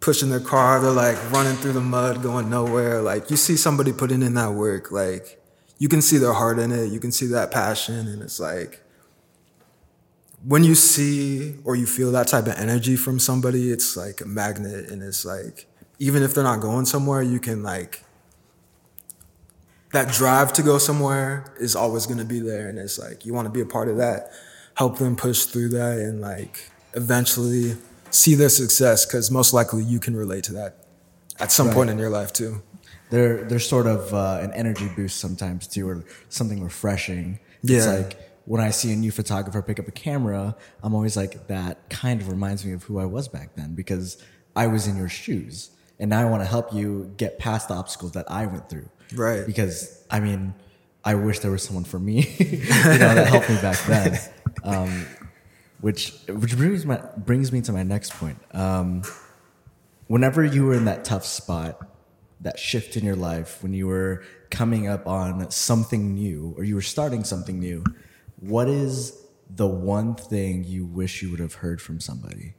pushing 0.03 0.29
their 0.29 0.41
car, 0.41 0.81
they're 0.81 0.91
like 0.91 1.17
running 1.31 1.55
through 1.55 1.71
the 1.71 1.81
mud, 1.81 2.21
going 2.21 2.49
nowhere. 2.49 3.01
Like 3.01 3.31
you 3.31 3.37
see 3.37 3.55
somebody 3.55 3.93
putting 3.93 4.21
in 4.21 4.33
that 4.33 4.51
work, 4.51 4.91
like 4.91 5.41
you 5.79 5.87
can 5.87 6.01
see 6.01 6.17
their 6.17 6.33
heart 6.33 6.59
in 6.59 6.73
it, 6.73 6.91
you 6.91 6.99
can 6.99 7.11
see 7.11 7.25
that 7.27 7.51
passion, 7.51 8.07
and 8.07 8.21
it's 8.21 8.39
like 8.39 8.81
when 10.45 10.65
you 10.65 10.75
see 10.75 11.55
or 11.63 11.77
you 11.77 11.85
feel 11.85 12.11
that 12.11 12.27
type 12.27 12.47
of 12.47 12.55
energy 12.57 12.97
from 12.97 13.17
somebody, 13.17 13.71
it's 13.71 13.95
like 13.95 14.19
a 14.19 14.25
magnet, 14.25 14.89
and 14.89 15.01
it's 15.01 15.23
like 15.23 15.67
even 15.99 16.21
if 16.21 16.35
they're 16.35 16.43
not 16.43 16.59
going 16.59 16.85
somewhere, 16.85 17.21
you 17.21 17.39
can 17.39 17.63
like 17.63 18.03
that 19.93 20.11
drive 20.11 20.51
to 20.51 20.61
go 20.63 20.79
somewhere 20.79 21.53
is 21.61 21.77
always 21.77 22.05
going 22.05 22.19
to 22.19 22.25
be 22.25 22.41
there, 22.41 22.67
and 22.67 22.77
it's 22.77 22.99
like 22.99 23.25
you 23.25 23.33
want 23.33 23.45
to 23.45 23.51
be 23.51 23.61
a 23.61 23.65
part 23.65 23.87
of 23.87 23.95
that, 23.95 24.31
help 24.75 24.97
them 24.97 25.15
push 25.15 25.45
through 25.45 25.69
that, 25.69 25.97
and 25.97 26.19
like 26.19 26.69
eventually 26.93 27.77
see 28.13 28.35
their 28.35 28.49
success 28.49 29.05
because 29.05 29.31
most 29.31 29.53
likely 29.53 29.83
you 29.83 29.99
can 29.99 30.15
relate 30.15 30.43
to 30.45 30.53
that 30.53 30.87
at 31.39 31.51
some 31.51 31.67
right. 31.67 31.75
point 31.75 31.89
in 31.89 31.97
your 31.97 32.09
life 32.09 32.31
too. 32.31 32.61
They're 33.09 33.43
they're 33.43 33.59
sort 33.59 33.87
of 33.87 34.13
uh, 34.13 34.39
an 34.41 34.51
energy 34.53 34.89
boost 34.95 35.19
sometimes 35.19 35.67
too, 35.67 35.87
or 35.87 36.03
something 36.29 36.63
refreshing. 36.63 37.39
Yeah. 37.61 37.77
It's 37.77 37.87
like 37.87 38.19
when 38.45 38.61
I 38.61 38.71
see 38.71 38.91
a 38.91 38.95
new 38.95 39.11
photographer 39.11 39.61
pick 39.61 39.79
up 39.79 39.87
a 39.87 39.91
camera, 39.91 40.55
I'm 40.81 40.93
always 40.93 41.15
like, 41.15 41.47
that 41.47 41.89
kind 41.89 42.19
of 42.19 42.27
reminds 42.27 42.65
me 42.65 42.73
of 42.73 42.83
who 42.83 42.99
I 42.99 43.05
was 43.05 43.29
back 43.29 43.55
then 43.55 43.73
because 43.73 44.21
I 44.55 44.67
was 44.67 44.85
in 44.85 44.97
your 44.97 45.07
shoes, 45.09 45.71
and 45.99 46.09
now 46.09 46.21
I 46.21 46.25
want 46.25 46.43
to 46.43 46.47
help 46.47 46.73
you 46.73 47.13
get 47.17 47.39
past 47.39 47.69
the 47.69 47.75
obstacles 47.75 48.11
that 48.13 48.29
I 48.29 48.45
went 48.47 48.69
through. 48.69 48.89
Right. 49.13 49.45
Because 49.45 50.03
I 50.09 50.19
mean, 50.19 50.53
I 51.05 51.15
wish 51.15 51.39
there 51.39 51.51
was 51.51 51.63
someone 51.63 51.85
for 51.85 51.99
me, 51.99 52.35
you 52.39 52.57
know, 52.57 53.15
that 53.15 53.27
helped 53.27 53.49
me 53.49 53.57
back 53.61 53.79
then. 53.85 54.19
Um, 54.63 55.07
which 55.83 56.13
which 56.29 56.55
brings 56.55 56.85
my 56.85 56.95
brings 57.17 57.51
me 57.51 57.59
to 57.59 57.73
my 57.73 57.83
next 57.83 58.13
point. 58.13 58.39
Um, 58.51 59.03
whenever 60.07 60.41
you 60.41 60.65
were 60.65 60.75
in 60.75 60.85
that 60.85 61.03
tough 61.03 61.25
spot, 61.25 61.85
that 62.39 62.57
shift 62.57 62.95
in 62.95 63.03
your 63.03 63.17
life, 63.17 63.61
when 63.61 63.73
you 63.73 63.87
were 63.87 64.23
coming 64.49 64.87
up 64.87 65.05
on 65.05 65.51
something 65.51 66.15
new 66.15 66.53
or 66.55 66.63
you 66.63 66.75
were 66.75 66.81
starting 66.81 67.25
something 67.25 67.59
new, 67.59 67.83
what 68.39 68.69
is 68.69 69.25
the 69.49 69.67
one 69.67 70.15
thing 70.15 70.63
you 70.63 70.85
wish 70.85 71.21
you 71.21 71.29
would 71.31 71.41
have 71.41 71.55
heard 71.55 71.81
from 71.81 71.99
somebody? 71.99 72.53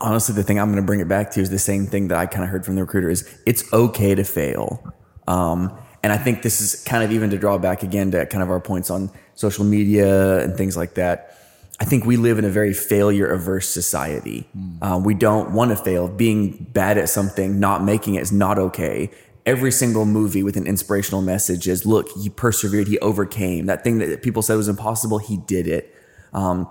honestly, 0.00 0.34
the 0.34 0.44
thing 0.44 0.60
I'm 0.60 0.70
going 0.70 0.80
to 0.80 0.86
bring 0.86 1.00
it 1.00 1.08
back 1.08 1.32
to 1.32 1.40
is 1.40 1.50
the 1.50 1.58
same 1.58 1.86
thing 1.86 2.08
that 2.08 2.18
I 2.18 2.26
kind 2.26 2.44
of 2.44 2.50
heard 2.50 2.64
from 2.64 2.76
the 2.76 2.82
recruiter 2.82 3.10
is 3.10 3.28
it's 3.44 3.70
okay 3.72 4.14
to 4.14 4.22
fail. 4.22 4.94
Um, 5.26 5.76
and 6.02 6.12
I 6.12 6.16
think 6.16 6.42
this 6.42 6.60
is 6.60 6.82
kind 6.84 7.04
of 7.04 7.12
even 7.12 7.30
to 7.30 7.38
draw 7.38 7.58
back 7.58 7.82
again 7.82 8.10
to 8.12 8.26
kind 8.26 8.42
of 8.42 8.50
our 8.50 8.60
points 8.60 8.90
on 8.90 9.10
social 9.34 9.64
media 9.64 10.40
and 10.40 10.56
things 10.56 10.76
like 10.76 10.94
that. 10.94 11.36
I 11.78 11.84
think 11.84 12.04
we 12.04 12.16
live 12.16 12.38
in 12.38 12.44
a 12.44 12.50
very 12.50 12.74
failure 12.74 13.26
averse 13.26 13.68
society. 13.68 14.46
Uh, 14.82 15.00
we 15.02 15.14
don't 15.14 15.52
want 15.52 15.70
to 15.70 15.76
fail. 15.76 16.08
Being 16.08 16.66
bad 16.72 16.98
at 16.98 17.08
something, 17.08 17.58
not 17.58 17.82
making 17.82 18.16
it 18.16 18.22
is 18.22 18.32
not 18.32 18.58
okay. 18.58 19.10
Every 19.46 19.72
single 19.72 20.04
movie 20.04 20.42
with 20.42 20.56
an 20.58 20.66
inspirational 20.66 21.22
message 21.22 21.66
is 21.66 21.86
look, 21.86 22.08
he 22.10 22.28
persevered, 22.28 22.86
he 22.88 22.98
overcame. 22.98 23.64
That 23.66 23.82
thing 23.82 23.98
that 23.98 24.22
people 24.22 24.42
said 24.42 24.56
was 24.56 24.68
impossible, 24.68 25.18
he 25.18 25.38
did 25.38 25.66
it. 25.66 25.94
Um, 26.34 26.68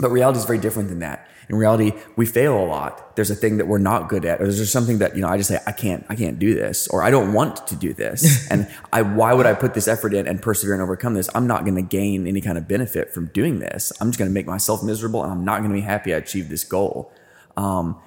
but 0.00 0.10
reality 0.10 0.38
is 0.38 0.46
very 0.46 0.58
different 0.58 0.88
than 0.88 1.00
that. 1.00 1.28
In 1.48 1.56
reality, 1.56 1.92
we 2.16 2.26
fail 2.26 2.58
a 2.58 2.66
lot. 2.66 3.16
There's 3.16 3.30
a 3.30 3.34
thing 3.34 3.56
that 3.56 3.66
we're 3.66 3.78
not 3.78 4.08
good 4.08 4.24
at, 4.26 4.40
or 4.40 4.44
there's 4.44 4.70
something 4.70 4.98
that 4.98 5.16
you 5.16 5.22
know 5.22 5.28
I 5.28 5.38
just 5.38 5.48
say 5.48 5.58
I 5.66 5.72
can't, 5.72 6.04
I 6.08 6.14
can't 6.14 6.38
do 6.38 6.54
this, 6.54 6.86
or 6.88 7.02
I 7.02 7.10
don't 7.10 7.32
want 7.32 7.66
to 7.68 7.76
do 7.76 7.94
this, 7.94 8.46
and 8.50 8.68
I 8.92 9.02
why 9.02 9.32
would 9.32 9.46
I 9.46 9.54
put 9.54 9.72
this 9.74 9.88
effort 9.88 10.12
in 10.12 10.26
and 10.28 10.42
persevere 10.42 10.74
and 10.74 10.82
overcome 10.82 11.14
this? 11.14 11.30
I'm 11.34 11.46
not 11.46 11.64
going 11.64 11.76
to 11.76 11.82
gain 11.82 12.26
any 12.26 12.40
kind 12.40 12.58
of 12.58 12.68
benefit 12.68 13.14
from 13.14 13.26
doing 13.28 13.60
this. 13.60 13.92
I'm 14.00 14.08
just 14.08 14.18
going 14.18 14.30
to 14.30 14.34
make 14.34 14.46
myself 14.46 14.82
miserable, 14.82 15.22
and 15.22 15.32
I'm 15.32 15.44
not 15.44 15.60
going 15.60 15.70
to 15.70 15.74
be 15.74 15.80
happy 15.80 16.12
I 16.12 16.18
achieved 16.18 16.50
this 16.50 16.64
goal. 16.64 17.12
Um, 17.56 17.98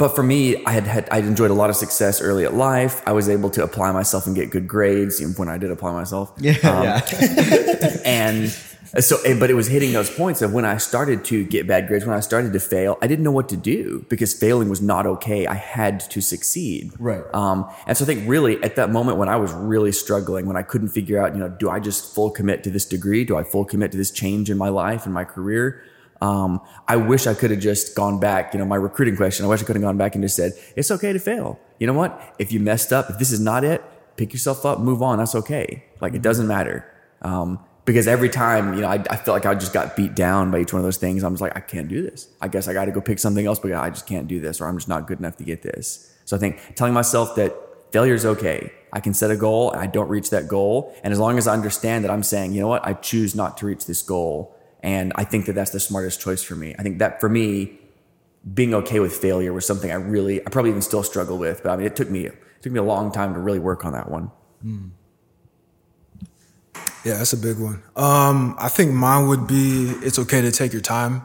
but 0.00 0.14
for 0.16 0.22
me, 0.22 0.64
I 0.64 0.70
had, 0.72 0.86
had 0.86 1.08
I 1.10 1.18
enjoyed 1.18 1.50
a 1.50 1.54
lot 1.54 1.68
of 1.68 1.76
success 1.76 2.22
early 2.22 2.46
at 2.46 2.54
life. 2.54 3.02
I 3.06 3.12
was 3.12 3.28
able 3.28 3.50
to 3.50 3.62
apply 3.62 3.92
myself 3.92 4.26
and 4.26 4.34
get 4.34 4.48
good 4.50 4.66
grades 4.66 5.22
when 5.36 5.48
I 5.48 5.58
did 5.58 5.70
apply 5.70 5.92
myself. 5.92 6.32
Yeah, 6.38 6.52
Um, 6.62 6.84
yeah. 6.84 7.96
and 8.06 8.56
so 8.98 9.16
but 9.38 9.50
it 9.50 9.54
was 9.54 9.68
hitting 9.68 9.92
those 9.92 10.10
points 10.10 10.42
of 10.42 10.52
when 10.52 10.64
i 10.64 10.76
started 10.76 11.24
to 11.24 11.44
get 11.44 11.66
bad 11.66 11.86
grades 11.86 12.04
when 12.04 12.16
i 12.16 12.20
started 12.20 12.52
to 12.52 12.60
fail 12.60 12.98
i 13.02 13.06
didn't 13.06 13.24
know 13.24 13.30
what 13.30 13.48
to 13.48 13.56
do 13.56 14.04
because 14.08 14.34
failing 14.34 14.68
was 14.68 14.80
not 14.80 15.06
okay. 15.06 15.46
I 15.46 15.54
had 15.54 16.00
to 16.10 16.20
succeed. 16.20 16.92
Right. 16.98 17.22
um, 17.32 17.70
and 17.86 17.96
so 17.96 18.04
i 18.04 18.06
think 18.06 18.28
really 18.28 18.62
at 18.62 18.76
that 18.76 18.90
moment 18.90 19.18
when 19.18 19.28
i 19.28 19.36
was 19.36 19.52
really 19.52 19.92
struggling 19.92 20.46
when 20.46 20.56
i 20.56 20.62
couldn't 20.62 20.88
figure 20.88 21.22
out 21.22 21.34
you 21.34 21.40
know 21.40 21.48
do 21.48 21.70
i 21.70 21.78
just 21.78 22.14
full 22.14 22.30
commit 22.30 22.64
to 22.64 22.70
this 22.70 22.84
degree? 22.84 23.24
Do 23.24 23.36
i 23.36 23.44
full 23.44 23.64
commit 23.64 23.92
to 23.92 23.98
this 23.98 24.10
change 24.10 24.50
in 24.50 24.58
my 24.58 24.68
life 24.68 25.04
and 25.04 25.14
my 25.14 25.24
career? 25.24 25.82
Um, 26.20 26.60
i 26.86 26.96
wish 26.96 27.26
i 27.26 27.34
could 27.34 27.50
have 27.50 27.60
just 27.60 27.94
gone 27.96 28.20
back 28.20 28.52
you 28.52 28.58
know 28.58 28.66
my 28.66 28.76
recruiting 28.76 29.16
question 29.16 29.46
i 29.46 29.48
wish 29.48 29.62
i 29.62 29.64
could 29.64 29.76
have 29.76 29.82
gone 29.82 29.96
back 29.96 30.14
and 30.14 30.22
just 30.22 30.36
said 30.36 30.52
it's 30.76 30.90
okay 30.90 31.12
to 31.12 31.18
fail. 31.18 31.58
You 31.78 31.86
know 31.86 31.94
what? 31.94 32.34
If 32.38 32.52
you 32.52 32.60
messed 32.60 32.92
up 32.92 33.08
if 33.08 33.18
this 33.18 33.32
is 33.32 33.40
not 33.40 33.64
it 33.64 33.82
pick 34.20 34.34
yourself 34.34 34.66
up 34.66 34.78
move 34.80 35.00
on. 35.00 35.18
That's 35.18 35.34
okay. 35.34 35.84
Like 36.00 36.14
it 36.14 36.20
doesn't 36.20 36.46
matter. 36.46 36.84
Um, 37.22 37.58
because 37.90 38.06
every 38.06 38.28
time, 38.28 38.74
you 38.74 38.82
know, 38.82 38.86
I, 38.86 39.02
I 39.10 39.16
felt 39.16 39.34
like 39.34 39.46
I 39.46 39.52
just 39.56 39.72
got 39.72 39.96
beat 39.96 40.14
down 40.14 40.52
by 40.52 40.60
each 40.60 40.72
one 40.72 40.78
of 40.78 40.84
those 40.84 40.96
things. 40.96 41.24
I 41.24 41.28
was 41.28 41.40
like, 41.40 41.56
I 41.56 41.60
can't 41.60 41.88
do 41.88 42.02
this. 42.02 42.28
I 42.40 42.46
guess 42.46 42.68
I 42.68 42.72
got 42.72 42.84
to 42.84 42.92
go 42.92 43.00
pick 43.00 43.18
something 43.18 43.44
else, 43.44 43.58
but 43.58 43.72
I 43.72 43.90
just 43.90 44.06
can't 44.06 44.28
do 44.28 44.38
this, 44.38 44.60
or 44.60 44.68
I'm 44.68 44.76
just 44.76 44.86
not 44.86 45.08
good 45.08 45.18
enough 45.18 45.36
to 45.38 45.44
get 45.44 45.62
this. 45.62 46.14
So 46.24 46.36
I 46.36 46.38
think 46.38 46.60
telling 46.76 46.94
myself 46.94 47.34
that 47.34 47.52
failure 47.90 48.14
is 48.14 48.24
okay. 48.24 48.72
I 48.92 49.00
can 49.00 49.12
set 49.12 49.32
a 49.32 49.36
goal 49.36 49.72
and 49.72 49.80
I 49.80 49.86
don't 49.86 50.08
reach 50.08 50.30
that 50.30 50.46
goal. 50.46 50.94
And 51.02 51.12
as 51.12 51.18
long 51.18 51.36
as 51.36 51.48
I 51.48 51.52
understand 51.52 52.04
that 52.04 52.12
I'm 52.12 52.22
saying, 52.22 52.52
you 52.52 52.60
know 52.60 52.68
what, 52.68 52.86
I 52.86 52.92
choose 52.92 53.34
not 53.34 53.58
to 53.58 53.66
reach 53.66 53.86
this 53.86 54.02
goal. 54.02 54.56
And 54.84 55.12
I 55.16 55.24
think 55.24 55.46
that 55.46 55.54
that's 55.54 55.72
the 55.72 55.80
smartest 55.80 56.20
choice 56.20 56.44
for 56.44 56.54
me. 56.54 56.76
I 56.78 56.84
think 56.84 57.00
that 57.00 57.20
for 57.20 57.28
me, 57.28 57.80
being 58.54 58.72
okay 58.72 59.00
with 59.00 59.16
failure 59.16 59.52
was 59.52 59.66
something 59.66 59.90
I 59.90 59.96
really, 59.96 60.40
I 60.46 60.50
probably 60.50 60.70
even 60.70 60.82
still 60.82 61.02
struggle 61.02 61.38
with. 61.38 61.64
But 61.64 61.70
I 61.70 61.76
mean, 61.76 61.86
it 61.86 61.96
took 61.96 62.08
me, 62.08 62.26
it 62.26 62.38
took 62.62 62.72
me 62.72 62.78
a 62.78 62.84
long 62.84 63.10
time 63.10 63.34
to 63.34 63.40
really 63.40 63.58
work 63.58 63.84
on 63.84 63.94
that 63.94 64.08
one. 64.08 64.30
Hmm. 64.62 64.88
Yeah, 67.04 67.16
that's 67.18 67.32
a 67.32 67.36
big 67.36 67.58
one. 67.58 67.82
Um, 67.96 68.54
I 68.58 68.68
think 68.68 68.92
mine 68.92 69.28
would 69.28 69.46
be 69.46 69.90
it's 70.02 70.18
okay 70.18 70.40
to 70.42 70.50
take 70.50 70.72
your 70.72 70.82
time. 70.82 71.22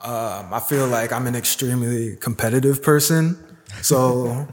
Um, 0.00 0.52
I 0.52 0.60
feel 0.60 0.86
like 0.86 1.12
I'm 1.12 1.26
an 1.26 1.34
extremely 1.36 2.16
competitive 2.16 2.82
person, 2.82 3.36
so 3.82 4.48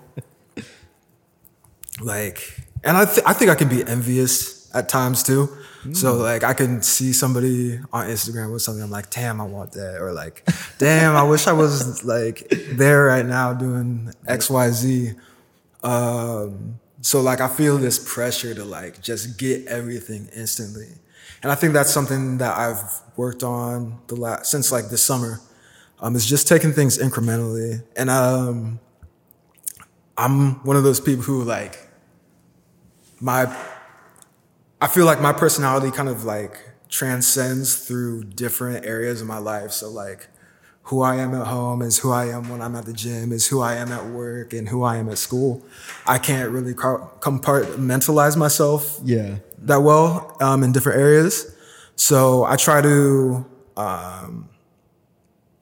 like, 2.01 2.59
and 2.83 2.97
I 2.97 3.05
th- 3.05 3.25
I 3.25 3.33
think 3.33 3.51
I 3.51 3.55
can 3.55 3.69
be 3.69 3.83
envious 3.85 4.69
at 4.75 4.89
times 4.89 5.23
too. 5.23 5.49
So 5.93 6.15
like 6.15 6.43
I 6.43 6.53
can 6.53 6.81
see 6.81 7.13
somebody 7.13 7.79
on 7.93 8.07
Instagram 8.07 8.51
with 8.51 8.61
something 8.61 8.83
I'm 8.83 8.89
like, 8.91 9.09
damn, 9.09 9.39
I 9.39 9.45
want 9.45 9.71
that, 9.73 10.01
or 10.01 10.11
like, 10.11 10.45
damn, 10.79 11.15
I 11.15 11.23
wish 11.23 11.47
I 11.47 11.53
was 11.53 12.03
like 12.03 12.45
there 12.73 13.05
right 13.05 13.25
now 13.25 13.53
doing 13.53 14.11
X 14.27 14.49
Y 14.49 14.69
Z. 14.71 15.13
Um, 15.83 16.79
so 17.01 17.21
like 17.21 17.41
I 17.41 17.47
feel 17.47 17.77
this 17.77 17.99
pressure 17.99 18.53
to 18.53 18.65
like 18.65 19.01
just 19.01 19.37
get 19.37 19.67
everything 19.67 20.29
instantly. 20.35 20.89
And 21.43 21.51
I 21.51 21.55
think 21.55 21.73
that's 21.73 21.91
something 21.91 22.39
that 22.39 22.57
I've 22.57 22.81
worked 23.15 23.43
on 23.43 23.99
the 24.07 24.15
last 24.15 24.49
since 24.49 24.71
like 24.71 24.89
the 24.89 24.97
summer. 24.97 25.41
Um, 25.99 26.15
is 26.15 26.27
just 26.27 26.47
taking 26.47 26.73
things 26.73 26.99
incrementally. 26.99 27.83
And 27.95 28.09
um 28.09 28.79
I'm 30.17 30.63
one 30.63 30.75
of 30.75 30.83
those 30.83 30.99
people 30.99 31.23
who 31.23 31.43
like 31.43 31.87
my 33.19 33.45
I 34.79 34.87
feel 34.87 35.05
like 35.05 35.21
my 35.21 35.33
personality 35.33 35.89
kind 35.89 36.09
of 36.09 36.23
like 36.23 36.59
transcends 36.89 37.75
through 37.87 38.25
different 38.25 38.85
areas 38.85 39.21
of 39.21 39.27
my 39.27 39.39
life. 39.39 39.71
So 39.71 39.89
like 39.89 40.27
who 40.87 41.01
I 41.01 41.15
am 41.17 41.33
at 41.35 41.47
home 41.47 41.81
is 41.81 41.99
who 41.99 42.11
I 42.11 42.25
am 42.29 42.49
when 42.49 42.61
I'm 42.61 42.75
at 42.75 42.85
the 42.85 42.93
gym, 42.93 43.31
is 43.31 43.47
who 43.47 43.59
I 43.61 43.75
am 43.75 43.91
at 43.91 44.05
work, 44.05 44.53
and 44.53 44.69
who 44.69 44.83
I 44.83 44.97
am 44.97 45.09
at 45.09 45.17
school. 45.17 45.61
I 46.05 46.17
can't 46.17 46.49
really 46.51 46.73
compartmentalize 46.73 48.37
myself 48.37 48.99
Yeah. 49.03 49.37
that 49.63 49.77
well 49.83 50.37
um, 50.39 50.63
in 50.63 50.71
different 50.71 50.99
areas. 50.99 51.53
So 51.95 52.43
I 52.45 52.55
try 52.55 52.81
to 52.81 53.45
um, 53.75 54.49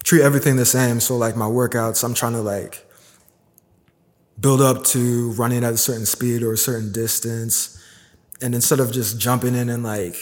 treat 0.04 0.22
everything 0.22 0.58
the 0.58 0.66
same. 0.66 1.00
So 1.00 1.18
like 1.18 1.36
my 1.36 1.48
workouts, 1.48 2.04
I'm 2.04 2.14
trying 2.14 2.34
to 2.34 2.42
like 2.42 2.86
build 4.40 4.62
up 4.62 4.84
to 4.84 5.32
running 5.32 5.64
at 5.64 5.74
a 5.74 5.78
certain 5.78 6.06
speed 6.06 6.44
or 6.44 6.54
a 6.54 6.58
certain 6.58 6.92
distance. 6.92 7.82
And 8.42 8.54
instead 8.54 8.80
of 8.80 8.92
just 8.92 9.18
jumping 9.20 9.56
in 9.56 9.70
and 9.70 9.82
like, 9.84 10.18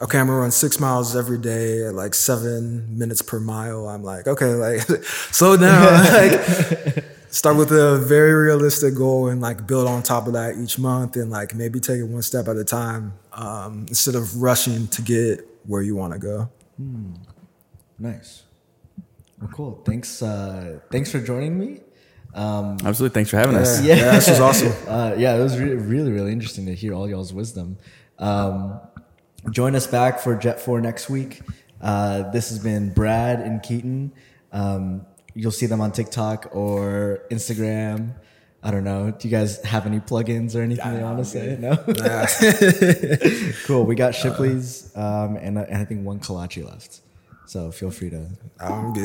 okay, 0.00 0.18
I'm 0.18 0.26
gonna 0.26 0.38
run 0.38 0.50
six 0.50 0.80
miles 0.80 1.14
every 1.14 1.38
day 1.38 1.86
at 1.86 1.94
like 1.94 2.14
seven 2.14 2.98
minutes 2.98 3.22
per 3.22 3.40
mile, 3.40 3.88
I'm 3.88 4.02
like, 4.02 4.26
okay, 4.26 4.54
like 4.54 4.80
slow 5.30 5.56
down. 5.56 6.04
like 6.12 7.04
start 7.30 7.56
with 7.56 7.70
a 7.70 7.98
very 7.98 8.32
realistic 8.32 8.94
goal 8.94 9.28
and 9.28 9.40
like 9.40 9.66
build 9.66 9.86
on 9.86 10.02
top 10.02 10.26
of 10.26 10.32
that 10.32 10.56
each 10.56 10.78
month 10.78 11.16
and 11.16 11.30
like 11.30 11.54
maybe 11.54 11.78
take 11.78 11.98
it 11.98 12.04
one 12.04 12.22
step 12.22 12.48
at 12.48 12.56
a 12.56 12.64
time 12.64 13.12
um, 13.32 13.86
instead 13.88 14.14
of 14.14 14.42
rushing 14.42 14.88
to 14.88 15.02
get 15.02 15.46
where 15.66 15.82
you 15.82 15.94
want 15.94 16.12
to 16.12 16.18
go. 16.18 16.50
Nice. 17.98 18.42
Well, 19.40 19.50
cool. 19.52 19.82
Thanks. 19.84 20.22
Uh, 20.22 20.80
thanks 20.90 21.10
for 21.12 21.20
joining 21.20 21.58
me. 21.58 21.80
Um, 22.34 22.78
Absolutely. 22.84 23.14
Thanks 23.14 23.30
for 23.30 23.36
having 23.36 23.56
us. 23.56 23.82
Yeah, 23.82 23.96
yeah, 23.96 24.12
this 24.12 24.28
was 24.28 24.40
awesome. 24.40 24.72
uh, 24.88 25.14
yeah, 25.16 25.36
it 25.36 25.40
was 25.40 25.58
re- 25.58 25.74
really, 25.74 26.12
really 26.12 26.32
interesting 26.32 26.66
to 26.66 26.74
hear 26.74 26.94
all 26.94 27.08
y'all's 27.08 27.32
wisdom. 27.32 27.78
Um, 28.18 28.80
join 29.50 29.74
us 29.74 29.86
back 29.86 30.20
for 30.20 30.34
Jet 30.36 30.60
4 30.60 30.80
next 30.80 31.08
week. 31.08 31.40
Uh, 31.80 32.30
this 32.30 32.50
has 32.50 32.58
been 32.58 32.92
Brad 32.92 33.40
and 33.40 33.62
Keaton. 33.62 34.12
Um, 34.52 35.06
you'll 35.34 35.50
see 35.52 35.66
them 35.66 35.80
on 35.80 35.92
TikTok 35.92 36.48
or 36.52 37.22
Instagram. 37.30 38.14
I 38.62 38.70
don't 38.70 38.84
know. 38.84 39.10
Do 39.10 39.26
you 39.26 39.32
guys 39.32 39.62
have 39.64 39.86
any 39.86 40.00
plugins 40.00 40.54
or 40.54 40.60
anything 40.60 40.94
you 40.94 41.00
want 41.00 41.18
to 41.18 41.24
say? 41.24 41.56
No? 41.58 41.76
cool. 43.66 43.86
We 43.86 43.94
got 43.94 44.14
Shipley's 44.14 44.94
um, 44.94 45.36
and, 45.36 45.56
and 45.56 45.76
I 45.76 45.84
think 45.86 46.04
one 46.04 46.20
kolache 46.20 46.62
left. 46.64 47.00
So 47.46 47.70
feel 47.70 47.90
free 47.90 48.10
to 48.10 48.26
I'm 48.60 48.92
good. 48.92 49.02